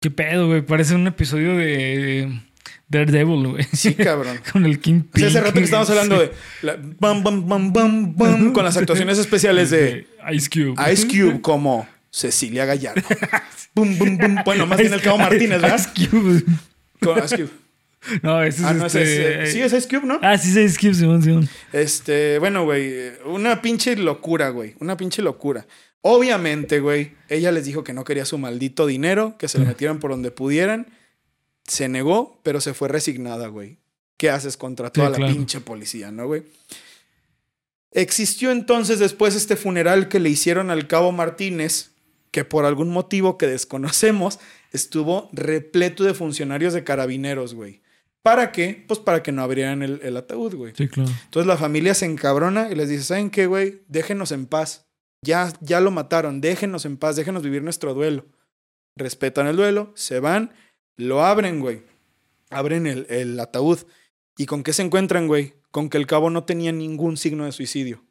¿Qué 0.00 0.10
pedo, 0.10 0.48
güey? 0.48 0.62
Parece 0.62 0.96
un 0.96 1.06
episodio 1.06 1.56
de 1.56 2.40
Daredevil, 2.88 3.48
güey. 3.48 3.64
Sí, 3.72 3.94
cabrón. 3.94 4.40
con 4.52 4.66
el 4.66 4.80
King 4.80 5.02
sí, 5.14 5.24
hace 5.24 5.40
rato 5.40 5.54
que 5.54 5.64
estábamos 5.64 5.90
hablando 5.90 6.18
de 6.18 6.32
bam, 6.98 7.22
bam, 7.22 7.48
bam, 7.48 7.72
bam, 7.72 8.16
bam, 8.16 8.52
con 8.52 8.64
las 8.64 8.76
actuaciones 8.76 9.18
especiales 9.18 9.70
de 9.70 10.06
Ice 10.32 10.50
Cube. 10.50 10.74
Ice 10.92 11.06
Cube 11.06 11.40
como 11.40 11.88
Cecilia 12.10 12.64
Gallardo. 12.64 13.02
bum, 13.74 13.96
bum, 13.96 14.18
bum. 14.18 14.36
Bueno, 14.44 14.66
más 14.66 14.78
bien 14.78 14.92
el 14.92 15.00
Cabo 15.00 15.18
Martínez, 15.18 15.62
¿verdad? 15.62 15.78
Ice 15.78 16.08
Cube. 16.10 16.42
Con 17.02 17.24
Ice 17.24 17.36
Cube. 17.36 17.50
No, 18.22 18.42
ese 18.42 18.62
es, 18.62 18.64
ah, 18.64 18.74
no, 18.74 18.86
este... 18.86 19.46
sí, 19.46 19.60
es 19.60 19.72
Ice 19.72 19.88
Cube, 19.88 20.04
¿no? 20.04 20.18
Ah, 20.22 20.36
sí, 20.36 20.50
es 20.50 20.72
Ice 20.72 20.80
Cube, 20.80 20.94
Simón, 20.94 21.22
Simón. 21.22 21.48
Este, 21.72 22.40
bueno, 22.40 22.64
güey, 22.64 23.12
una 23.26 23.62
pinche 23.62 23.94
locura, 23.94 24.48
güey. 24.48 24.74
Una 24.80 24.96
pinche 24.96 25.22
locura. 25.22 25.68
Obviamente, 26.00 26.80
güey, 26.80 27.12
ella 27.28 27.52
les 27.52 27.64
dijo 27.64 27.84
que 27.84 27.92
no 27.92 28.02
quería 28.02 28.24
su 28.24 28.38
maldito 28.38 28.86
dinero, 28.86 29.36
que 29.38 29.46
se 29.46 29.58
lo 29.58 29.64
metieran 29.64 30.00
por 30.00 30.10
donde 30.10 30.32
pudieran. 30.32 30.88
Se 31.64 31.88
negó, 31.88 32.40
pero 32.42 32.60
se 32.60 32.74
fue 32.74 32.88
resignada, 32.88 33.46
güey. 33.46 33.78
¿Qué 34.16 34.30
haces 34.30 34.56
contra 34.56 34.90
toda 34.90 35.10
la 35.10 35.24
pinche 35.28 35.60
policía, 35.60 36.10
no, 36.10 36.26
güey? 36.26 36.42
Existió 37.92 38.50
entonces 38.50 38.98
después 38.98 39.36
este 39.36 39.54
funeral 39.54 40.08
que 40.08 40.18
le 40.18 40.28
hicieron 40.28 40.70
al 40.70 40.88
cabo 40.88 41.12
Martínez, 41.12 41.90
que 42.32 42.44
por 42.44 42.64
algún 42.64 42.88
motivo 42.88 43.38
que 43.38 43.46
desconocemos, 43.46 44.40
estuvo 44.72 45.28
repleto 45.32 46.04
de 46.04 46.14
funcionarios 46.14 46.72
de 46.72 46.84
carabineros, 46.84 47.54
güey. 47.54 47.82
¿Para 48.22 48.52
qué? 48.52 48.84
Pues 48.86 49.00
para 49.00 49.22
que 49.22 49.32
no 49.32 49.42
abrieran 49.42 49.82
el, 49.82 50.00
el 50.02 50.16
ataúd, 50.16 50.54
güey. 50.54 50.72
Sí, 50.76 50.88
claro. 50.88 51.10
Entonces 51.24 51.46
la 51.46 51.56
familia 51.56 51.94
se 51.94 52.06
encabrona 52.06 52.70
y 52.70 52.74
les 52.74 52.88
dice, 52.88 53.02
¿saben 53.02 53.30
qué, 53.30 53.46
güey? 53.46 53.82
Déjenos 53.88 54.32
en 54.32 54.46
paz. 54.46 54.86
Ya, 55.24 55.52
ya 55.60 55.80
lo 55.80 55.90
mataron, 55.90 56.40
déjenos 56.40 56.84
en 56.84 56.96
paz, 56.96 57.16
déjenos 57.16 57.42
vivir 57.42 57.62
nuestro 57.62 57.94
duelo. 57.94 58.26
Respetan 58.96 59.46
el 59.46 59.56
duelo, 59.56 59.92
se 59.94 60.20
van, 60.20 60.52
lo 60.96 61.24
abren, 61.24 61.60
güey. 61.60 61.82
Abren 62.50 62.86
el, 62.86 63.06
el 63.08 63.38
ataúd. 63.40 63.80
¿Y 64.36 64.46
con 64.46 64.62
qué 64.62 64.72
se 64.72 64.82
encuentran, 64.82 65.26
güey? 65.26 65.54
Con 65.70 65.88
que 65.88 65.98
el 65.98 66.06
cabo 66.06 66.30
no 66.30 66.44
tenía 66.44 66.72
ningún 66.72 67.16
signo 67.16 67.44
de 67.44 67.52
suicidio. 67.52 68.04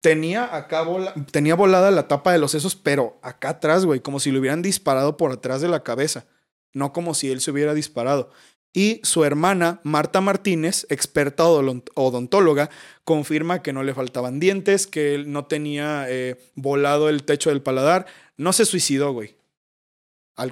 Tenía 0.00 0.54
acá 0.54 0.86
tenía 1.32 1.56
volada 1.56 1.90
la 1.90 2.06
tapa 2.06 2.32
de 2.32 2.38
los 2.38 2.52
sesos, 2.52 2.76
pero 2.76 3.18
acá 3.22 3.50
atrás, 3.50 3.84
güey, 3.84 4.00
como 4.00 4.20
si 4.20 4.30
le 4.30 4.38
hubieran 4.38 4.62
disparado 4.62 5.16
por 5.16 5.32
atrás 5.32 5.60
de 5.60 5.68
la 5.68 5.82
cabeza, 5.82 6.26
no 6.72 6.92
como 6.92 7.14
si 7.14 7.30
él 7.30 7.40
se 7.40 7.50
hubiera 7.50 7.74
disparado. 7.74 8.30
Y 8.72 9.00
su 9.02 9.24
hermana, 9.24 9.80
Marta 9.82 10.20
Martínez, 10.20 10.86
experta 10.88 11.44
odontóloga, 11.46 12.70
confirma 13.02 13.62
que 13.62 13.72
no 13.72 13.82
le 13.82 13.94
faltaban 13.94 14.38
dientes, 14.38 14.86
que 14.86 15.14
él 15.14 15.32
no 15.32 15.46
tenía 15.46 16.06
eh, 16.08 16.38
volado 16.54 17.08
el 17.08 17.24
techo 17.24 17.50
del 17.50 17.62
paladar. 17.62 18.06
No 18.36 18.52
se 18.52 18.66
suicidó, 18.66 19.12
güey. 19.12 19.36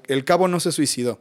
el 0.08 0.24
cabo 0.24 0.48
no 0.48 0.58
se 0.58 0.72
suicidó. 0.72 1.20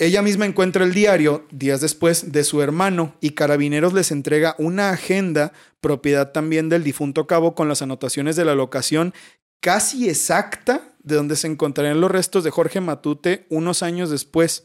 Ella 0.00 0.22
misma 0.22 0.46
encuentra 0.46 0.82
el 0.82 0.94
diario 0.94 1.46
días 1.50 1.82
después 1.82 2.32
de 2.32 2.42
su 2.42 2.62
hermano 2.62 3.14
y 3.20 3.32
Carabineros 3.32 3.92
les 3.92 4.10
entrega 4.10 4.54
una 4.56 4.88
agenda, 4.88 5.52
propiedad 5.82 6.32
también 6.32 6.70
del 6.70 6.82
difunto 6.82 7.26
cabo, 7.26 7.54
con 7.54 7.68
las 7.68 7.82
anotaciones 7.82 8.34
de 8.34 8.46
la 8.46 8.54
locación 8.54 9.12
casi 9.60 10.08
exacta 10.08 10.94
de 11.02 11.16
donde 11.16 11.36
se 11.36 11.48
encontrarían 11.48 12.00
los 12.00 12.10
restos 12.10 12.44
de 12.44 12.50
Jorge 12.50 12.80
Matute 12.80 13.44
unos 13.50 13.82
años 13.82 14.08
después, 14.08 14.64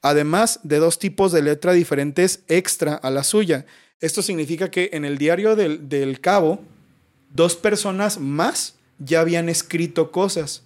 además 0.00 0.60
de 0.62 0.78
dos 0.78 0.98
tipos 0.98 1.30
de 1.30 1.42
letra 1.42 1.74
diferentes 1.74 2.40
extra 2.48 2.94
a 2.94 3.10
la 3.10 3.22
suya. 3.22 3.66
Esto 4.00 4.22
significa 4.22 4.70
que 4.70 4.88
en 4.94 5.04
el 5.04 5.18
diario 5.18 5.56
del, 5.56 5.90
del 5.90 6.22
Cabo, 6.22 6.64
dos 7.34 7.54
personas 7.54 8.18
más 8.18 8.76
ya 8.98 9.20
habían 9.20 9.50
escrito 9.50 10.10
cosas. 10.10 10.62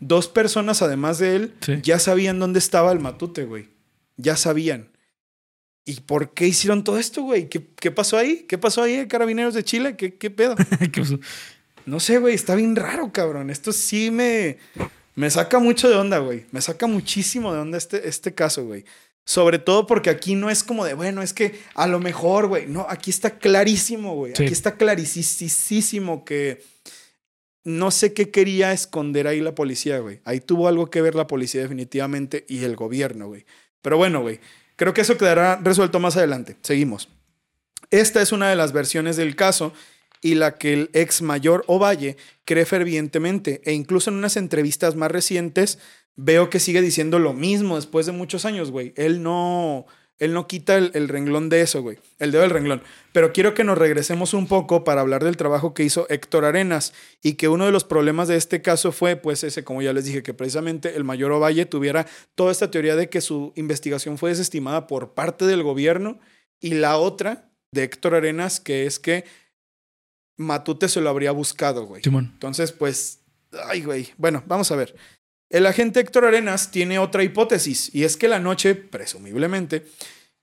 Dos 0.00 0.28
personas, 0.28 0.82
además 0.82 1.18
de 1.18 1.36
él, 1.36 1.54
Sí. 1.60 1.78
ya 1.82 1.98
sabían 1.98 2.38
dónde 2.38 2.58
estaba 2.58 2.92
el 2.92 3.00
Matute, 3.00 3.44
güey. 3.44 3.68
Ya 4.16 4.36
sabían. 4.36 4.90
¿Y 5.84 6.00
por 6.00 6.34
qué 6.34 6.46
hicieron 6.48 6.82
todo 6.84 6.98
esto, 6.98 7.22
güey? 7.22 7.48
¿Qué, 7.48 7.64
qué 7.78 7.90
pasó 7.90 8.18
ahí? 8.18 8.44
¿Qué 8.48 8.58
pasó 8.58 8.82
ahí, 8.82 9.06
carabineros 9.06 9.54
de 9.54 9.62
Chile? 9.64 9.96
¿Qué, 9.96 10.14
qué 10.14 10.30
pedo? 10.30 10.56
¿Qué 10.92 11.00
pasó? 11.00 11.18
No 11.86 12.00
sé, 12.00 12.18
güey, 12.18 12.34
está 12.34 12.54
bien 12.56 12.74
raro, 12.74 13.12
cabrón. 13.12 13.50
Esto 13.50 13.72
sí 13.72 14.10
me, 14.10 14.58
me 15.14 15.30
saca 15.30 15.60
mucho 15.60 15.88
de 15.88 15.94
onda, 15.96 16.18
güey. 16.18 16.44
Me 16.50 16.60
saca 16.60 16.86
muchísimo 16.88 17.52
de 17.54 17.60
onda 17.60 17.78
este, 17.78 18.08
este 18.08 18.34
caso, 18.34 18.64
güey. 18.64 18.84
Sobre 19.24 19.58
todo 19.60 19.86
porque 19.86 20.10
aquí 20.10 20.34
no 20.34 20.50
es 20.50 20.62
como 20.64 20.84
de, 20.84 20.94
bueno, 20.94 21.22
es 21.22 21.32
que 21.32 21.60
a 21.74 21.86
lo 21.86 22.00
mejor, 22.00 22.48
güey. 22.48 22.66
No, 22.66 22.86
aquí 22.88 23.10
está 23.10 23.38
clarísimo, 23.38 24.14
güey. 24.16 24.32
Sí. 24.36 24.44
Aquí 24.44 24.52
está 24.52 24.76
clarísimo 24.76 26.24
que 26.24 26.64
no 27.66 27.90
sé 27.90 28.12
qué 28.12 28.30
quería 28.30 28.72
esconder 28.72 29.26
ahí 29.26 29.40
la 29.40 29.56
policía, 29.56 29.98
güey. 29.98 30.20
Ahí 30.24 30.38
tuvo 30.38 30.68
algo 30.68 30.88
que 30.88 31.02
ver 31.02 31.16
la 31.16 31.26
policía 31.26 31.62
definitivamente 31.62 32.44
y 32.48 32.62
el 32.62 32.76
gobierno, 32.76 33.26
güey. 33.26 33.44
Pero 33.82 33.96
bueno, 33.96 34.20
güey. 34.20 34.38
Creo 34.76 34.94
que 34.94 35.00
eso 35.00 35.18
quedará 35.18 35.56
resuelto 35.56 35.98
más 35.98 36.16
adelante. 36.16 36.56
Seguimos. 36.62 37.08
Esta 37.90 38.22
es 38.22 38.30
una 38.30 38.48
de 38.48 38.54
las 38.54 38.72
versiones 38.72 39.16
del 39.16 39.34
caso 39.34 39.72
y 40.22 40.36
la 40.36 40.58
que 40.58 40.74
el 40.74 40.90
ex 40.92 41.22
mayor 41.22 41.64
Ovalle 41.66 42.16
cree 42.44 42.66
fervientemente 42.66 43.60
e 43.64 43.72
incluso 43.72 44.10
en 44.10 44.16
unas 44.16 44.36
entrevistas 44.36 44.94
más 44.94 45.10
recientes 45.10 45.80
veo 46.14 46.50
que 46.50 46.60
sigue 46.60 46.80
diciendo 46.80 47.18
lo 47.18 47.32
mismo 47.32 47.74
después 47.74 48.06
de 48.06 48.12
muchos 48.12 48.44
años, 48.44 48.70
güey. 48.70 48.92
Él 48.96 49.24
no, 49.24 49.86
él 50.18 50.32
no 50.32 50.46
quita 50.46 50.76
el, 50.76 50.90
el 50.94 51.08
renglón 51.08 51.48
de 51.48 51.60
eso, 51.60 51.82
güey. 51.82 51.98
El 52.18 52.32
dedo 52.32 52.42
del 52.42 52.50
renglón. 52.50 52.82
Pero 53.12 53.32
quiero 53.32 53.52
que 53.54 53.64
nos 53.64 53.76
regresemos 53.76 54.32
un 54.32 54.46
poco 54.46 54.82
para 54.82 55.02
hablar 55.02 55.22
del 55.22 55.36
trabajo 55.36 55.74
que 55.74 55.84
hizo 55.84 56.06
Héctor 56.08 56.44
Arenas 56.44 56.94
y 57.22 57.34
que 57.34 57.48
uno 57.48 57.66
de 57.66 57.72
los 57.72 57.84
problemas 57.84 58.28
de 58.28 58.36
este 58.36 58.62
caso 58.62 58.92
fue, 58.92 59.16
pues 59.16 59.44
ese, 59.44 59.64
como 59.64 59.82
ya 59.82 59.92
les 59.92 60.06
dije, 60.06 60.22
que 60.22 60.34
precisamente 60.34 60.96
el 60.96 61.04
mayor 61.04 61.32
Ovalle 61.32 61.66
tuviera 61.66 62.06
toda 62.34 62.50
esta 62.52 62.70
teoría 62.70 62.96
de 62.96 63.10
que 63.10 63.20
su 63.20 63.52
investigación 63.56 64.16
fue 64.16 64.30
desestimada 64.30 64.86
por 64.86 65.12
parte 65.12 65.44
del 65.46 65.62
gobierno 65.62 66.18
y 66.60 66.74
la 66.74 66.96
otra 66.96 67.50
de 67.72 67.84
Héctor 67.84 68.14
Arenas, 68.14 68.60
que 68.60 68.86
es 68.86 68.98
que 68.98 69.24
Matute 70.36 70.88
se 70.88 71.00
lo 71.00 71.10
habría 71.10 71.32
buscado, 71.32 71.86
güey. 71.86 72.02
Simón. 72.02 72.30
Entonces, 72.32 72.72
pues, 72.72 73.20
ay, 73.68 73.82
güey. 73.82 74.08
Bueno, 74.16 74.42
vamos 74.46 74.70
a 74.70 74.76
ver. 74.76 74.94
El 75.48 75.66
agente 75.66 76.00
Héctor 76.00 76.24
Arenas 76.24 76.70
tiene 76.70 76.98
otra 76.98 77.22
hipótesis 77.22 77.94
y 77.94 78.04
es 78.04 78.16
que 78.16 78.28
la 78.28 78.40
noche, 78.40 78.74
presumiblemente, 78.74 79.84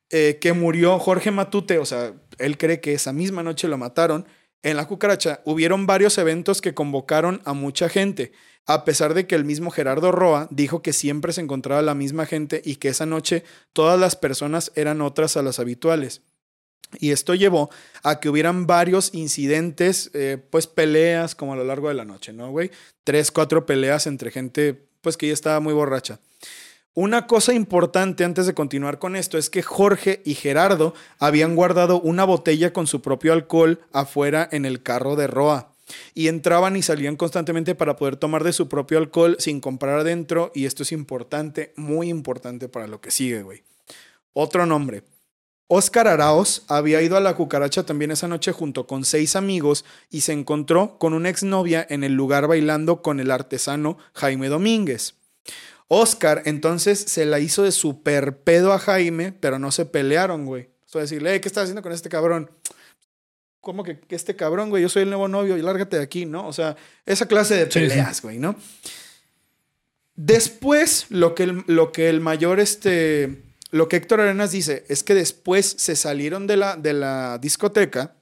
eh, 0.09 0.37
que 0.39 0.53
murió 0.53 0.97
Jorge 0.99 1.31
Matute, 1.31 1.77
o 1.77 1.85
sea, 1.85 2.13
él 2.37 2.57
cree 2.57 2.79
que 2.79 2.93
esa 2.93 3.11
misma 3.11 3.43
noche 3.43 3.67
lo 3.67 3.77
mataron, 3.77 4.25
en 4.61 4.77
la 4.77 4.87
cucaracha 4.87 5.41
hubieron 5.43 5.85
varios 5.85 6.17
eventos 6.17 6.61
que 6.61 6.73
convocaron 6.73 7.41
a 7.43 7.53
mucha 7.53 7.89
gente, 7.89 8.31
a 8.65 8.85
pesar 8.85 9.13
de 9.13 9.27
que 9.27 9.35
el 9.35 9.43
mismo 9.43 9.71
Gerardo 9.71 10.11
Roa 10.13 10.47
dijo 10.51 10.81
que 10.81 10.93
siempre 10.93 11.33
se 11.33 11.41
encontraba 11.41 11.81
la 11.81 11.95
misma 11.95 12.25
gente 12.25 12.61
y 12.63 12.77
que 12.77 12.87
esa 12.87 13.05
noche 13.05 13.43
todas 13.73 13.99
las 13.99 14.15
personas 14.15 14.71
eran 14.75 15.01
otras 15.01 15.35
a 15.35 15.41
las 15.41 15.59
habituales. 15.59 16.21
Y 16.99 17.11
esto 17.11 17.33
llevó 17.33 17.69
a 18.03 18.19
que 18.19 18.29
hubieran 18.29 18.67
varios 18.67 19.13
incidentes, 19.13 20.11
eh, 20.13 20.37
pues 20.49 20.67
peleas 20.67 21.35
como 21.35 21.53
a 21.53 21.55
lo 21.55 21.63
largo 21.63 21.89
de 21.89 21.95
la 21.95 22.05
noche, 22.05 22.31
¿no, 22.33 22.51
güey? 22.51 22.71
Tres, 23.03 23.31
cuatro 23.31 23.65
peleas 23.65 24.07
entre 24.07 24.31
gente, 24.31 24.85
pues 25.03 25.17
que 25.17 25.27
ya 25.27 25.33
estaba 25.33 25.59
muy 25.59 25.73
borracha. 25.73 26.19
Una 26.95 27.27
cosa 27.27 27.53
importante 27.53 28.23
antes 28.23 28.45
de 28.45 28.53
continuar 28.53 28.99
con 28.99 29.15
esto 29.15 29.37
es 29.37 29.49
que 29.49 29.61
Jorge 29.63 30.21
y 30.25 30.35
Gerardo 30.35 30.93
habían 31.19 31.55
guardado 31.55 31.99
una 31.99 32.23
botella 32.23 32.71
con 32.71 32.87
su 32.87 33.01
propio 33.01 33.33
alcohol 33.33 33.81
afuera 33.91 34.47
en 34.51 34.65
el 34.65 34.81
carro 34.81 35.15
de 35.15 35.27
Roa. 35.27 35.73
Y 36.13 36.27
entraban 36.27 36.75
y 36.75 36.81
salían 36.81 37.17
constantemente 37.17 37.75
para 37.75 37.95
poder 37.97 38.15
tomar 38.15 38.43
de 38.43 38.53
su 38.53 38.69
propio 38.69 38.99
alcohol 38.99 39.35
sin 39.39 39.59
comprar 39.59 39.99
adentro. 39.99 40.51
Y 40.55 40.65
esto 40.65 40.83
es 40.83 40.91
importante, 40.91 41.73
muy 41.75 42.09
importante 42.09 42.69
para 42.69 42.87
lo 42.87 43.01
que 43.01 43.11
sigue, 43.11 43.41
güey. 43.41 43.63
Otro 44.33 44.65
nombre. 44.65 45.03
Oscar 45.67 46.07
Araos 46.07 46.63
había 46.67 47.01
ido 47.01 47.17
a 47.17 47.21
la 47.21 47.35
cucaracha 47.35 47.83
también 47.83 48.11
esa 48.11 48.27
noche 48.27 48.51
junto 48.51 48.85
con 48.85 49.05
seis 49.05 49.35
amigos 49.35 49.85
y 50.09 50.21
se 50.21 50.33
encontró 50.33 50.97
con 50.99 51.13
una 51.13 51.29
exnovia 51.29 51.85
en 51.89 52.03
el 52.03 52.13
lugar 52.13 52.47
bailando 52.47 53.01
con 53.01 53.19
el 53.19 53.31
artesano 53.31 53.97
Jaime 54.13 54.49
Domínguez. 54.49 55.15
Oscar 55.87 56.41
entonces 56.45 56.99
se 56.99 57.25
la 57.25 57.39
hizo 57.39 57.63
de 57.63 57.71
super 57.71 58.37
pedo 58.39 58.73
a 58.73 58.79
Jaime, 58.79 59.31
pero 59.31 59.57
no 59.59 59.71
se 59.71 59.85
pelearon, 59.85 60.45
güey. 60.45 60.69
Fue 60.87 61.01
decirle, 61.01 61.35
"Eh, 61.35 61.41
¿qué 61.41 61.47
estás 61.47 61.63
haciendo 61.63 61.81
con 61.81 61.91
este 61.91 62.09
cabrón? 62.09 62.51
¿Cómo 63.61 63.83
que, 63.83 63.99
que 63.99 64.15
este 64.15 64.35
cabrón, 64.35 64.69
güey? 64.69 64.83
Yo 64.83 64.89
soy 64.89 65.03
el 65.03 65.09
nuevo 65.09 65.27
novio 65.27 65.57
y 65.57 65.61
lárgate 65.61 65.97
de 65.97 66.03
aquí, 66.03 66.25
¿no? 66.25 66.47
O 66.47 66.53
sea, 66.53 66.75
esa 67.05 67.27
clase 67.27 67.55
de 67.55 67.65
Sí, 67.71 67.79
sí. 67.79 67.79
peleas, 67.87 68.21
güey, 68.21 68.37
¿no? 68.37 68.55
Después, 70.15 71.07
lo 71.09 71.33
que 71.33 71.43
el, 71.43 71.63
lo 71.67 71.91
que 71.91 72.09
el 72.09 72.19
mayor, 72.21 72.59
este, 72.59 73.41
lo 73.73 73.89
que 73.89 73.95
Héctor 73.95 74.21
Arenas 74.21 74.51
dice 74.51 74.85
es 74.87 75.03
que 75.03 75.15
después 75.15 75.65
se 75.79 75.95
salieron 75.95 76.45
de 76.45 76.57
la, 76.57 76.75
de 76.75 76.93
la 76.93 77.39
discoteca 77.39 78.15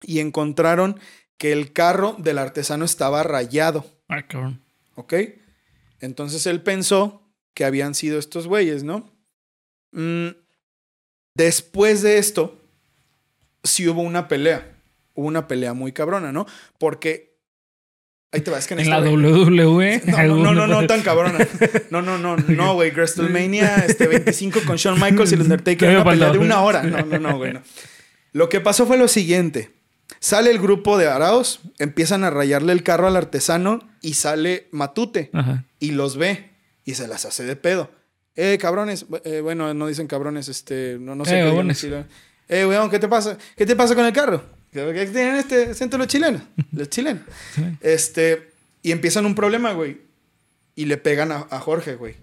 y 0.00 0.20
encontraron 0.20 0.98
que 1.36 1.52
el 1.52 1.74
carro 1.74 2.16
del 2.18 2.38
artesano 2.38 2.86
estaba 2.86 3.22
rayado. 3.22 3.84
Ah, 4.08 4.26
cabrón. 4.26 4.64
¿Ok? 4.94 5.12
Entonces 6.00 6.46
él 6.46 6.62
pensó 6.62 7.30
que 7.52 7.66
habían 7.66 7.94
sido 7.94 8.18
estos 8.18 8.46
güeyes, 8.46 8.84
¿no? 8.84 9.12
Mm, 9.92 10.28
después 11.34 12.00
de 12.00 12.16
esto, 12.16 12.58
sí 13.64 13.86
hubo 13.86 14.00
una 14.00 14.28
pelea. 14.28 14.80
Hubo 15.12 15.26
una 15.26 15.46
pelea 15.46 15.74
muy 15.74 15.92
cabrona, 15.92 16.32
¿no? 16.32 16.46
Porque. 16.78 17.35
Ahí 18.32 18.40
te 18.40 18.50
vas, 18.50 18.66
que 18.66 18.74
en, 18.74 18.80
En 18.80 18.86
esta, 18.86 19.00
la 19.00 19.10
WWE. 19.10 20.02
no, 20.06 20.16
no, 20.26 20.36
no, 20.36 20.54
no, 20.54 20.66
no, 20.66 20.86
tan 20.86 21.02
cabrona. 21.02 21.38
No, 21.90 22.02
no, 22.02 22.18
no, 22.18 22.36
no, 22.36 22.74
güey. 22.74 22.90
WrestleMania 22.90 23.84
este, 23.86 24.06
25 24.08 24.60
con 24.66 24.76
Shawn 24.76 25.00
Michaels 25.00 25.30
y 25.32 25.34
el 25.36 25.42
Undertaker. 25.42 26.04
De 26.32 26.38
una 26.38 26.60
hora. 26.62 26.82
No, 26.82 27.04
no, 27.04 27.18
no, 27.18 27.36
güey. 27.38 27.52
no. 27.54 27.62
Lo 28.32 28.48
que 28.48 28.60
pasó 28.60 28.86
fue 28.86 28.98
lo 28.98 29.08
siguiente. 29.08 29.70
Sale 30.20 30.50
el 30.50 30.58
grupo 30.58 30.98
de 30.98 31.08
Araos, 31.08 31.60
empiezan 31.78 32.24
a 32.24 32.30
rayarle 32.30 32.72
el 32.72 32.82
carro 32.82 33.06
al 33.06 33.16
artesano 33.16 33.80
y 34.02 34.14
sale 34.14 34.68
Matute 34.70 35.30
Ajá. 35.32 35.64
y 35.80 35.92
los 35.92 36.16
ve 36.16 36.50
y 36.84 36.94
se 36.94 37.08
las 37.08 37.24
hace 37.24 37.44
de 37.44 37.56
pedo. 37.56 37.90
Eh, 38.34 38.58
cabrones. 38.60 39.06
Eh, 39.24 39.40
bueno, 39.40 39.72
no 39.74 39.86
dicen 39.86 40.06
cabrones, 40.06 40.48
este, 40.48 40.98
no, 41.00 41.14
no 41.14 41.24
sé 41.24 41.40
Eh, 41.40 41.74
qué. 41.74 42.04
Eh, 42.48 42.66
weón, 42.66 42.90
¿qué 42.90 42.98
te 42.98 43.08
pasa? 43.08 43.36
¿Qué 43.56 43.66
te 43.66 43.74
pasa 43.74 43.94
con 43.94 44.04
el 44.04 44.12
carro? 44.12 44.44
¿Qué 44.84 44.92
qué 44.92 45.06
tienen 45.06 45.36
este 45.36 45.70
acento 45.70 45.96
los 45.96 46.06
chilenos? 46.06 46.42
Los 46.72 46.90
chilenos. 46.90 47.22
Sí. 47.54 47.62
Este, 47.80 48.50
y 48.82 48.92
empiezan 48.92 49.24
un 49.24 49.34
problema, 49.34 49.72
güey. 49.72 50.02
Y 50.74 50.84
le 50.84 50.98
pegan 50.98 51.32
a, 51.32 51.46
a 51.50 51.60
Jorge, 51.60 51.94
güey. 51.94 52.16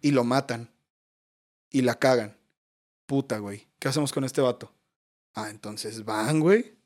Y 0.00 0.12
lo 0.12 0.22
matan. 0.22 0.70
Y 1.70 1.82
la 1.82 1.98
cagan. 1.98 2.36
Puta, 3.06 3.38
güey. 3.38 3.66
¿Qué 3.78 3.88
hacemos 3.88 4.12
con 4.12 4.24
este 4.24 4.40
vato? 4.40 4.72
Ah, 5.34 5.50
entonces 5.50 6.04
van, 6.04 6.40
güey. 6.40 6.76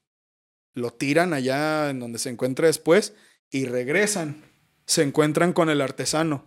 Lo 0.74 0.92
tiran 0.92 1.34
allá 1.34 1.90
en 1.90 2.00
donde 2.00 2.18
se 2.18 2.30
encuentra 2.30 2.66
después 2.66 3.12
y 3.50 3.66
regresan. 3.66 4.42
Se 4.86 5.02
encuentran 5.02 5.52
con 5.52 5.68
el 5.68 5.80
artesano. 5.80 6.46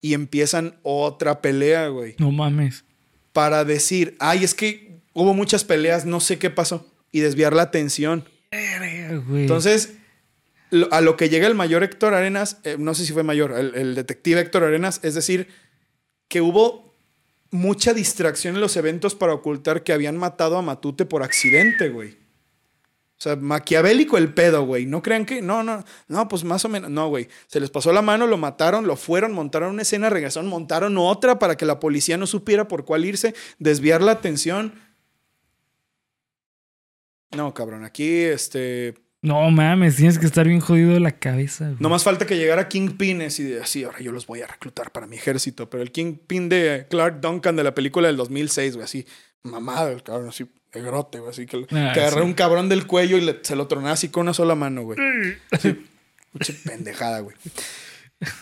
Y 0.00 0.14
empiezan 0.14 0.80
otra 0.82 1.40
pelea, 1.40 1.86
güey. 1.88 2.16
No 2.18 2.32
mames. 2.32 2.84
Para 3.32 3.64
decir, 3.64 4.16
ay, 4.18 4.42
es 4.42 4.54
que 4.54 5.00
hubo 5.12 5.32
muchas 5.32 5.62
peleas, 5.62 6.04
no 6.04 6.18
sé 6.18 6.38
qué 6.40 6.50
pasó. 6.50 6.91
Y 7.12 7.20
desviar 7.20 7.52
la 7.52 7.62
atención. 7.62 8.28
Entonces, 8.50 9.94
a 10.90 11.00
lo 11.00 11.16
que 11.16 11.28
llega 11.28 11.46
el 11.46 11.54
mayor 11.54 11.84
Héctor 11.84 12.14
Arenas, 12.14 12.58
eh, 12.64 12.76
no 12.78 12.94
sé 12.94 13.06
si 13.06 13.12
fue 13.12 13.22
mayor, 13.22 13.52
el, 13.52 13.74
el 13.74 13.94
detective 13.94 14.40
Héctor 14.40 14.64
Arenas, 14.64 15.00
es 15.02 15.14
decir, 15.14 15.48
que 16.28 16.40
hubo 16.40 16.92
mucha 17.50 17.92
distracción 17.92 18.54
en 18.54 18.60
los 18.60 18.76
eventos 18.76 19.14
para 19.14 19.34
ocultar 19.34 19.82
que 19.84 19.92
habían 19.92 20.16
matado 20.16 20.56
a 20.56 20.62
Matute 20.62 21.04
por 21.04 21.22
accidente, 21.22 21.90
güey. 21.90 22.22
O 23.18 23.22
sea, 23.22 23.36
maquiavélico 23.36 24.18
el 24.18 24.34
pedo, 24.34 24.66
güey. 24.66 24.84
No 24.84 25.00
crean 25.00 25.24
que. 25.24 25.40
No, 25.42 25.62
no. 25.62 25.84
No, 26.08 26.26
pues 26.26 26.42
más 26.42 26.64
o 26.64 26.68
menos. 26.68 26.90
No, 26.90 27.08
güey. 27.08 27.28
Se 27.46 27.60
les 27.60 27.70
pasó 27.70 27.92
la 27.92 28.02
mano, 28.02 28.26
lo 28.26 28.36
mataron, 28.36 28.84
lo 28.84 28.96
fueron, 28.96 29.32
montaron 29.32 29.70
una 29.70 29.82
escena, 29.82 30.10
regresaron, 30.10 30.50
montaron 30.50 30.98
otra 30.98 31.38
para 31.38 31.56
que 31.56 31.64
la 31.64 31.78
policía 31.78 32.16
no 32.16 32.26
supiera 32.26 32.66
por 32.66 32.84
cuál 32.84 33.04
irse, 33.04 33.32
desviar 33.60 34.02
la 34.02 34.10
atención. 34.10 34.74
No, 37.36 37.52
cabrón. 37.54 37.84
Aquí, 37.84 38.10
este. 38.22 38.94
No 39.24 39.48
mames, 39.52 39.94
tienes 39.96 40.18
que 40.18 40.26
estar 40.26 40.46
bien 40.48 40.58
jodido 40.60 40.94
de 40.94 41.00
la 41.00 41.12
cabeza. 41.12 41.66
güey. 41.66 41.76
No 41.78 41.88
más 41.88 42.02
falta 42.02 42.26
que 42.26 42.36
llegara 42.36 42.68
Kingpin 42.68 43.22
y 43.22 43.42
de 43.44 43.60
así, 43.62 43.84
ahora 43.84 44.00
yo 44.00 44.10
los 44.10 44.26
voy 44.26 44.42
a 44.42 44.48
reclutar 44.48 44.90
para 44.90 45.06
mi 45.06 45.14
ejército. 45.16 45.70
Pero 45.70 45.82
el 45.82 45.92
Kingpin 45.92 46.48
de 46.48 46.86
Clark 46.90 47.20
Duncan 47.20 47.54
de 47.54 47.62
la 47.62 47.72
película 47.72 48.08
del 48.08 48.16
2006, 48.16 48.74
güey, 48.74 48.84
así, 48.84 49.06
mamado, 49.44 49.90
el 49.90 50.02
cabrón, 50.02 50.28
así, 50.28 50.46
de 50.72 50.82
grote, 50.82 51.20
güey, 51.20 51.30
así 51.30 51.46
que, 51.46 51.66
Ah, 51.70 51.92
que 51.94 52.10
sí. 52.10 52.18
un 52.18 52.34
cabrón 52.34 52.68
del 52.68 52.86
cuello 52.88 53.16
y 53.16 53.20
le- 53.20 53.38
se 53.42 53.54
lo 53.54 53.68
tronaba 53.68 53.92
así 53.92 54.08
con 54.08 54.22
una 54.22 54.34
sola 54.34 54.56
mano, 54.56 54.82
güey. 54.82 54.98
Así, 55.52 55.86
mucha 56.32 56.52
pendejada, 56.64 57.20
güey. 57.20 57.36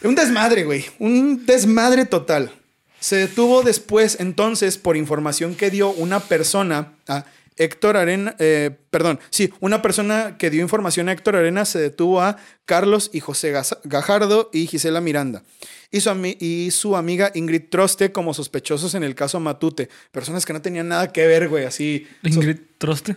Un 0.03 0.15
desmadre, 0.15 0.65
güey. 0.65 0.87
Un 0.99 1.45
desmadre 1.45 2.07
total. 2.07 2.53
Se 3.01 3.17
detuvo 3.17 3.63
después, 3.63 4.19
entonces, 4.21 4.79
por 4.79 4.97
información 4.97 5.55
que 5.55 5.69
dio 5.71 5.91
una 5.91 6.21
persona, 6.21 6.95
a 7.07 7.25
Héctor 7.61 7.99
Arena, 7.99 8.35
eh, 8.39 8.71
perdón, 8.91 9.21
sí, 9.29 9.53
una 9.61 9.83
persona 9.83 10.39
que 10.39 10.49
dio 10.49 10.63
información 10.63 11.09
a 11.09 11.13
Héctor 11.13 11.37
Arena 11.37 11.67
se 11.67 11.79
detuvo 11.79 12.23
a 12.23 12.39
Carlos 12.65 13.11
y 13.13 13.21
José 13.21 13.53
Gajardo 13.85 14.49
y 14.53 14.67
Gisela 14.67 15.03
Miranda. 15.03 15.43
Y 15.91 16.01
su, 16.01 16.11
y 16.41 16.71
su 16.71 16.97
amiga 16.97 17.31
Ingrid 17.35 17.65
Troste 17.69 18.13
como 18.13 18.33
sospechosos 18.33 18.95
en 18.95 19.05
el 19.05 19.15
caso 19.15 19.41
Matute. 19.41 19.91
Personas 20.11 20.47
que 20.47 20.55
no 20.55 20.63
tenían 20.63 20.89
nada 20.89 21.13
que 21.13 21.27
ver, 21.27 21.51
güey, 21.51 21.67
así. 21.67 22.07
¿Ingrid 22.23 22.57
Troste? 22.79 23.17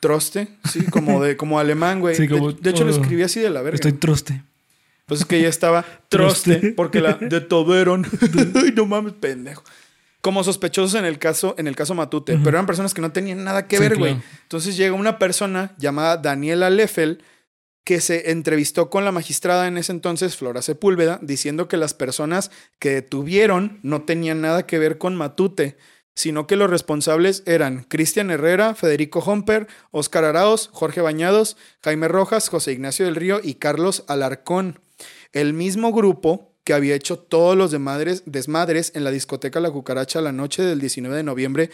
Troste, 0.00 0.48
sí, 0.70 0.84
como 0.86 1.22
de 1.22 1.36
como 1.38 1.58
alemán, 1.58 2.00
güey. 2.00 2.16
de, 2.16 2.70
hecho, 2.70 2.84
lo 2.84 2.90
oh, 2.90 3.00
escribí 3.00 3.22
así 3.22 3.40
de 3.40 3.50
la 3.50 3.60
verga. 3.60 3.76
Estoy 3.76 3.92
troste. 3.92 4.42
Pues 5.06 5.20
es 5.20 5.26
que 5.26 5.42
ya 5.42 5.48
estaba 5.48 5.84
troste, 6.08 6.72
porque 6.74 7.02
la 7.02 7.14
detuvieron. 7.20 8.06
Ay, 8.54 8.72
no 8.74 8.86
mames, 8.86 9.12
pendejo. 9.12 9.62
Como 10.24 10.42
sospechosos 10.42 10.94
en 10.94 11.04
el 11.04 11.18
caso, 11.18 11.54
en 11.58 11.66
el 11.66 11.76
caso 11.76 11.94
Matute, 11.94 12.38
pero 12.38 12.56
eran 12.56 12.64
personas 12.64 12.94
que 12.94 13.02
no 13.02 13.12
tenían 13.12 13.44
nada 13.44 13.68
que 13.68 13.78
ver, 13.78 13.98
güey. 13.98 14.16
Entonces 14.40 14.74
llega 14.74 14.94
una 14.94 15.18
persona 15.18 15.74
llamada 15.76 16.16
Daniela 16.16 16.70
Leffel 16.70 17.22
que 17.84 18.00
se 18.00 18.30
entrevistó 18.30 18.88
con 18.88 19.04
la 19.04 19.12
magistrada 19.12 19.68
en 19.68 19.76
ese 19.76 19.92
entonces, 19.92 20.34
Flora 20.34 20.62
Sepúlveda, 20.62 21.18
diciendo 21.20 21.68
que 21.68 21.76
las 21.76 21.92
personas 21.92 22.50
que 22.78 22.88
detuvieron 22.88 23.80
no 23.82 24.04
tenían 24.04 24.40
nada 24.40 24.64
que 24.64 24.78
ver 24.78 24.96
con 24.96 25.14
Matute, 25.14 25.76
sino 26.14 26.46
que 26.46 26.56
los 26.56 26.70
responsables 26.70 27.42
eran 27.44 27.84
Cristian 27.84 28.30
Herrera, 28.30 28.74
Federico 28.74 29.18
Homper, 29.18 29.66
Óscar 29.90 30.24
Araos, 30.24 30.70
Jorge 30.72 31.02
Bañados, 31.02 31.58
Jaime 31.82 32.08
Rojas, 32.08 32.48
José 32.48 32.72
Ignacio 32.72 33.04
del 33.04 33.16
Río 33.16 33.42
y 33.44 33.56
Carlos 33.56 34.04
Alarcón. 34.08 34.80
El 35.32 35.52
mismo 35.52 35.92
grupo 35.92 36.53
que 36.64 36.72
había 36.72 36.94
hecho 36.94 37.18
todos 37.18 37.56
los 37.56 37.70
desmadres 37.70 38.92
en 38.94 39.04
la 39.04 39.10
discoteca 39.10 39.60
La 39.60 39.70
Cucaracha 39.70 40.20
la 40.20 40.32
noche 40.32 40.62
del 40.62 40.80
19 40.80 41.16
de 41.16 41.22
noviembre 41.22 41.70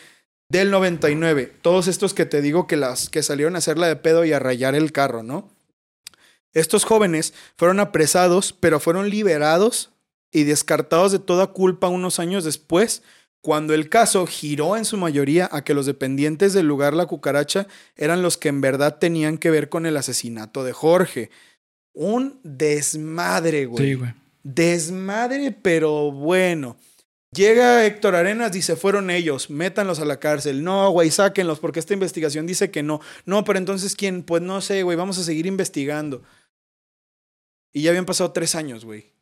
del 0.48 0.70
99. 0.70 1.52
Todos 1.62 1.86
estos 1.86 2.12
que 2.12 2.26
te 2.26 2.42
digo 2.42 2.66
que, 2.66 2.76
las, 2.76 3.08
que 3.08 3.22
salieron 3.22 3.54
a 3.54 3.58
hacerla 3.58 3.86
de 3.86 3.96
pedo 3.96 4.24
y 4.24 4.32
a 4.32 4.40
rayar 4.40 4.74
el 4.74 4.92
carro, 4.92 5.22
¿no? 5.22 5.48
Estos 6.52 6.84
jóvenes 6.84 7.32
fueron 7.56 7.78
apresados, 7.78 8.52
pero 8.52 8.80
fueron 8.80 9.08
liberados 9.08 9.90
y 10.32 10.42
descartados 10.42 11.12
de 11.12 11.20
toda 11.20 11.48
culpa 11.48 11.88
unos 11.88 12.18
años 12.18 12.44
después, 12.44 13.02
cuando 13.40 13.72
el 13.72 13.88
caso 13.88 14.26
giró 14.26 14.76
en 14.76 14.84
su 14.84 14.96
mayoría 14.96 15.48
a 15.52 15.62
que 15.62 15.74
los 15.74 15.86
dependientes 15.86 16.52
del 16.52 16.66
lugar 16.66 16.94
La 16.94 17.06
Cucaracha 17.06 17.68
eran 17.96 18.20
los 18.20 18.36
que 18.36 18.48
en 18.48 18.60
verdad 18.60 18.98
tenían 18.98 19.38
que 19.38 19.50
ver 19.50 19.68
con 19.68 19.86
el 19.86 19.96
asesinato 19.96 20.64
de 20.64 20.72
Jorge. 20.72 21.30
Un 21.92 22.40
desmadre, 22.42 23.66
güey. 23.66 23.86
Sí, 23.86 23.94
güey. 23.94 24.19
Desmadre, 24.42 25.52
pero 25.52 26.10
bueno. 26.12 26.76
Llega 27.32 27.86
Héctor 27.86 28.16
Arenas, 28.16 28.50
dice, 28.50 28.74
fueron 28.74 29.08
ellos, 29.08 29.50
métanlos 29.50 30.00
a 30.00 30.04
la 30.04 30.18
cárcel. 30.18 30.64
No, 30.64 30.90
güey, 30.90 31.10
sáquenlos, 31.10 31.60
porque 31.60 31.78
esta 31.78 31.94
investigación 31.94 32.46
dice 32.46 32.72
que 32.72 32.82
no. 32.82 33.00
No, 33.24 33.44
pero 33.44 33.58
entonces, 33.58 33.94
¿quién? 33.94 34.24
Pues 34.24 34.42
no 34.42 34.60
sé, 34.60 34.82
güey, 34.82 34.96
vamos 34.96 35.16
a 35.18 35.22
seguir 35.22 35.46
investigando. 35.46 36.22
Y 37.72 37.82
ya 37.82 37.90
habían 37.90 38.06
pasado 38.06 38.32
tres 38.32 38.56
años, 38.56 38.84
güey. 38.84 39.12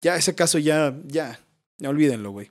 Ya, 0.00 0.16
ese 0.16 0.34
caso 0.36 0.58
ya, 0.58 0.96
ya, 1.06 1.40
ya 1.78 1.90
olvídenlo, 1.90 2.30
güey. 2.30 2.50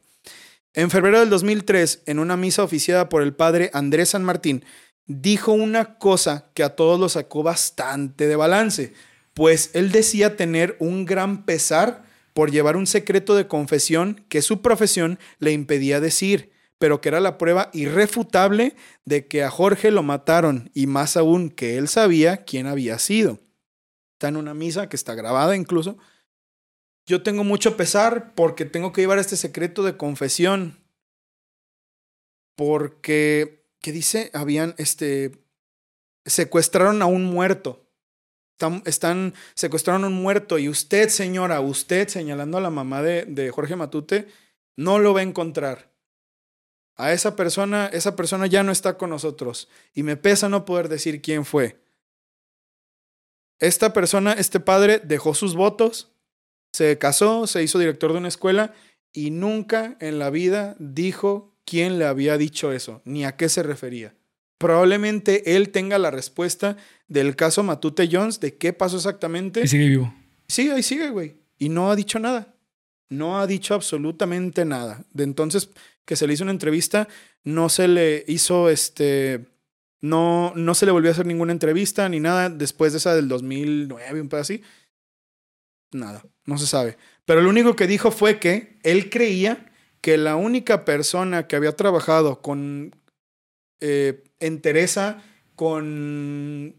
En 0.73 0.91
febrero 0.91 1.19
del 1.19 1.29
2003, 1.29 2.03
en 2.05 2.19
una 2.19 2.37
misa 2.37 2.63
oficiada 2.63 3.09
por 3.09 3.23
el 3.23 3.33
padre 3.33 3.71
Andrés 3.73 4.09
San 4.09 4.23
Martín, 4.23 4.65
dijo 5.05 5.53
una 5.53 5.97
cosa 5.97 6.51
que 6.53 6.63
a 6.63 6.75
todos 6.75 6.99
lo 6.99 7.09
sacó 7.09 7.41
bastante 7.41 8.27
de 8.27 8.35
balance, 8.35 8.93
pues 9.39 9.71
él 9.73 9.93
decía 9.93 10.35
tener 10.35 10.75
un 10.81 11.05
gran 11.05 11.45
pesar 11.45 12.03
por 12.33 12.51
llevar 12.51 12.75
un 12.75 12.85
secreto 12.85 13.35
de 13.37 13.47
confesión 13.47 14.25
que 14.27 14.41
su 14.41 14.61
profesión 14.61 15.17
le 15.37 15.53
impedía 15.53 16.01
decir, 16.01 16.51
pero 16.77 16.99
que 16.99 17.07
era 17.07 17.21
la 17.21 17.37
prueba 17.37 17.69
irrefutable 17.71 18.75
de 19.05 19.29
que 19.29 19.45
a 19.45 19.49
Jorge 19.49 19.91
lo 19.91 20.03
mataron 20.03 20.71
y 20.73 20.87
más 20.87 21.15
aún 21.15 21.51
que 21.51 21.77
él 21.77 21.87
sabía 21.87 22.43
quién 22.43 22.67
había 22.67 22.99
sido. 22.99 23.39
Está 24.11 24.27
en 24.27 24.35
una 24.35 24.53
misa 24.53 24.89
que 24.89 24.97
está 24.97 25.15
grabada 25.15 25.55
incluso. 25.55 25.97
Yo 27.05 27.23
tengo 27.23 27.45
mucho 27.45 27.77
pesar 27.77 28.35
porque 28.35 28.65
tengo 28.65 28.91
que 28.91 28.99
llevar 28.99 29.19
este 29.19 29.37
secreto 29.37 29.83
de 29.83 29.95
confesión. 29.95 30.83
Porque 32.57 33.65
que 33.79 33.93
dice, 33.93 34.31
habían, 34.33 34.75
este, 34.77 35.31
secuestraron 36.25 37.01
a 37.01 37.05
un 37.05 37.23
muerto. 37.23 37.88
Están, 38.85 39.33
secuestraron 39.53 40.03
a 40.03 40.07
un 40.07 40.13
muerto 40.13 40.57
y 40.57 40.69
usted, 40.69 41.09
señora, 41.09 41.61
usted, 41.61 42.07
señalando 42.07 42.57
a 42.57 42.61
la 42.61 42.69
mamá 42.69 43.01
de, 43.01 43.25
de 43.25 43.51
Jorge 43.51 43.75
Matute, 43.75 44.27
no 44.75 44.99
lo 44.99 45.13
va 45.13 45.21
a 45.21 45.23
encontrar. 45.23 45.91
A 46.95 47.13
esa 47.13 47.35
persona, 47.35 47.87
esa 47.87 48.15
persona 48.15 48.47
ya 48.47 48.63
no 48.63 48.71
está 48.71 48.97
con 48.97 49.09
nosotros 49.09 49.69
y 49.93 50.03
me 50.03 50.17
pesa 50.17 50.49
no 50.49 50.65
poder 50.65 50.89
decir 50.89 51.21
quién 51.21 51.45
fue. 51.45 51.81
Esta 53.59 53.93
persona, 53.93 54.33
este 54.33 54.59
padre, 54.59 54.99
dejó 55.03 55.33
sus 55.33 55.55
votos, 55.55 56.11
se 56.71 56.97
casó, 56.97 57.47
se 57.47 57.63
hizo 57.63 57.79
director 57.79 58.11
de 58.11 58.19
una 58.19 58.27
escuela 58.27 58.73
y 59.11 59.31
nunca 59.31 59.97
en 59.99 60.19
la 60.19 60.29
vida 60.29 60.75
dijo 60.79 61.55
quién 61.65 61.99
le 61.99 62.05
había 62.05 62.37
dicho 62.37 62.71
eso, 62.71 63.01
ni 63.05 63.25
a 63.25 63.35
qué 63.35 63.49
se 63.49 63.63
refería. 63.63 64.15
Probablemente 64.57 65.55
él 65.55 65.69
tenga 65.69 65.97
la 65.99 66.11
respuesta 66.11 66.77
del 67.09 67.35
caso 67.35 67.63
Matute 67.63 68.07
Jones 68.09 68.39
de 68.39 68.55
qué 68.55 68.71
pasó 68.71 68.95
exactamente. 68.95 69.61
Y 69.63 69.67
sigue 69.67 69.89
vivo. 69.89 70.13
Sí, 70.47 70.69
ahí 70.69 70.83
sigue, 70.83 71.09
güey. 71.09 71.35
Y 71.57 71.67
no 71.69 71.91
ha 71.91 71.95
dicho 71.95 72.19
nada. 72.19 72.55
No 73.09 73.39
ha 73.39 73.47
dicho 73.47 73.73
absolutamente 73.73 74.63
nada. 74.63 75.03
De 75.11 75.23
entonces 75.23 75.69
que 76.05 76.15
se 76.15 76.25
le 76.25 76.33
hizo 76.33 76.43
una 76.43 76.51
entrevista, 76.51 77.07
no 77.43 77.67
se 77.69 77.87
le 77.87 78.23
hizo 78.27 78.69
este. 78.69 79.45
No, 80.01 80.53
no 80.55 80.75
se 80.75 80.85
le 80.85 80.91
volvió 80.91 81.09
a 81.09 81.13
hacer 81.13 81.25
ninguna 81.25 81.51
entrevista 81.51 82.07
ni 82.07 82.19
nada 82.19 82.49
después 82.49 82.93
de 82.93 82.99
esa 82.99 83.13
del 83.13 83.27
2009, 83.27 84.21
un 84.21 84.29
poco 84.29 84.41
así. 84.41 84.63
Nada, 85.91 86.23
no 86.45 86.57
se 86.57 86.67
sabe. 86.67 86.97
Pero 87.25 87.41
lo 87.41 87.49
único 87.49 87.75
que 87.75 87.87
dijo 87.87 88.11
fue 88.11 88.39
que 88.39 88.79
él 88.83 89.09
creía 89.09 89.71
que 90.01 90.17
la 90.17 90.35
única 90.35 90.85
persona 90.85 91.47
que 91.47 91.55
había 91.55 91.75
trabajado 91.75 92.41
con 92.41 92.95
eh, 93.81 94.23
entereza, 94.39 95.21
con 95.55 96.75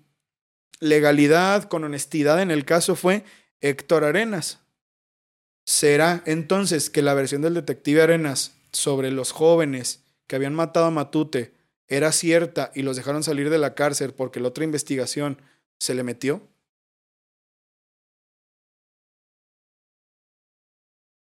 legalidad, 0.80 1.64
con 1.64 1.84
honestidad 1.84 2.42
en 2.42 2.50
el 2.50 2.64
caso 2.64 2.96
fue 2.96 3.24
Héctor 3.60 4.04
Arenas. 4.04 4.60
¿Será 5.64 6.22
entonces 6.26 6.90
que 6.90 7.02
la 7.02 7.14
versión 7.14 7.42
del 7.42 7.54
detective 7.54 8.02
Arenas 8.02 8.56
sobre 8.72 9.10
los 9.10 9.30
jóvenes 9.30 10.02
que 10.26 10.36
habían 10.36 10.54
matado 10.54 10.86
a 10.86 10.90
Matute 10.90 11.52
era 11.86 12.12
cierta 12.12 12.72
y 12.74 12.82
los 12.82 12.96
dejaron 12.96 13.22
salir 13.22 13.50
de 13.50 13.58
la 13.58 13.74
cárcel 13.74 14.14
porque 14.14 14.40
la 14.40 14.48
otra 14.48 14.64
investigación 14.64 15.40
se 15.78 15.94
le 15.94 16.02
metió? 16.02 16.42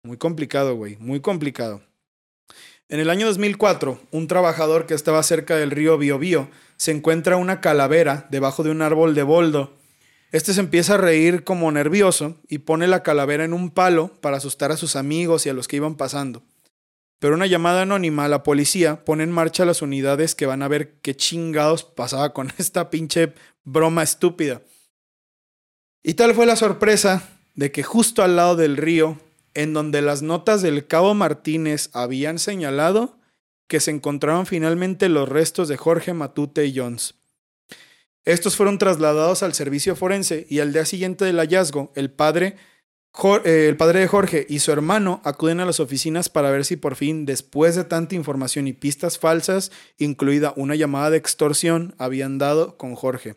Muy 0.04 0.18
complicado, 0.18 0.76
güey, 0.76 0.96
muy 0.98 1.20
complicado. 1.20 1.82
En 2.90 3.02
el 3.02 3.10
año 3.10 3.26
2004, 3.28 4.00
un 4.12 4.28
trabajador 4.28 4.86
que 4.86 4.94
estaba 4.94 5.22
cerca 5.22 5.58
del 5.58 5.72
río 5.72 5.98
Biobío 5.98 6.50
se 6.78 6.92
encuentra 6.92 7.36
una 7.36 7.60
calavera 7.60 8.28
debajo 8.32 8.64
de 8.64 8.72
un 8.72 8.82
árbol 8.82 9.14
de 9.14 9.24
boldo. 9.24 9.74
Este 10.32 10.54
se 10.54 10.62
empieza 10.62 10.94
a 10.94 10.98
reír 10.98 11.44
como 11.44 11.70
nervioso 11.70 12.38
y 12.48 12.60
pone 12.60 12.88
la 12.88 13.04
calavera 13.04 13.44
en 13.44 13.52
un 13.52 13.72
palo 13.72 14.14
para 14.22 14.38
asustar 14.38 14.72
a 14.72 14.78
sus 14.78 14.96
amigos 14.96 15.46
y 15.46 15.50
a 15.50 15.54
los 15.54 15.68
que 15.68 15.76
iban 15.76 15.96
pasando. 15.96 16.44
Pero 17.20 17.36
una 17.36 17.46
llamada 17.46 17.82
anónima 17.82 18.24
a 18.24 18.30
la 18.30 18.44
policía 18.44 19.04
pone 19.04 19.24
en 19.24 19.32
marcha 19.32 19.66
las 19.66 19.82
unidades 19.82 20.34
que 20.34 20.46
van 20.46 20.62
a 20.62 20.70
ver 20.70 20.94
qué 21.02 21.14
chingados 21.14 21.84
pasaba 21.84 22.32
con 22.34 22.54
esta 22.58 22.90
pinche 22.90 23.34
broma 23.66 24.02
estúpida. 24.02 24.62
Y 26.04 26.14
tal 26.14 26.34
fue 26.34 26.46
la 26.46 26.56
sorpresa 26.56 27.28
de 27.54 27.70
que 27.70 27.84
justo 27.84 28.24
al 28.24 28.38
lado 28.38 28.56
del 28.56 28.78
río 28.78 29.18
en 29.58 29.74
donde 29.74 30.04
las 30.04 30.22
notas 30.22 30.62
del 30.62 30.86
cabo 30.86 31.16
Martínez 31.16 31.90
habían 31.94 32.38
señalado 32.38 33.18
que 33.68 33.80
se 33.80 33.90
encontraban 33.90 34.46
finalmente 34.46 35.10
los 35.10 35.28
restos 35.28 35.68
de 35.68 35.78
Jorge 35.78 36.14
Matute 36.14 36.68
y 36.68 36.78
Jones. 36.78 37.16
Estos 38.24 38.56
fueron 38.56 38.78
trasladados 38.78 39.42
al 39.42 39.56
servicio 39.56 39.96
forense 39.96 40.46
y 40.48 40.60
al 40.60 40.74
día 40.74 40.86
siguiente 40.86 41.26
del 41.26 41.40
hallazgo, 41.40 41.92
el 41.96 42.12
padre, 42.12 42.56
eh, 43.46 43.66
el 43.68 43.78
padre 43.78 44.02
de 44.02 44.08
Jorge 44.08 44.46
y 44.48 44.60
su 44.60 44.72
hermano 44.72 45.22
acuden 45.24 45.60
a 45.60 45.66
las 45.66 45.80
oficinas 45.80 46.30
para 46.30 46.52
ver 46.52 46.64
si 46.64 46.76
por 46.76 46.94
fin, 46.94 47.26
después 47.26 47.76
de 47.76 47.84
tanta 47.84 48.14
información 48.14 48.68
y 48.68 48.74
pistas 48.74 49.18
falsas, 49.18 49.72
incluida 49.98 50.54
una 50.56 50.76
llamada 50.76 51.10
de 51.10 51.18
extorsión, 51.18 51.96
habían 51.98 52.38
dado 52.38 52.78
con 52.78 52.94
Jorge. 52.94 53.36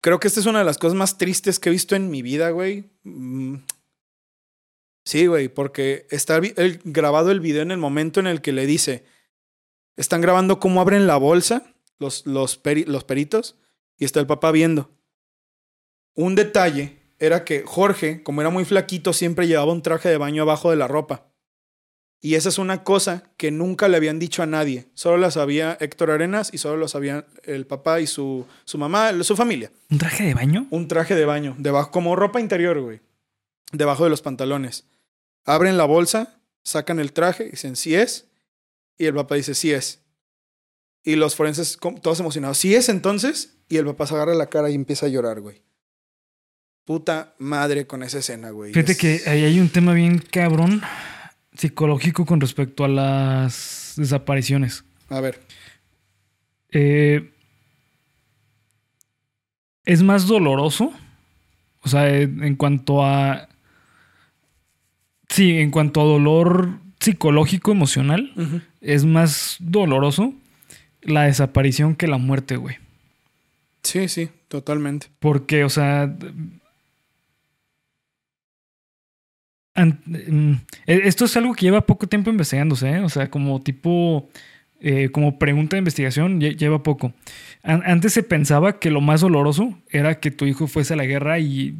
Creo 0.00 0.20
que 0.20 0.28
esta 0.28 0.40
es 0.40 0.46
una 0.46 0.60
de 0.60 0.64
las 0.64 0.78
cosas 0.78 0.96
más 0.96 1.18
tristes 1.18 1.58
que 1.58 1.68
he 1.68 1.72
visto 1.72 1.94
en 1.96 2.10
mi 2.10 2.22
vida, 2.22 2.48
güey. 2.48 2.86
Sí, 5.04 5.26
güey, 5.26 5.48
porque 5.48 6.06
está 6.10 6.40
grabado 6.84 7.30
el 7.30 7.40
video 7.40 7.62
en 7.62 7.70
el 7.70 7.78
momento 7.78 8.20
en 8.20 8.26
el 8.26 8.40
que 8.40 8.52
le 8.52 8.66
dice, 8.66 9.04
están 9.96 10.20
grabando 10.20 10.58
cómo 10.58 10.80
abren 10.80 11.06
la 11.06 11.16
bolsa 11.16 11.74
los, 11.98 12.26
los, 12.26 12.60
los 12.86 13.04
peritos 13.04 13.56
y 13.98 14.04
está 14.04 14.20
el 14.20 14.26
papá 14.26 14.50
viendo. 14.50 14.90
Un 16.14 16.34
detalle 16.34 16.98
era 17.18 17.44
que 17.44 17.62
Jorge, 17.64 18.22
como 18.22 18.40
era 18.40 18.50
muy 18.50 18.64
flaquito, 18.64 19.12
siempre 19.12 19.46
llevaba 19.46 19.72
un 19.72 19.82
traje 19.82 20.08
de 20.08 20.16
baño 20.16 20.42
abajo 20.42 20.70
de 20.70 20.76
la 20.76 20.88
ropa. 20.88 21.26
Y 22.20 22.36
esa 22.36 22.48
es 22.48 22.58
una 22.58 22.84
cosa 22.84 23.24
que 23.36 23.50
nunca 23.50 23.86
le 23.88 23.98
habían 23.98 24.18
dicho 24.18 24.42
a 24.42 24.46
nadie. 24.46 24.86
Solo 24.94 25.18
la 25.18 25.30
sabía 25.30 25.76
Héctor 25.78 26.10
Arenas 26.10 26.48
y 26.54 26.58
solo 26.58 26.78
lo 26.78 26.88
sabían 26.88 27.26
el 27.42 27.66
papá 27.66 28.00
y 28.00 28.06
su, 28.06 28.46
su 28.64 28.78
mamá, 28.78 29.12
su 29.22 29.36
familia. 29.36 29.70
¿Un 29.90 29.98
traje 29.98 30.24
de 30.24 30.32
baño? 30.32 30.66
Un 30.70 30.88
traje 30.88 31.14
de 31.14 31.26
baño, 31.26 31.54
debajo, 31.58 31.90
como 31.90 32.16
ropa 32.16 32.40
interior, 32.40 32.80
güey. 32.80 33.00
Debajo 33.72 34.04
de 34.04 34.10
los 34.10 34.22
pantalones. 34.22 34.86
Abren 35.44 35.76
la 35.76 35.84
bolsa, 35.84 36.40
sacan 36.62 36.98
el 37.00 37.12
traje 37.12 37.46
y 37.46 37.50
dicen, 37.50 37.76
sí 37.76 37.94
es. 37.94 38.26
Y 38.98 39.06
el 39.06 39.14
papá 39.14 39.34
dice, 39.34 39.54
sí 39.54 39.72
es. 39.72 40.00
Y 41.02 41.16
los 41.16 41.36
forenses, 41.36 41.78
todos 42.00 42.20
emocionados, 42.20 42.58
¿sí 42.58 42.74
es 42.74 42.88
entonces? 42.88 43.56
Y 43.68 43.76
el 43.76 43.84
papá 43.84 44.06
se 44.06 44.14
agarra 44.14 44.34
la 44.34 44.46
cara 44.46 44.70
y 44.70 44.74
empieza 44.74 45.06
a 45.06 45.10
llorar, 45.10 45.40
güey. 45.40 45.62
Puta 46.84 47.34
madre 47.38 47.86
con 47.86 48.02
esa 48.02 48.18
escena, 48.18 48.50
güey. 48.50 48.72
Fíjate 48.72 48.96
que 48.96 49.22
ahí 49.26 49.44
hay 49.44 49.60
un 49.60 49.68
tema 49.68 49.92
bien 49.94 50.18
cabrón 50.18 50.82
psicológico 51.56 52.26
con 52.26 52.40
respecto 52.40 52.84
a 52.84 52.88
las 52.88 53.94
desapariciones. 53.96 54.84
A 55.08 55.20
ver. 55.20 55.40
Eh, 56.70 57.32
es 59.84 60.02
más 60.02 60.26
doloroso. 60.26 60.92
O 61.80 61.88
sea, 61.88 62.14
en 62.16 62.56
cuanto 62.56 63.04
a. 63.04 63.48
Sí, 65.34 65.58
en 65.58 65.70
cuanto 65.70 66.00
a 66.00 66.04
dolor 66.04 66.78
psicológico, 67.00 67.72
emocional, 67.72 68.32
es 68.80 69.04
más 69.04 69.56
doloroso 69.58 70.32
la 71.02 71.24
desaparición 71.24 71.96
que 71.96 72.06
la 72.06 72.18
muerte, 72.18 72.56
güey. 72.56 72.76
Sí, 73.82 74.08
sí, 74.08 74.28
totalmente. 74.48 75.08
Porque, 75.18 75.64
o 75.64 75.68
sea, 75.68 76.14
Mm, 79.76 80.52
e, 80.86 81.00
esto 81.04 81.24
es 81.24 81.36
algo 81.36 81.54
que 81.54 81.62
lleva 81.66 81.86
poco 81.86 82.06
tiempo 82.06 82.30
investigándose, 82.30 82.88
¿eh? 82.90 83.00
o 83.00 83.08
sea, 83.08 83.28
como 83.28 83.60
tipo, 83.60 84.28
eh, 84.80 85.08
como 85.10 85.38
pregunta 85.38 85.76
de 85.76 85.78
investigación, 85.78 86.40
lleva 86.40 86.82
poco. 86.82 87.12
Antes 87.62 88.12
se 88.12 88.22
pensaba 88.22 88.78
que 88.78 88.90
lo 88.90 89.00
más 89.00 89.22
doloroso 89.22 89.76
era 89.90 90.20
que 90.20 90.30
tu 90.30 90.44
hijo 90.44 90.66
fuese 90.66 90.94
a 90.94 90.96
la 90.96 91.06
guerra 91.06 91.38
y 91.38 91.76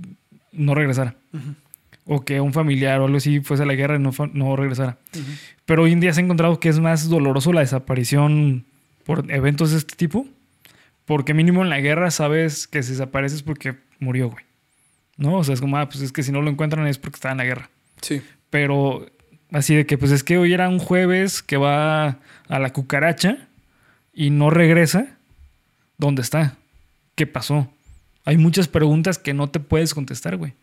no 0.53 0.75
regresara. 0.75 1.15
O 2.07 2.25
que 2.25 2.41
un 2.41 2.53
familiar 2.53 3.01
o 3.01 3.07
algo 3.07 3.17
así 3.17 3.41
fuese 3.41 3.63
a 3.63 3.67
la 3.67 3.75
guerra 3.75 3.97
y 3.97 3.99
no, 3.99 4.13
no 4.33 4.57
regresara. 4.57 4.99
Pero 5.65 5.85
hoy 5.85 5.93
en 5.93 6.01
día 6.01 6.13
se 6.13 6.21
ha 6.21 6.25
encontrado 6.25 6.61
que 6.61 6.69
es 6.69 6.79
más 6.79 7.09
doloroso 7.09 7.53
la 7.53 7.61
desaparición 7.61 8.67
por 9.05 9.31
eventos 9.31 9.71
de 9.71 9.79
este 9.79 9.97
tipo. 9.97 10.27
Porque 11.07 11.35
mínimo 11.35 11.63
en 11.63 11.71
la 11.71 11.81
guerra 11.81 12.11
sabes 12.11 12.67
que 12.67 12.83
si 12.83 12.93
desapareces 12.93 13.43
porque 13.43 13.77
murió, 14.01 14.31
güey. 14.31 14.45
¿No? 15.17 15.37
O 15.37 15.45
sea, 15.45 15.55
es 15.55 15.61
como, 15.61 15.77
ah, 15.77 15.89
pues 15.89 16.01
es 16.01 16.13
que 16.13 16.23
si 16.23 16.33
no 16.33 16.43
lo 16.43 16.51
encuentran 16.51 16.87
es 16.87 16.99
porque 16.99 17.17
está 17.17 17.31
en 17.31 17.39
la 17.39 17.45
guerra. 17.45 17.71
Sí. 18.01 18.23
Pero 18.51 19.07
así 19.53 19.75
de 19.75 19.87
que, 19.87 19.99
pues 19.99 20.11
es 20.11 20.25
que 20.25 20.39
hoy 20.39 20.53
era 20.53 20.69
un 20.69 20.79
jueves 20.79 21.43
que 21.43 21.57
va 21.57 22.19
a 22.49 22.59
la 22.59 22.73
cucaracha 22.73 23.49
y 24.13 24.31
no 24.31 24.51
regresa. 24.51 25.17
¿Dónde 25.99 26.23
está? 26.23 26.57
¿Qué 27.15 27.27
pasó? 27.27 27.71
Hay 28.25 28.37
muchas 28.37 28.69
preguntas 28.69 29.19
que 29.19 29.35
no 29.35 29.49
te 29.49 29.61
puedes 29.61 29.95
contestar, 29.95 30.37
güey. 30.37 30.55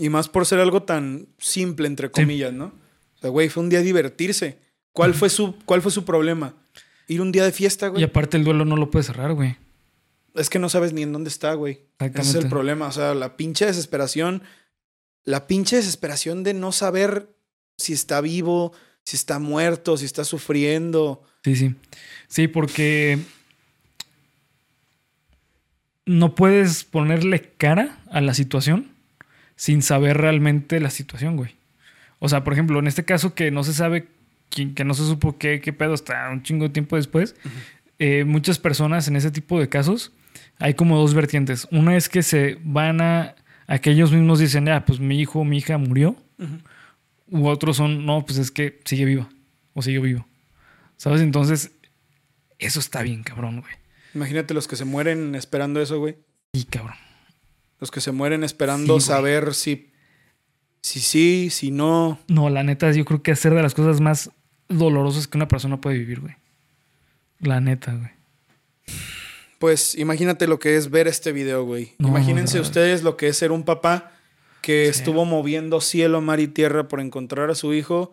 Y 0.00 0.08
más 0.08 0.28
por 0.28 0.46
ser 0.46 0.60
algo 0.60 0.82
tan 0.82 1.28
simple, 1.38 1.86
entre 1.86 2.10
comillas, 2.10 2.52
¿no? 2.52 2.66
O 2.66 3.20
sea, 3.20 3.30
güey, 3.30 3.48
fue 3.48 3.62
un 3.62 3.68
día 3.68 3.82
divertirse. 3.82 4.58
¿Cuál, 4.92 5.14
fue 5.14 5.28
su, 5.28 5.54
¿Cuál 5.66 5.82
fue 5.82 5.92
su 5.92 6.04
problema? 6.04 6.54
Ir 7.06 7.20
un 7.20 7.30
día 7.32 7.44
de 7.44 7.52
fiesta, 7.52 7.88
güey. 7.88 8.00
Y 8.00 8.04
aparte 8.04 8.36
el 8.36 8.44
duelo 8.44 8.64
no 8.64 8.76
lo 8.76 8.90
puedes 8.90 9.06
cerrar, 9.06 9.34
güey. 9.34 9.56
Es 10.34 10.48
que 10.48 10.58
no 10.58 10.68
sabes 10.68 10.92
ni 10.92 11.02
en 11.02 11.12
dónde 11.12 11.28
está, 11.28 11.54
güey. 11.54 11.82
Ese 11.98 12.20
es 12.20 12.34
el 12.34 12.48
problema. 12.48 12.86
O 12.86 12.92
sea, 12.92 13.14
la 13.14 13.36
pinche 13.36 13.66
desesperación 13.66 14.42
la 15.24 15.46
pinche 15.46 15.76
desesperación 15.76 16.42
de 16.42 16.54
no 16.54 16.72
saber 16.72 17.28
si 17.76 17.92
está 17.92 18.20
vivo, 18.20 18.72
si 19.04 19.16
está 19.16 19.38
muerto, 19.38 19.96
si 19.96 20.04
está 20.04 20.24
sufriendo. 20.24 21.22
Sí, 21.44 21.56
sí. 21.56 21.74
Sí, 22.28 22.48
porque 22.48 23.18
no 26.06 26.34
puedes 26.34 26.84
ponerle 26.84 27.52
cara 27.56 27.98
a 28.10 28.20
la 28.20 28.34
situación 28.34 28.89
sin 29.60 29.82
saber 29.82 30.16
realmente 30.16 30.80
la 30.80 30.88
situación, 30.88 31.36
güey. 31.36 31.54
O 32.18 32.30
sea, 32.30 32.44
por 32.44 32.54
ejemplo, 32.54 32.78
en 32.78 32.86
este 32.86 33.04
caso 33.04 33.34
que 33.34 33.50
no 33.50 33.62
se 33.62 33.74
sabe, 33.74 34.08
que 34.48 34.84
no 34.86 34.94
se 34.94 35.04
supo 35.04 35.36
qué, 35.36 35.60
qué 35.60 35.74
pedo 35.74 35.92
hasta 35.92 36.30
un 36.30 36.42
chingo 36.42 36.64
de 36.64 36.70
tiempo 36.70 36.96
después, 36.96 37.36
eh, 37.98 38.24
muchas 38.24 38.58
personas 38.58 39.06
en 39.06 39.16
ese 39.16 39.30
tipo 39.30 39.60
de 39.60 39.68
casos 39.68 40.12
hay 40.58 40.72
como 40.72 40.96
dos 40.96 41.12
vertientes. 41.12 41.68
Una 41.70 41.94
es 41.94 42.08
que 42.08 42.22
se 42.22 42.56
van 42.64 43.02
a 43.02 43.34
aquellos 43.66 44.12
mismos 44.12 44.38
dicen, 44.38 44.66
ah, 44.70 44.86
pues 44.86 44.98
mi 44.98 45.20
hijo 45.20 45.40
o 45.40 45.44
mi 45.44 45.58
hija 45.58 45.76
murió. 45.76 46.16
U 47.28 47.46
otros 47.46 47.76
son, 47.76 48.06
no, 48.06 48.24
pues 48.24 48.38
es 48.38 48.50
que 48.50 48.80
sigue 48.86 49.04
viva 49.04 49.28
o 49.74 49.82
sigue 49.82 49.98
vivo. 49.98 50.26
¿Sabes? 50.96 51.20
Entonces, 51.20 51.72
eso 52.58 52.80
está 52.80 53.02
bien, 53.02 53.22
cabrón, 53.24 53.60
güey. 53.60 53.74
Imagínate 54.14 54.54
los 54.54 54.66
que 54.66 54.76
se 54.76 54.86
mueren 54.86 55.34
esperando 55.34 55.82
eso, 55.82 55.98
güey. 55.98 56.16
Y 56.54 56.64
cabrón. 56.64 56.96
Los 57.80 57.90
que 57.90 58.00
se 58.00 58.12
mueren 58.12 58.44
esperando 58.44 59.00
saber 59.00 59.54
si, 59.54 59.90
si 60.82 61.00
sí, 61.00 61.48
si 61.50 61.70
no. 61.70 62.20
No, 62.28 62.50
la 62.50 62.62
neta, 62.62 62.92
yo 62.92 63.04
creo 63.04 63.22
que 63.22 63.32
hacer 63.32 63.54
de 63.54 63.62
las 63.62 63.74
cosas 63.74 64.00
más 64.00 64.30
dolorosas 64.68 65.26
que 65.26 65.38
una 65.38 65.48
persona 65.48 65.80
puede 65.80 65.98
vivir, 65.98 66.20
güey. 66.20 66.36
La 67.40 67.60
neta, 67.60 67.94
güey. 67.94 68.10
Pues 69.58 69.94
imagínate 69.94 70.46
lo 70.46 70.58
que 70.58 70.76
es 70.76 70.90
ver 70.90 71.08
este 71.08 71.32
video, 71.32 71.64
güey. 71.64 71.94
Imagínense 71.98 72.60
ustedes 72.60 73.02
lo 73.02 73.16
que 73.16 73.28
es 73.28 73.36
ser 73.36 73.52
un 73.52 73.64
papá 73.64 74.12
que 74.62 74.88
estuvo 74.88 75.24
moviendo 75.24 75.80
cielo, 75.80 76.20
mar 76.20 76.40
y 76.40 76.48
tierra 76.48 76.88
por 76.88 77.00
encontrar 77.00 77.50
a 77.50 77.54
su 77.54 77.74
hijo 77.74 78.12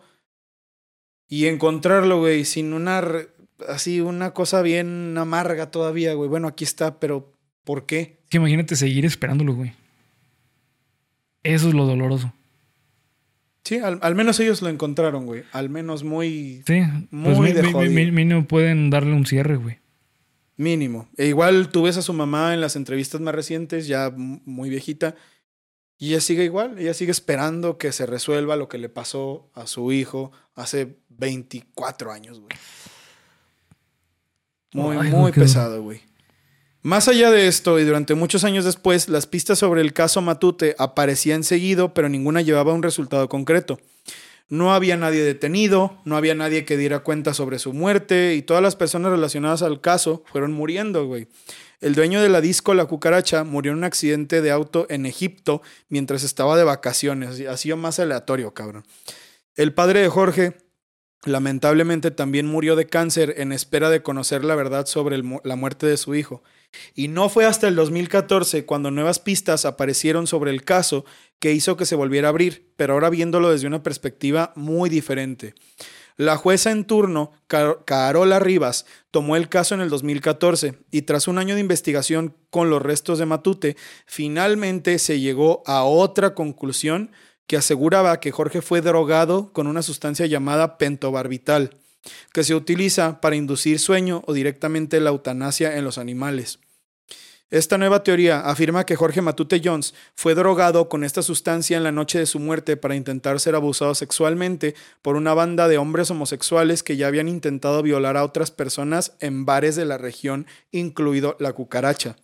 y 1.26 1.46
encontrarlo, 1.46 2.20
güey, 2.20 2.44
sin 2.44 2.72
una 2.72 3.02
así 3.66 4.00
una 4.00 4.32
cosa 4.32 4.62
bien 4.62 5.16
amarga 5.18 5.70
todavía, 5.70 6.14
güey. 6.14 6.28
Bueno, 6.28 6.48
aquí 6.48 6.64
está, 6.64 7.00
pero 7.00 7.32
¿por 7.64 7.86
qué? 7.86 8.17
Que 8.28 8.36
imagínate 8.36 8.76
seguir 8.76 9.04
esperándolo, 9.04 9.54
güey. 9.54 9.72
Eso 11.42 11.68
es 11.68 11.74
lo 11.74 11.86
doloroso. 11.86 12.32
Sí, 13.64 13.78
al, 13.78 14.14
menos 14.14 14.40
ellos 14.40 14.62
lo 14.62 14.68
encontraron, 14.68 15.26
güey. 15.26 15.44
Al 15.52 15.68
menos 15.68 16.02
muy. 16.02 16.62
Sí, 16.66 16.80
muy 17.10 17.34
pues 17.34 18.10
mí, 18.10 18.42
pueden 18.42 18.90
darle 18.90 19.12
un 19.12 19.26
cierre, 19.26 19.56
güey. 19.56 19.78
Mínimo. 20.56 21.08
E 21.16 21.26
igual 21.26 21.68
tú 21.68 21.82
ves 21.82 21.96
a 21.98 22.02
su 22.02 22.12
mamá 22.12 22.54
en 22.54 22.60
las 22.60 22.76
entrevistas 22.76 23.20
más 23.20 23.34
recientes, 23.34 23.86
ya 23.86 24.10
muy 24.16 24.70
viejita, 24.70 25.14
y 25.98 26.10
ella 26.10 26.20
sigue 26.20 26.44
igual, 26.44 26.78
ella 26.78 26.94
sigue 26.94 27.10
esperando 27.10 27.76
que 27.76 27.92
se 27.92 28.06
resuelva 28.06 28.56
lo 28.56 28.68
que 28.68 28.78
le 28.78 28.88
pasó 28.88 29.50
a 29.52 29.66
su 29.66 29.92
hijo 29.92 30.32
hace 30.54 30.96
24 31.10 32.12
años, 32.12 32.40
güey. 32.40 32.56
Muy, 34.72 35.10
muy 35.10 35.32
pesado, 35.32 35.82
güey. 35.82 36.00
Más 36.82 37.08
allá 37.08 37.30
de 37.30 37.48
esto, 37.48 37.78
y 37.80 37.84
durante 37.84 38.14
muchos 38.14 38.44
años 38.44 38.64
después, 38.64 39.08
las 39.08 39.26
pistas 39.26 39.58
sobre 39.58 39.80
el 39.80 39.92
caso 39.92 40.22
Matute 40.22 40.76
aparecían 40.78 41.42
seguido, 41.42 41.92
pero 41.92 42.08
ninguna 42.08 42.40
llevaba 42.40 42.72
un 42.72 42.84
resultado 42.84 43.28
concreto. 43.28 43.80
No 44.48 44.72
había 44.72 44.96
nadie 44.96 45.22
detenido, 45.22 45.98
no 46.04 46.16
había 46.16 46.34
nadie 46.34 46.64
que 46.64 46.76
diera 46.76 47.00
cuenta 47.00 47.34
sobre 47.34 47.58
su 47.58 47.74
muerte 47.74 48.34
y 48.34 48.42
todas 48.42 48.62
las 48.62 48.76
personas 48.76 49.10
relacionadas 49.10 49.60
al 49.62 49.80
caso 49.80 50.22
fueron 50.30 50.52
muriendo, 50.52 51.04
güey. 51.06 51.28
El 51.80 51.94
dueño 51.94 52.22
de 52.22 52.30
la 52.30 52.40
disco 52.40 52.72
La 52.72 52.86
Cucaracha 52.86 53.44
murió 53.44 53.72
en 53.72 53.78
un 53.78 53.84
accidente 53.84 54.40
de 54.40 54.50
auto 54.50 54.86
en 54.88 55.04
Egipto 55.04 55.60
mientras 55.88 56.24
estaba 56.24 56.56
de 56.56 56.64
vacaciones. 56.64 57.40
Ha 57.46 57.56
sido 57.58 57.76
más 57.76 57.98
aleatorio, 57.98 58.54
cabrón. 58.54 58.84
El 59.54 59.74
padre 59.74 60.00
de 60.00 60.08
Jorge 60.08 60.56
lamentablemente 61.24 62.10
también 62.10 62.46
murió 62.46 62.74
de 62.74 62.86
cáncer 62.86 63.34
en 63.38 63.52
espera 63.52 63.90
de 63.90 64.02
conocer 64.02 64.44
la 64.44 64.54
verdad 64.54 64.86
sobre 64.86 65.18
la 65.18 65.56
muerte 65.56 65.86
de 65.86 65.96
su 65.96 66.14
hijo. 66.14 66.42
Y 66.94 67.08
no 67.08 67.28
fue 67.28 67.44
hasta 67.44 67.68
el 67.68 67.74
2014 67.74 68.64
cuando 68.66 68.90
nuevas 68.90 69.18
pistas 69.18 69.64
aparecieron 69.64 70.26
sobre 70.26 70.50
el 70.50 70.64
caso 70.64 71.04
que 71.38 71.52
hizo 71.52 71.76
que 71.76 71.86
se 71.86 71.96
volviera 71.96 72.28
a 72.28 72.30
abrir, 72.30 72.72
pero 72.76 72.94
ahora 72.94 73.10
viéndolo 73.10 73.50
desde 73.50 73.66
una 73.66 73.82
perspectiva 73.82 74.52
muy 74.56 74.90
diferente. 74.90 75.54
La 76.16 76.36
jueza 76.36 76.72
en 76.72 76.84
turno, 76.84 77.30
Carola 77.46 78.40
Rivas, 78.40 78.86
tomó 79.12 79.36
el 79.36 79.48
caso 79.48 79.76
en 79.76 79.80
el 79.80 79.88
2014 79.88 80.80
y 80.90 81.02
tras 81.02 81.28
un 81.28 81.38
año 81.38 81.54
de 81.54 81.60
investigación 81.60 82.34
con 82.50 82.70
los 82.70 82.82
restos 82.82 83.20
de 83.20 83.26
Matute, 83.26 83.76
finalmente 84.04 84.98
se 84.98 85.20
llegó 85.20 85.62
a 85.64 85.84
otra 85.84 86.34
conclusión 86.34 87.12
que 87.46 87.56
aseguraba 87.56 88.18
que 88.18 88.32
Jorge 88.32 88.62
fue 88.62 88.80
drogado 88.80 89.52
con 89.52 89.68
una 89.68 89.82
sustancia 89.82 90.26
llamada 90.26 90.76
pentobarbital 90.76 91.78
que 92.32 92.44
se 92.44 92.54
utiliza 92.54 93.20
para 93.20 93.36
inducir 93.36 93.78
sueño 93.78 94.22
o 94.26 94.32
directamente 94.32 95.00
la 95.00 95.10
eutanasia 95.10 95.76
en 95.76 95.84
los 95.84 95.98
animales. 95.98 96.58
Esta 97.50 97.78
nueva 97.78 98.02
teoría 98.02 98.40
afirma 98.40 98.84
que 98.84 98.94
Jorge 98.94 99.22
Matute 99.22 99.62
Jones 99.64 99.94
fue 100.14 100.34
drogado 100.34 100.90
con 100.90 101.02
esta 101.02 101.22
sustancia 101.22 101.78
en 101.78 101.82
la 101.82 101.92
noche 101.92 102.18
de 102.18 102.26
su 102.26 102.38
muerte 102.40 102.76
para 102.76 102.94
intentar 102.94 103.40
ser 103.40 103.54
abusado 103.54 103.94
sexualmente 103.94 104.74
por 105.00 105.16
una 105.16 105.32
banda 105.32 105.66
de 105.66 105.78
hombres 105.78 106.10
homosexuales 106.10 106.82
que 106.82 106.98
ya 106.98 107.06
habían 107.06 107.26
intentado 107.26 107.82
violar 107.82 108.18
a 108.18 108.24
otras 108.24 108.50
personas 108.50 109.12
en 109.20 109.46
bares 109.46 109.76
de 109.76 109.86
la 109.86 109.96
región, 109.96 110.46
incluido 110.72 111.36
la 111.40 111.54
cucaracha. 111.54 112.16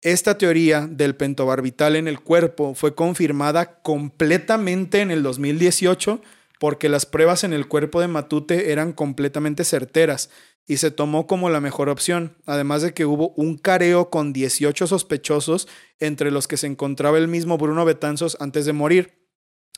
Esta 0.00 0.38
teoría 0.38 0.86
del 0.88 1.16
pentobarbital 1.16 1.96
en 1.96 2.06
el 2.06 2.20
cuerpo 2.20 2.76
fue 2.76 2.94
confirmada 2.94 3.80
completamente 3.82 5.00
en 5.00 5.10
el 5.10 5.24
2018 5.24 6.20
porque 6.58 6.88
las 6.88 7.06
pruebas 7.06 7.44
en 7.44 7.52
el 7.52 7.68
cuerpo 7.68 8.00
de 8.00 8.08
Matute 8.08 8.72
eran 8.72 8.92
completamente 8.92 9.64
certeras 9.64 10.30
y 10.66 10.78
se 10.78 10.90
tomó 10.90 11.26
como 11.26 11.48
la 11.48 11.60
mejor 11.60 11.88
opción, 11.88 12.36
además 12.44 12.82
de 12.82 12.92
que 12.92 13.06
hubo 13.06 13.30
un 13.36 13.56
careo 13.56 14.10
con 14.10 14.32
18 14.32 14.86
sospechosos, 14.86 15.68
entre 16.00 16.30
los 16.30 16.48
que 16.48 16.56
se 16.56 16.66
encontraba 16.66 17.18
el 17.18 17.28
mismo 17.28 17.56
Bruno 17.56 17.84
Betanzos 17.84 18.36
antes 18.40 18.66
de 18.66 18.72
morir. 18.72 19.12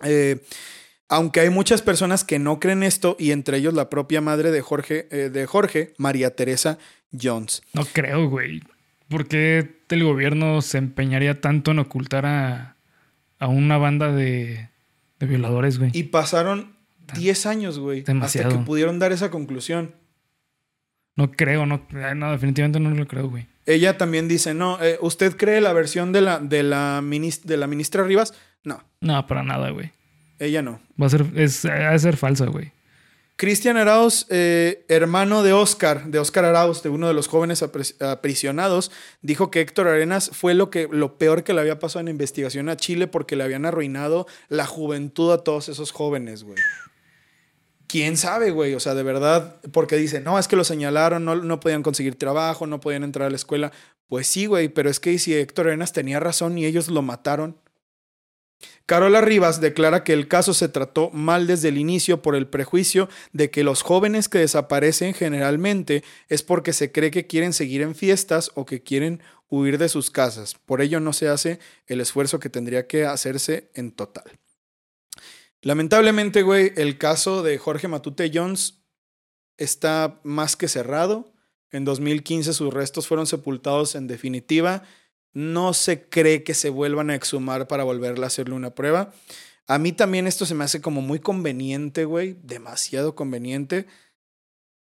Eh, 0.02 0.42
aunque 1.08 1.40
hay 1.40 1.50
muchas 1.50 1.82
personas 1.82 2.24
que 2.24 2.38
no 2.38 2.58
creen 2.58 2.82
esto, 2.82 3.16
y 3.18 3.32
entre 3.32 3.58
ellos 3.58 3.74
la 3.74 3.90
propia 3.90 4.20
madre 4.20 4.50
de 4.50 4.62
Jorge, 4.62 5.08
eh, 5.10 5.30
de 5.30 5.46
Jorge 5.46 5.92
María 5.98 6.34
Teresa 6.34 6.78
Jones. 7.12 7.62
No 7.74 7.84
creo, 7.84 8.28
güey. 8.28 8.62
¿Por 9.08 9.26
qué 9.26 9.82
el 9.88 10.04
gobierno 10.04 10.60
se 10.62 10.78
empeñaría 10.78 11.40
tanto 11.40 11.70
en 11.70 11.78
ocultar 11.80 12.26
a, 12.26 12.76
a 13.38 13.48
una 13.48 13.78
banda 13.78 14.12
de, 14.12 14.68
de 15.18 15.26
violadores, 15.26 15.78
güey? 15.78 15.90
Y 15.94 16.04
pasaron 16.04 16.76
10 17.14 17.46
años, 17.46 17.78
güey, 17.78 18.02
Demasiado. 18.02 18.48
hasta 18.48 18.60
que 18.60 18.64
pudieron 18.66 18.98
dar 18.98 19.12
esa 19.12 19.30
conclusión. 19.30 19.94
No 21.16 21.32
creo, 21.32 21.66
no, 21.66 21.84
no, 22.14 22.30
definitivamente 22.32 22.78
no 22.78 22.90
lo 22.90 23.06
creo, 23.08 23.28
güey. 23.28 23.46
Ella 23.66 23.98
también 23.98 24.28
dice, 24.28 24.54
no, 24.54 24.82
eh, 24.82 24.98
¿usted 25.00 25.36
cree 25.36 25.60
la 25.60 25.72
versión 25.72 26.12
de 26.12 26.20
la, 26.20 26.38
de, 26.38 26.62
la 26.62 27.02
de 27.02 27.56
la 27.56 27.66
ministra 27.66 28.04
Rivas? 28.04 28.34
No, 28.64 28.82
No, 29.00 29.26
para 29.26 29.42
nada, 29.42 29.70
güey. 29.70 29.90
ella 30.38 30.62
no. 30.62 30.80
Va 31.00 31.06
a 31.06 31.10
ser, 31.10 31.26
es, 31.34 31.64
ha 31.64 31.90
de 31.90 31.98
ser 31.98 32.16
falsa, 32.16 32.46
güey. 32.46 32.72
Cristian 33.38 33.76
Arauz, 33.76 34.26
eh, 34.30 34.84
hermano 34.88 35.44
de 35.44 35.52
Oscar, 35.52 36.06
de 36.06 36.18
Oscar 36.18 36.44
Arauz, 36.44 36.82
de 36.82 36.88
uno 36.88 37.06
de 37.06 37.14
los 37.14 37.28
jóvenes 37.28 37.62
aprisionados, 38.00 38.90
dijo 39.22 39.52
que 39.52 39.60
Héctor 39.60 39.86
Arenas 39.86 40.30
fue 40.32 40.54
lo, 40.54 40.70
que, 40.70 40.88
lo 40.90 41.18
peor 41.18 41.44
que 41.44 41.52
le 41.52 41.60
había 41.60 41.78
pasado 41.78 42.00
en 42.00 42.08
investigación 42.08 42.68
a 42.68 42.76
Chile 42.76 43.06
porque 43.06 43.36
le 43.36 43.44
habían 43.44 43.64
arruinado 43.64 44.26
la 44.48 44.66
juventud 44.66 45.30
a 45.30 45.44
todos 45.44 45.68
esos 45.68 45.92
jóvenes, 45.92 46.42
güey. 46.42 46.58
¿Quién 47.86 48.16
sabe, 48.16 48.50
güey? 48.50 48.74
O 48.74 48.80
sea, 48.80 48.94
de 48.94 49.04
verdad, 49.04 49.60
porque 49.70 49.94
dice, 49.94 50.20
no, 50.20 50.36
es 50.40 50.48
que 50.48 50.56
lo 50.56 50.64
señalaron, 50.64 51.24
no, 51.24 51.36
no 51.36 51.60
podían 51.60 51.84
conseguir 51.84 52.18
trabajo, 52.18 52.66
no 52.66 52.80
podían 52.80 53.04
entrar 53.04 53.28
a 53.28 53.30
la 53.30 53.36
escuela. 53.36 53.70
Pues 54.08 54.26
sí, 54.26 54.46
güey, 54.46 54.68
pero 54.68 54.90
es 54.90 54.98
que 54.98 55.16
si 55.20 55.32
Héctor 55.32 55.68
Arenas 55.68 55.92
tenía 55.92 56.18
razón 56.18 56.58
y 56.58 56.66
ellos 56.66 56.88
lo 56.88 57.02
mataron. 57.02 57.56
Carola 58.86 59.20
Rivas 59.20 59.60
declara 59.60 60.02
que 60.02 60.12
el 60.12 60.28
caso 60.28 60.54
se 60.54 60.68
trató 60.68 61.10
mal 61.10 61.46
desde 61.46 61.68
el 61.68 61.78
inicio 61.78 62.22
por 62.22 62.34
el 62.34 62.46
prejuicio 62.46 63.08
de 63.32 63.50
que 63.50 63.62
los 63.62 63.82
jóvenes 63.82 64.28
que 64.28 64.38
desaparecen 64.38 65.14
generalmente 65.14 66.02
es 66.28 66.42
porque 66.42 66.72
se 66.72 66.90
cree 66.90 67.10
que 67.10 67.26
quieren 67.26 67.52
seguir 67.52 67.82
en 67.82 67.94
fiestas 67.94 68.50
o 68.54 68.66
que 68.66 68.82
quieren 68.82 69.20
huir 69.48 69.78
de 69.78 69.88
sus 69.88 70.10
casas. 70.10 70.54
Por 70.54 70.80
ello 70.80 71.00
no 71.00 71.12
se 71.12 71.28
hace 71.28 71.58
el 71.86 72.00
esfuerzo 72.00 72.40
que 72.40 72.50
tendría 72.50 72.86
que 72.86 73.04
hacerse 73.04 73.70
en 73.74 73.92
total. 73.92 74.38
Lamentablemente, 75.60 76.42
güey, 76.42 76.72
el 76.76 76.98
caso 76.98 77.42
de 77.42 77.58
Jorge 77.58 77.88
Matute 77.88 78.30
Jones 78.32 78.84
está 79.56 80.20
más 80.22 80.56
que 80.56 80.68
cerrado. 80.68 81.32
En 81.70 81.84
2015 81.84 82.52
sus 82.52 82.72
restos 82.72 83.06
fueron 83.06 83.26
sepultados 83.26 83.94
en 83.94 84.06
definitiva. 84.06 84.84
No 85.32 85.74
se 85.74 86.08
cree 86.08 86.42
que 86.42 86.54
se 86.54 86.70
vuelvan 86.70 87.10
a 87.10 87.14
exhumar 87.14 87.68
para 87.68 87.84
volverle 87.84 88.24
a 88.24 88.28
hacerle 88.28 88.54
una 88.54 88.74
prueba. 88.74 89.12
A 89.66 89.78
mí 89.78 89.92
también 89.92 90.26
esto 90.26 90.46
se 90.46 90.54
me 90.54 90.64
hace 90.64 90.80
como 90.80 91.02
muy 91.02 91.20
conveniente, 91.20 92.06
güey, 92.06 92.38
demasiado 92.42 93.14
conveniente, 93.14 93.86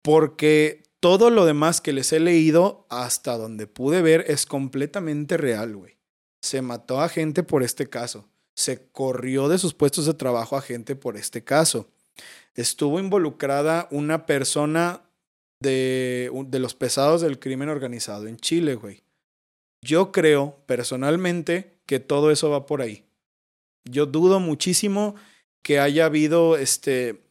porque 0.03 0.82
todo 1.01 1.30
lo 1.30 1.47
demás 1.47 1.80
que 1.80 1.92
les 1.92 2.12
he 2.12 2.20
leído 2.20 2.86
hasta 2.90 3.36
donde 3.38 3.66
pude 3.66 4.03
ver 4.03 4.24
es 4.28 4.47
completamente 4.47 5.36
real, 5.36 5.76
güey. 5.76 5.99
Se 6.42 6.61
mató 6.61 7.01
a 7.01 7.09
gente 7.09 7.42
por 7.42 7.62
este 7.62 7.88
caso. 7.88 8.28
Se 8.55 8.88
corrió 8.90 9.49
de 9.49 9.59
sus 9.59 9.74
puestos 9.74 10.07
de 10.07 10.14
trabajo 10.14 10.57
a 10.57 10.62
gente 10.62 10.97
por 10.97 11.16
este 11.16 11.42
caso. 11.42 11.88
Estuvo 12.55 13.01
involucrada 13.01 13.88
una 13.90 14.26
persona 14.26 15.03
de, 15.61 16.30
de 16.47 16.59
los 16.59 16.74
pesados 16.74 17.22
del 17.22 17.38
crimen 17.38 17.70
organizado 17.70 18.26
en 18.26 18.36
Chile, 18.36 18.74
güey. 18.74 19.03
Yo 19.85 20.12
creo 20.12 20.57
personalmente 20.64 21.76
que 21.85 22.01
todo 22.01 22.30
eso 22.30 22.49
va 22.49 22.64
por 22.64 22.80
ahí. 22.80 23.05
Yo 23.85 24.07
dudo 24.07 24.41
muchísimo 24.41 25.14
que 25.62 25.78
haya 25.78 26.07
habido 26.07 26.57
este. 26.57 27.22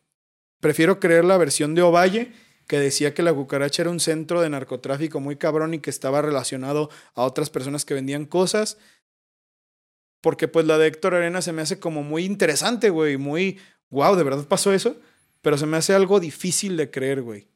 Prefiero 0.60 1.00
creer 1.00 1.26
la 1.26 1.38
versión 1.38 1.74
de 1.74 1.82
Ovalle, 1.82 2.32
que 2.68 2.80
decía 2.80 3.16
que 3.16 3.24
la 3.24 3.34
cucaracha 3.34 3.82
era 3.82 3.90
un 3.90 4.00
centro 4.00 4.40
de 4.40 4.52
narcotráfico 4.52 5.20
muy 5.20 5.36
cabrón 5.36 5.74
y 5.74 5.80
que 5.80 5.90
estaba 5.90 6.22
relacionado 6.22 6.92
a 7.16 7.24
otras 7.24 7.50
personas 7.50 7.86
que 7.86 7.96
vendían 7.96 8.26
cosas. 8.26 8.78
Porque 10.22 10.48
pues 10.48 10.68
la 10.68 10.78
de 10.78 10.88
Héctor 10.88 11.16
Arena 11.16 11.42
se 11.42 11.54
me 11.54 11.64
hace 11.64 11.80
como 11.80 12.04
muy 12.04 12.24
interesante, 12.24 12.92
güey. 12.92 13.18
Muy, 13.18 13.60
wow, 13.90 14.16
¿de 14.16 14.24
verdad 14.24 14.46
pasó 14.48 14.72
eso? 14.72 14.96
Pero 15.42 15.58
se 15.58 15.66
me 15.66 15.78
hace 15.78 15.96
algo 15.96 16.20
difícil 16.20 16.78
de 16.78 16.92
creer, 16.92 17.24
güey. 17.24 17.48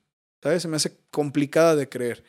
¿Sabes? 0.41 0.63
Se 0.63 0.67
me 0.67 0.77
hace 0.77 0.97
complicada 1.11 1.75
de 1.75 1.87
creer. 1.87 2.23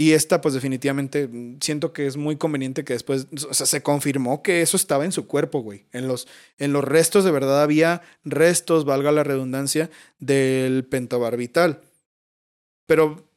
Y 0.00 0.12
esta, 0.12 0.40
pues 0.40 0.54
definitivamente, 0.54 1.26
mm, 1.26 1.58
siento 1.60 1.92
que 1.92 2.06
es 2.06 2.16
muy 2.16 2.36
conveniente 2.36 2.84
que 2.84 2.92
después, 2.92 3.26
o 3.50 3.52
sea, 3.52 3.66
se 3.66 3.82
confirmó 3.82 4.44
que 4.44 4.62
eso 4.62 4.76
estaba 4.76 5.04
en 5.04 5.10
su 5.10 5.26
cuerpo, 5.26 5.58
güey. 5.60 5.86
En 5.92 6.06
los, 6.06 6.28
en 6.56 6.72
los 6.72 6.84
restos, 6.84 7.24
de 7.24 7.32
verdad, 7.32 7.60
había 7.60 8.02
restos, 8.22 8.84
valga 8.84 9.10
la 9.10 9.24
redundancia, 9.24 9.90
del 10.20 10.84
pentobarbital. 10.84 11.80
Pero 12.86 13.28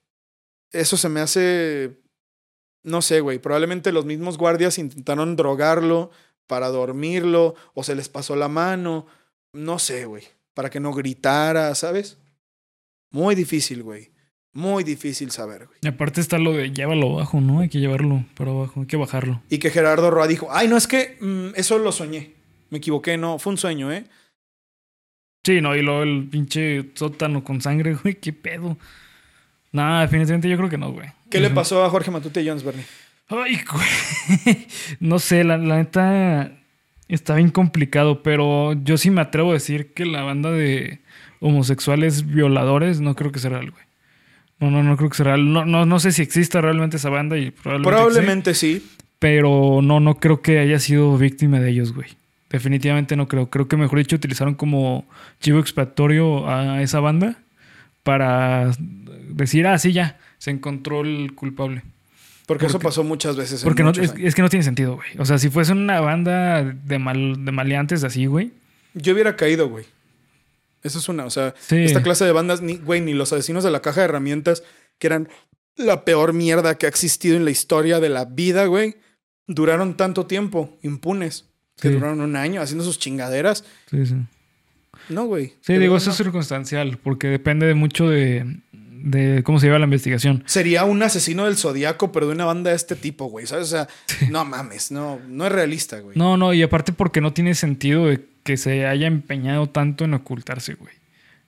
eso 0.71 0.97
se 0.97 1.09
me 1.09 1.19
hace, 1.21 1.97
no 2.83 3.01
sé, 3.01 3.21
güey, 3.21 3.39
probablemente 3.39 3.91
los 3.91 4.05
mismos 4.05 4.37
guardias 4.37 4.77
intentaron 4.77 5.35
drogarlo 5.35 6.11
para 6.45 6.67
dormirlo, 6.67 7.55
o 7.73 7.83
se 7.83 7.95
les 7.95 8.07
pasó 8.07 8.35
la 8.35 8.49
mano, 8.49 9.07
no 9.51 9.79
sé, 9.79 10.05
güey, 10.05 10.25
para 10.53 10.69
que 10.69 10.79
no 10.79 10.93
gritara, 10.93 11.73
¿sabes? 11.73 12.19
Muy 13.09 13.33
difícil, 13.33 13.81
güey. 13.81 14.11
Muy 14.53 14.83
difícil 14.83 15.31
saber, 15.31 15.67
güey. 15.67 15.79
Y 15.81 15.87
aparte 15.87 16.19
está 16.19 16.37
lo 16.37 16.51
de 16.51 16.71
llévalo 16.71 17.13
abajo, 17.13 17.39
¿no? 17.39 17.61
Hay 17.61 17.69
que 17.69 17.79
llevarlo 17.79 18.25
para 18.35 18.51
abajo, 18.51 18.81
hay 18.81 18.85
que 18.85 18.97
bajarlo. 18.97 19.41
Y 19.49 19.59
que 19.59 19.69
Gerardo 19.69 20.11
Roa 20.11 20.27
dijo, 20.27 20.49
ay, 20.51 20.67
no, 20.67 20.75
es 20.75 20.87
que 20.87 21.17
mm, 21.21 21.55
eso 21.55 21.79
lo 21.79 21.91
soñé. 21.91 22.33
Me 22.69 22.79
equivoqué, 22.79 23.17
no, 23.17 23.39
fue 23.39 23.51
un 23.51 23.57
sueño, 23.57 23.91
¿eh? 23.91 24.05
Sí, 25.43 25.61
no, 25.61 25.75
y 25.75 25.81
luego 25.81 26.03
el 26.03 26.27
pinche 26.29 26.91
sótano 26.95 27.43
con 27.43 27.61
sangre, 27.61 27.95
güey, 28.03 28.15
qué 28.15 28.33
pedo. 28.33 28.77
Nah, 29.71 30.01
definitivamente 30.01 30.49
yo 30.49 30.57
creo 30.57 30.69
que 30.69 30.77
no, 30.77 30.91
güey. 30.91 31.09
¿Qué 31.29 31.39
le 31.39 31.49
pasó 31.49 31.85
a 31.85 31.89
Jorge 31.89 32.11
Matute 32.11 32.45
Jones, 32.45 32.63
Bernie? 32.63 32.83
Ay, 33.29 33.61
güey. 33.71 34.67
No 34.99 35.17
sé, 35.19 35.45
la, 35.45 35.57
la 35.57 35.77
neta 35.77 36.51
está 37.07 37.35
bien 37.35 37.51
complicado, 37.51 38.21
pero 38.21 38.73
yo 38.73 38.97
sí 38.97 39.09
me 39.11 39.21
atrevo 39.21 39.51
a 39.51 39.53
decir 39.53 39.93
que 39.93 40.05
la 40.05 40.23
banda 40.23 40.51
de 40.51 40.99
homosexuales 41.39 42.27
violadores 42.27 42.99
no 42.99 43.15
creo 43.15 43.31
que 43.31 43.39
sea 43.39 43.51
real, 43.51 43.71
güey. 43.71 43.90
No, 44.61 44.71
no, 44.71 44.83
no 44.83 44.95
creo 44.95 45.09
que 45.09 45.17
sea 45.17 45.25
real. 45.25 45.51
No, 45.51 45.65
no, 45.65 45.85
no 45.85 45.99
sé 45.99 46.11
si 46.11 46.21
exista 46.21 46.61
realmente 46.61 46.97
esa 46.97 47.09
banda 47.09 47.37
y 47.37 47.51
probablemente. 47.51 47.83
sí, 47.83 47.89
Probablemente 47.89 48.53
sí. 48.53 48.87
pero 49.19 49.81
no, 49.83 49.99
no 49.99 50.15
creo 50.15 50.41
que 50.41 50.59
haya 50.59 50.79
sido 50.79 51.17
víctima 51.17 51.59
de 51.59 51.71
ellos, 51.71 51.93
güey. 51.93 52.07
Definitivamente 52.49 53.15
no 53.15 53.27
creo. 53.27 53.49
Creo 53.49 53.67
que 53.67 53.75
mejor 53.75 53.99
dicho 53.99 54.15
utilizaron 54.15 54.55
como 54.55 55.05
chivo 55.39 55.59
expiatorio 55.59 56.49
a 56.49 56.81
esa 56.81 56.99
banda 56.99 57.37
para 58.03 58.71
decir, 59.29 59.67
ah, 59.67 59.77
sí, 59.77 59.93
ya, 59.93 60.19
se 60.37 60.51
encontró 60.51 61.01
el 61.01 61.33
culpable. 61.33 61.81
Porque 62.45 62.65
eso 62.65 62.79
pasó 62.79 63.03
muchas 63.03 63.37
veces. 63.37 63.61
en 63.61 63.67
Porque 63.67 63.83
no, 63.83 63.91
es 63.91 64.35
que 64.35 64.41
no 64.41 64.49
tiene 64.49 64.63
sentido, 64.63 64.95
güey. 64.95 65.09
O 65.17 65.25
sea, 65.25 65.37
si 65.37 65.49
fuese 65.49 65.71
una 65.71 66.01
banda 66.01 66.63
de, 66.63 66.99
mal, 66.99 67.45
de 67.45 67.51
maleantes 67.51 68.03
así, 68.03 68.25
güey. 68.25 68.51
Yo 68.93 69.13
hubiera 69.13 69.35
caído, 69.35 69.69
güey. 69.69 69.85
Eso 70.83 70.99
es 70.99 71.09
una, 71.09 71.25
o 71.25 71.29
sea, 71.29 71.53
Sí. 71.59 71.77
esta 71.83 72.01
clase 72.03 72.25
de 72.25 72.31
bandas, 72.31 72.61
ni, 72.61 72.77
güey, 72.77 73.01
ni 73.01 73.13
los 73.13 73.31
asesinos 73.33 73.63
de 73.63 73.71
la 73.71 73.81
caja 73.81 74.01
de 74.01 74.05
herramientas, 74.05 74.63
que 74.99 75.07
eran 75.07 75.29
la 75.75 76.03
peor 76.05 76.33
mierda 76.33 76.77
que 76.77 76.85
ha 76.85 76.89
existido 76.89 77.37
en 77.37 77.45
la 77.45 77.51
historia 77.51 77.99
de 77.99 78.09
la 78.09 78.25
vida, 78.25 78.65
güey, 78.65 78.95
duraron 79.47 79.95
tanto 79.97 80.25
tiempo 80.25 80.77
impunes. 80.81 81.45
Que 81.79 81.87
Sí. 81.87 81.93
duraron 81.95 82.21
un 82.21 82.35
año 82.35 82.61
haciendo 82.61 82.83
sus 82.83 82.99
chingaderas. 82.99 83.63
Sí, 83.89 84.05
sí. 84.05 84.15
No, 85.09 85.25
güey. 85.25 85.53
Sí, 85.61 85.73
digo, 85.77 85.97
eso 85.97 86.11
es 86.11 86.17
circunstancial, 86.17 86.99
porque 87.01 87.27
depende 87.27 87.65
de 87.65 87.73
mucho 87.73 88.07
de, 88.09 88.59
de 89.03 89.43
cómo 89.43 89.59
se 89.59 89.67
lleva 89.67 89.79
la 89.79 89.85
investigación. 89.85 90.43
Sería 90.45 90.85
un 90.85 91.01
asesino 91.03 91.45
del 91.45 91.57
zodiaco, 91.57 92.11
pero 92.11 92.27
de 92.27 92.33
una 92.33 92.45
banda 92.45 92.69
de 92.71 92.75
este 92.75 92.95
tipo, 92.95 93.25
güey. 93.25 93.45
¿Sabes? 93.47 93.65
O 93.65 93.69
sea, 93.69 93.87
no 94.29 94.45
mames, 94.45 94.91
no, 94.91 95.19
no 95.27 95.45
es 95.45 95.51
realista, 95.51 95.99
güey. 95.99 96.17
No, 96.17 96.37
no, 96.37 96.53
y 96.53 96.61
aparte 96.63 96.93
porque 96.93 97.21
no 97.21 97.33
tiene 97.33 97.55
sentido 97.55 98.05
de 98.07 98.25
que 98.43 98.57
se 98.57 98.85
haya 98.85 99.07
empeñado 99.07 99.69
tanto 99.69 100.05
en 100.05 100.13
ocultarse, 100.13 100.73
güey. 100.75 100.93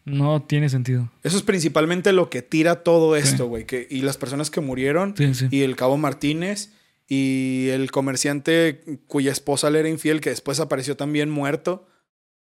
No 0.06 0.42
tiene 0.42 0.68
sentido. 0.70 1.10
Eso 1.24 1.38
es 1.38 1.44
principalmente 1.44 2.12
lo 2.12 2.30
que 2.30 2.42
tira 2.42 2.84
todo 2.84 3.16
Sí. 3.16 3.22
esto, 3.28 3.48
güey. 3.48 3.66
que 3.66 3.88
Y 3.90 4.02
las 4.02 4.18
personas 4.18 4.50
que 4.50 4.60
murieron, 4.60 5.16
Sí, 5.18 5.34
sí. 5.34 5.48
y 5.50 5.62
el 5.62 5.76
Cabo 5.78 5.98
Martínez, 5.98 6.72
y 7.08 7.68
el 7.72 7.90
comerciante 7.92 8.82
cuya 9.08 9.32
esposa 9.32 9.70
le 9.70 9.80
era 9.80 9.90
infiel, 9.90 10.20
que 10.22 10.30
después 10.30 10.60
apareció 10.60 10.98
también 10.98 11.30
muerto. 11.30 11.88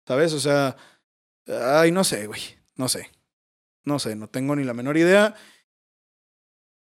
¿Sabes? 0.07 0.33
O 0.33 0.39
sea, 0.39 0.75
ay, 1.47 1.91
no 1.91 2.03
sé, 2.03 2.27
güey. 2.27 2.41
No 2.75 2.87
sé. 2.89 3.09
No 3.84 3.99
sé, 3.99 4.15
no 4.15 4.27
tengo 4.30 4.55
ni 4.55 4.63
la 4.63 4.73
menor 4.73 4.97
idea. 4.97 5.36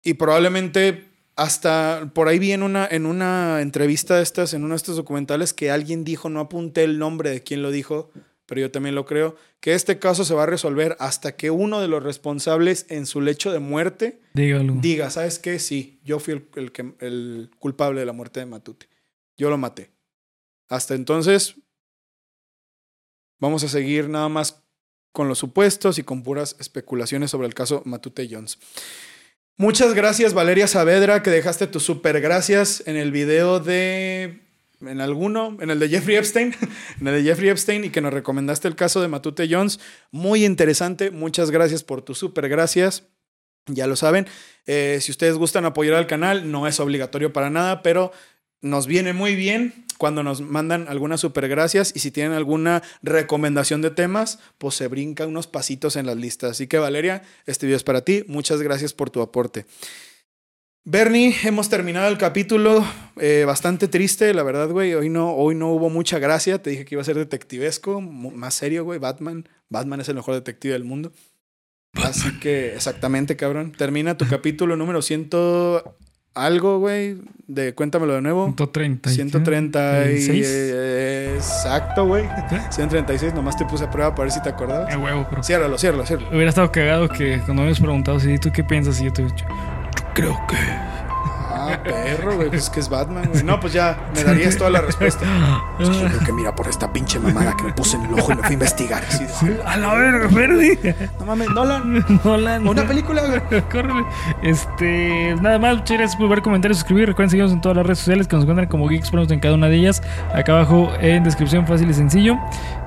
Y 0.04 0.16
probablemente 0.16 1.12
hasta 1.36 2.12
por 2.14 2.28
ahí 2.28 2.40
vi 2.40 2.52
en 2.52 2.64
una, 2.64 2.88
en 2.90 3.06
una 3.06 3.62
entrevista 3.62 4.18
de 4.18 4.24
estas, 4.24 4.54
en 4.54 4.64
uno 4.64 4.74
de 4.74 4.78
estos 4.78 4.96
documentales, 4.96 5.54
que 5.54 5.72
alguien 5.72 6.04
dijo, 6.04 6.30
no 6.30 6.40
apunté 6.40 6.84
el 6.84 7.00
nombre 7.00 7.30
de 7.30 7.44
quien 7.44 7.62
lo 7.62 7.72
dijo, 7.72 8.12
pero 8.46 8.62
yo 8.62 8.72
también 8.72 8.96
lo 8.96 9.06
creo, 9.06 9.36
que 9.60 9.74
este 9.74 9.98
caso 9.98 10.26
se 10.26 10.34
va 10.34 10.44
a 10.44 10.48
resolver 10.48 10.98
hasta 11.00 11.36
que 11.36 11.52
uno 11.52 11.80
de 11.80 11.88
los 11.88 12.04
responsables 12.04 12.86
en 12.90 13.06
su 13.06 13.22
lecho 13.22 13.52
de 13.52 13.60
muerte 13.60 14.22
Dígalo. 14.34 14.74
diga, 14.78 15.10
¿sabes 15.10 15.40
qué? 15.40 15.58
Sí, 15.60 16.00
yo 16.04 16.20
fui 16.20 16.34
el, 16.34 16.48
el 16.56 16.72
que, 16.72 16.94
el 17.00 17.50
culpable 17.60 18.02
de 18.02 18.06
la 18.06 18.14
muerte 18.14 18.40
de 18.40 18.46
Matute. 18.46 18.88
Yo 19.38 19.50
lo 19.50 19.58
maté. 19.58 19.92
Hasta 20.68 20.96
entonces, 20.96 21.56
vamos 23.40 23.64
a 23.64 23.70
seguir 23.70 24.10
nada 24.10 24.30
más 24.30 24.64
con 25.12 25.28
los 25.28 25.40
supuestos 25.40 26.00
y 26.00 26.04
con 26.04 26.24
puras 26.24 26.56
especulaciones 26.60 27.32
sobre 27.32 27.48
el 27.48 27.54
caso 27.54 27.82
Matute 27.86 28.28
Jones. 28.30 28.58
Muchas 29.58 29.94
gracias, 29.94 30.34
Valeria 30.34 30.68
Saavedra, 30.68 31.22
que 31.22 31.30
dejaste 31.30 31.68
tus 31.68 31.84
super 31.84 32.20
gracias 32.22 32.84
en 32.88 32.96
el 32.96 33.12
video 33.12 33.60
de. 33.60 34.40
En 34.80 35.00
alguno, 35.00 35.58
en 35.62 35.70
el 35.70 35.78
de 35.78 35.90
Jeffrey 35.90 36.16
Epstein, 36.16 36.56
en 37.00 37.08
el 37.08 37.24
de 37.24 37.30
Jeffrey 37.30 37.50
Epstein, 37.50 37.84
y 37.84 37.92
que 37.92 38.02
nos 38.02 38.12
recomendaste 38.12 38.68
el 38.68 38.76
caso 38.76 39.00
de 39.00 39.08
Matute 39.08 39.48
Jones. 39.48 39.80
Muy 40.10 40.44
interesante. 40.44 41.12
Muchas 41.12 41.52
gracias 41.52 41.84
por 41.84 42.02
tus 42.02 42.18
super 42.18 42.50
gracias. 42.50 43.04
Ya 43.68 43.86
lo 43.86 43.96
saben. 43.96 44.26
Eh, 44.66 44.98
si 45.02 45.12
ustedes 45.12 45.36
gustan 45.36 45.66
apoyar 45.66 45.94
al 45.94 46.08
canal, 46.08 46.50
no 46.50 46.66
es 46.66 46.80
obligatorio 46.80 47.32
para 47.32 47.52
nada, 47.52 47.84
pero 47.84 48.12
nos 48.62 48.88
viene 48.88 49.14
muy 49.14 49.36
bien 49.36 49.86
cuando 50.02 50.24
nos 50.24 50.42
mandan 50.42 50.88
algunas 50.88 51.22
super 51.22 51.48
gracias 51.48 51.92
y 51.96 52.00
si 52.00 52.10
tienen 52.10 52.34
alguna 52.34 52.82
recomendación 53.04 53.84
de 53.84 53.92
temas, 53.92 54.40
pues 54.58 54.74
se 54.74 54.88
brinca 54.88 55.28
unos 55.28 55.46
pasitos 55.46 55.96
en 55.96 56.08
las 56.08 56.18
listas. 56.18 56.50
Así 56.50 56.66
que 56.66 56.80
Valeria, 56.80 57.22
este 57.46 57.68
video 57.68 57.78
es 57.78 57.84
para 57.84 58.02
ti. 58.02 58.24
Muchas 58.28 58.64
gracias 58.64 58.94
por 58.94 59.12
tu 59.12 59.22
aporte. 59.22 59.68
Bernie, 60.84 61.36
hemos 61.44 61.70
terminado 61.70 62.08
el 62.08 62.18
capítulo 62.18 62.84
eh, 63.18 63.44
bastante 63.46 63.88
triste, 63.88 64.34
la 64.34 64.42
verdad, 64.42 64.72
güey. 64.72 64.96
Hoy 64.96 65.10
no, 65.10 65.36
hoy 65.36 65.54
no 65.54 65.70
hubo 65.72 65.92
mucha 65.92 66.18
gracia. 66.18 66.60
Te 66.60 66.72
dije 66.72 66.84
que 66.84 66.96
iba 66.96 67.04
a 67.04 67.06
ser 67.06 67.18
detectivesco, 67.18 68.02
más 68.02 68.56
serio, 68.56 68.84
güey. 68.84 68.98
Batman. 68.98 69.48
Batman 69.70 70.02
es 70.02 70.10
el 70.10 70.16
mejor 70.16 70.34
detective 70.34 70.74
del 70.74 70.84
mundo. 70.84 71.12
Así 71.94 72.40
que, 72.40 72.74
exactamente, 72.74 73.36
cabrón. 73.36 73.72
Termina 73.72 74.18
tu 74.18 74.28
capítulo 74.28 74.76
número 74.76 75.04
100 75.04 75.30
algo, 76.34 76.80
güey. 76.80 77.18
De 77.48 77.74
cuéntamelo 77.74 78.14
de 78.14 78.22
nuevo. 78.22 78.46
130. 78.46 79.10
136. 79.10 80.48
Exacto, 81.36 82.06
güey. 82.06 82.26
136. 82.70 83.34
Nomás 83.34 83.58
te 83.58 83.66
puse 83.66 83.84
a 83.84 83.92
prueba 83.92 84.16
para 84.16 84.24
ver 84.26 84.32
si 84.32 84.42
te 84.42 84.50
acordabas. 84.50 84.94
Eh, 84.94 84.98
huevo, 84.98 85.28
pero. 85.30 85.44
Ciérralo, 85.44 85.78
ciérralo, 85.78 86.06
ciérralo. 86.06 86.30
Hubiera 86.30 86.50
estado 86.50 86.72
cagado 86.72 87.10
que 87.10 87.38
cuando 87.40 87.56
me 87.56 87.62
hubieras 87.64 87.80
preguntado 87.80 88.20
si 88.20 88.38
tú 88.38 88.52
qué 88.52 88.64
piensas 88.64 89.02
y 89.02 89.06
yo 89.06 89.14
te 89.14 89.24
he 89.24 89.26
dicho, 89.26 89.46
creo 90.14 90.40
que. 90.48 90.56
Ah, 91.70 91.80
perro, 91.84 92.36
güey. 92.36 92.50
Pues 92.50 92.64
es 92.64 92.70
que 92.70 92.80
es 92.80 92.90
Batman, 92.90 93.30
güey. 93.32 93.44
No, 93.44 93.60
pues 93.60 93.74
ya 93.74 93.98
me 94.16 94.24
darías 94.24 94.58
toda 94.58 94.70
la 94.70 94.82
respuesta. 94.82 95.26
Es 95.80 95.90
que 95.90 96.00
yo 96.00 96.08
creo 96.08 96.20
que 96.20 96.32
mira 96.34 96.56
por 96.56 96.68
esta 96.68 96.92
pinche 96.94 97.18
mamada 97.20 97.56
que 97.58 97.64
me 97.64 97.74
puse 97.74 97.98
en 97.98 98.06
el 98.06 98.14
ojo 98.14 98.32
y 98.32 98.36
me 98.36 98.42
fui 98.44 98.52
a 98.52 98.54
investigar. 98.54 99.04
Así 99.08 99.26
de, 99.26 99.62
A 99.66 99.78
la 99.78 99.94
verga, 99.96 100.30
perdí. 100.30 100.78
no 101.20 101.26
mames, 101.26 101.50
Nolan. 101.50 102.06
Nolan. 102.24 102.68
Una 102.68 102.84
película, 102.84 103.24
güey. 103.26 103.62
Córrele. 103.64 104.06
Este, 104.44 105.36
nada 105.42 105.58
más, 105.58 105.78
muchas 105.78 105.98
gracias 105.98 106.16
por 106.20 106.30
ver, 106.30 106.42
comentar 106.42 106.70
y 106.72 106.76
suscribir. 106.76 107.08
Recuerden 107.08 107.32
seguirnos 107.32 107.54
en 107.54 107.62
todas 107.62 107.76
las 107.78 107.86
redes 107.86 108.00
sociales 108.00 108.28
que 108.28 108.36
nos 108.36 108.44
encuentran 108.44 108.68
como 108.68 108.88
Geeks 108.88 109.10
Pronos 109.10 109.32
en 109.32 109.40
cada 109.40 109.56
una 109.56 109.68
de 109.68 109.78
ellas. 109.78 110.04
Acá 110.34 110.54
abajo 110.54 110.92
en 111.00 111.24
descripción 111.24 111.66
fácil 111.66 111.90
y 111.90 111.94
sencillo. 111.94 112.38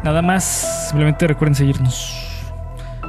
Nada 0.05 0.23
más, 0.23 0.45
simplemente 0.89 1.27
recuerden 1.27 1.55
seguirnos. 1.55 2.34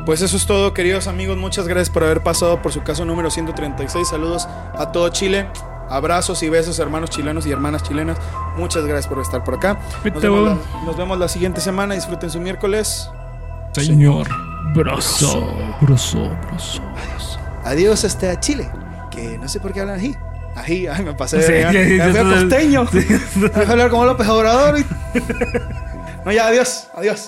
Pues 0.05 0.21
eso 0.21 0.37
es 0.37 0.45
todo, 0.45 0.73
queridos 0.73 1.07
amigos. 1.07 1.35
Muchas 1.37 1.67
gracias 1.67 1.89
por 1.89 2.03
haber 2.03 2.21
pasado 2.21 2.61
por 2.61 2.71
su 2.71 2.83
caso 2.83 3.05
número 3.05 3.31
136. 3.31 4.07
Saludos 4.07 4.47
a 4.77 4.91
todo 4.91 5.09
Chile. 5.09 5.47
Abrazos 5.89 6.41
y 6.43 6.49
besos, 6.49 6.77
hermanos 6.79 7.09
chilenos 7.09 7.45
y 7.47 7.51
hermanas 7.51 7.83
chilenas. 7.83 8.17
Muchas 8.57 8.85
gracias 8.85 9.07
por 9.07 9.19
estar 9.19 9.43
por 9.43 9.55
acá. 9.55 9.79
Nos 10.03 10.21
vemos, 10.21 10.43
la, 10.43 10.57
nos 10.85 10.97
vemos 10.97 11.17
la 11.17 11.27
siguiente 11.27 11.59
semana. 11.61 11.95
Disfruten 11.95 12.29
su 12.29 12.39
miércoles. 12.39 13.09
Señor. 13.73 14.27
Broso. 14.73 15.47
Broso, 15.81 16.29
broso. 16.49 16.81
Adiós. 16.95 17.39
Adiós 17.63 18.05
hasta 18.05 18.39
Chile. 18.39 18.69
Que 19.09 19.37
no 19.37 19.47
sé 19.47 19.59
por 19.59 19.73
qué 19.73 19.81
hablan 19.81 19.97
así. 19.97 20.15
Ají, 20.55 20.87
ay, 20.87 21.03
me 21.03 21.13
pasé. 21.13 21.41
Sí, 21.41 21.51
ya, 21.53 21.71
ya, 21.71 21.81
ya, 21.83 21.97
ya 21.97 22.09
fui 22.09 22.19
a 22.19 22.23
ya, 22.23 22.29
costeño. 22.41 22.87
sí. 22.91 22.99
Deja 23.35 23.71
hablar 23.71 23.89
como 23.89 24.05
López 24.05 24.27
Obrador. 24.27 24.75
No, 26.25 26.31
ya, 26.31 26.47
adiós. 26.47 26.87
Adiós. 26.95 27.21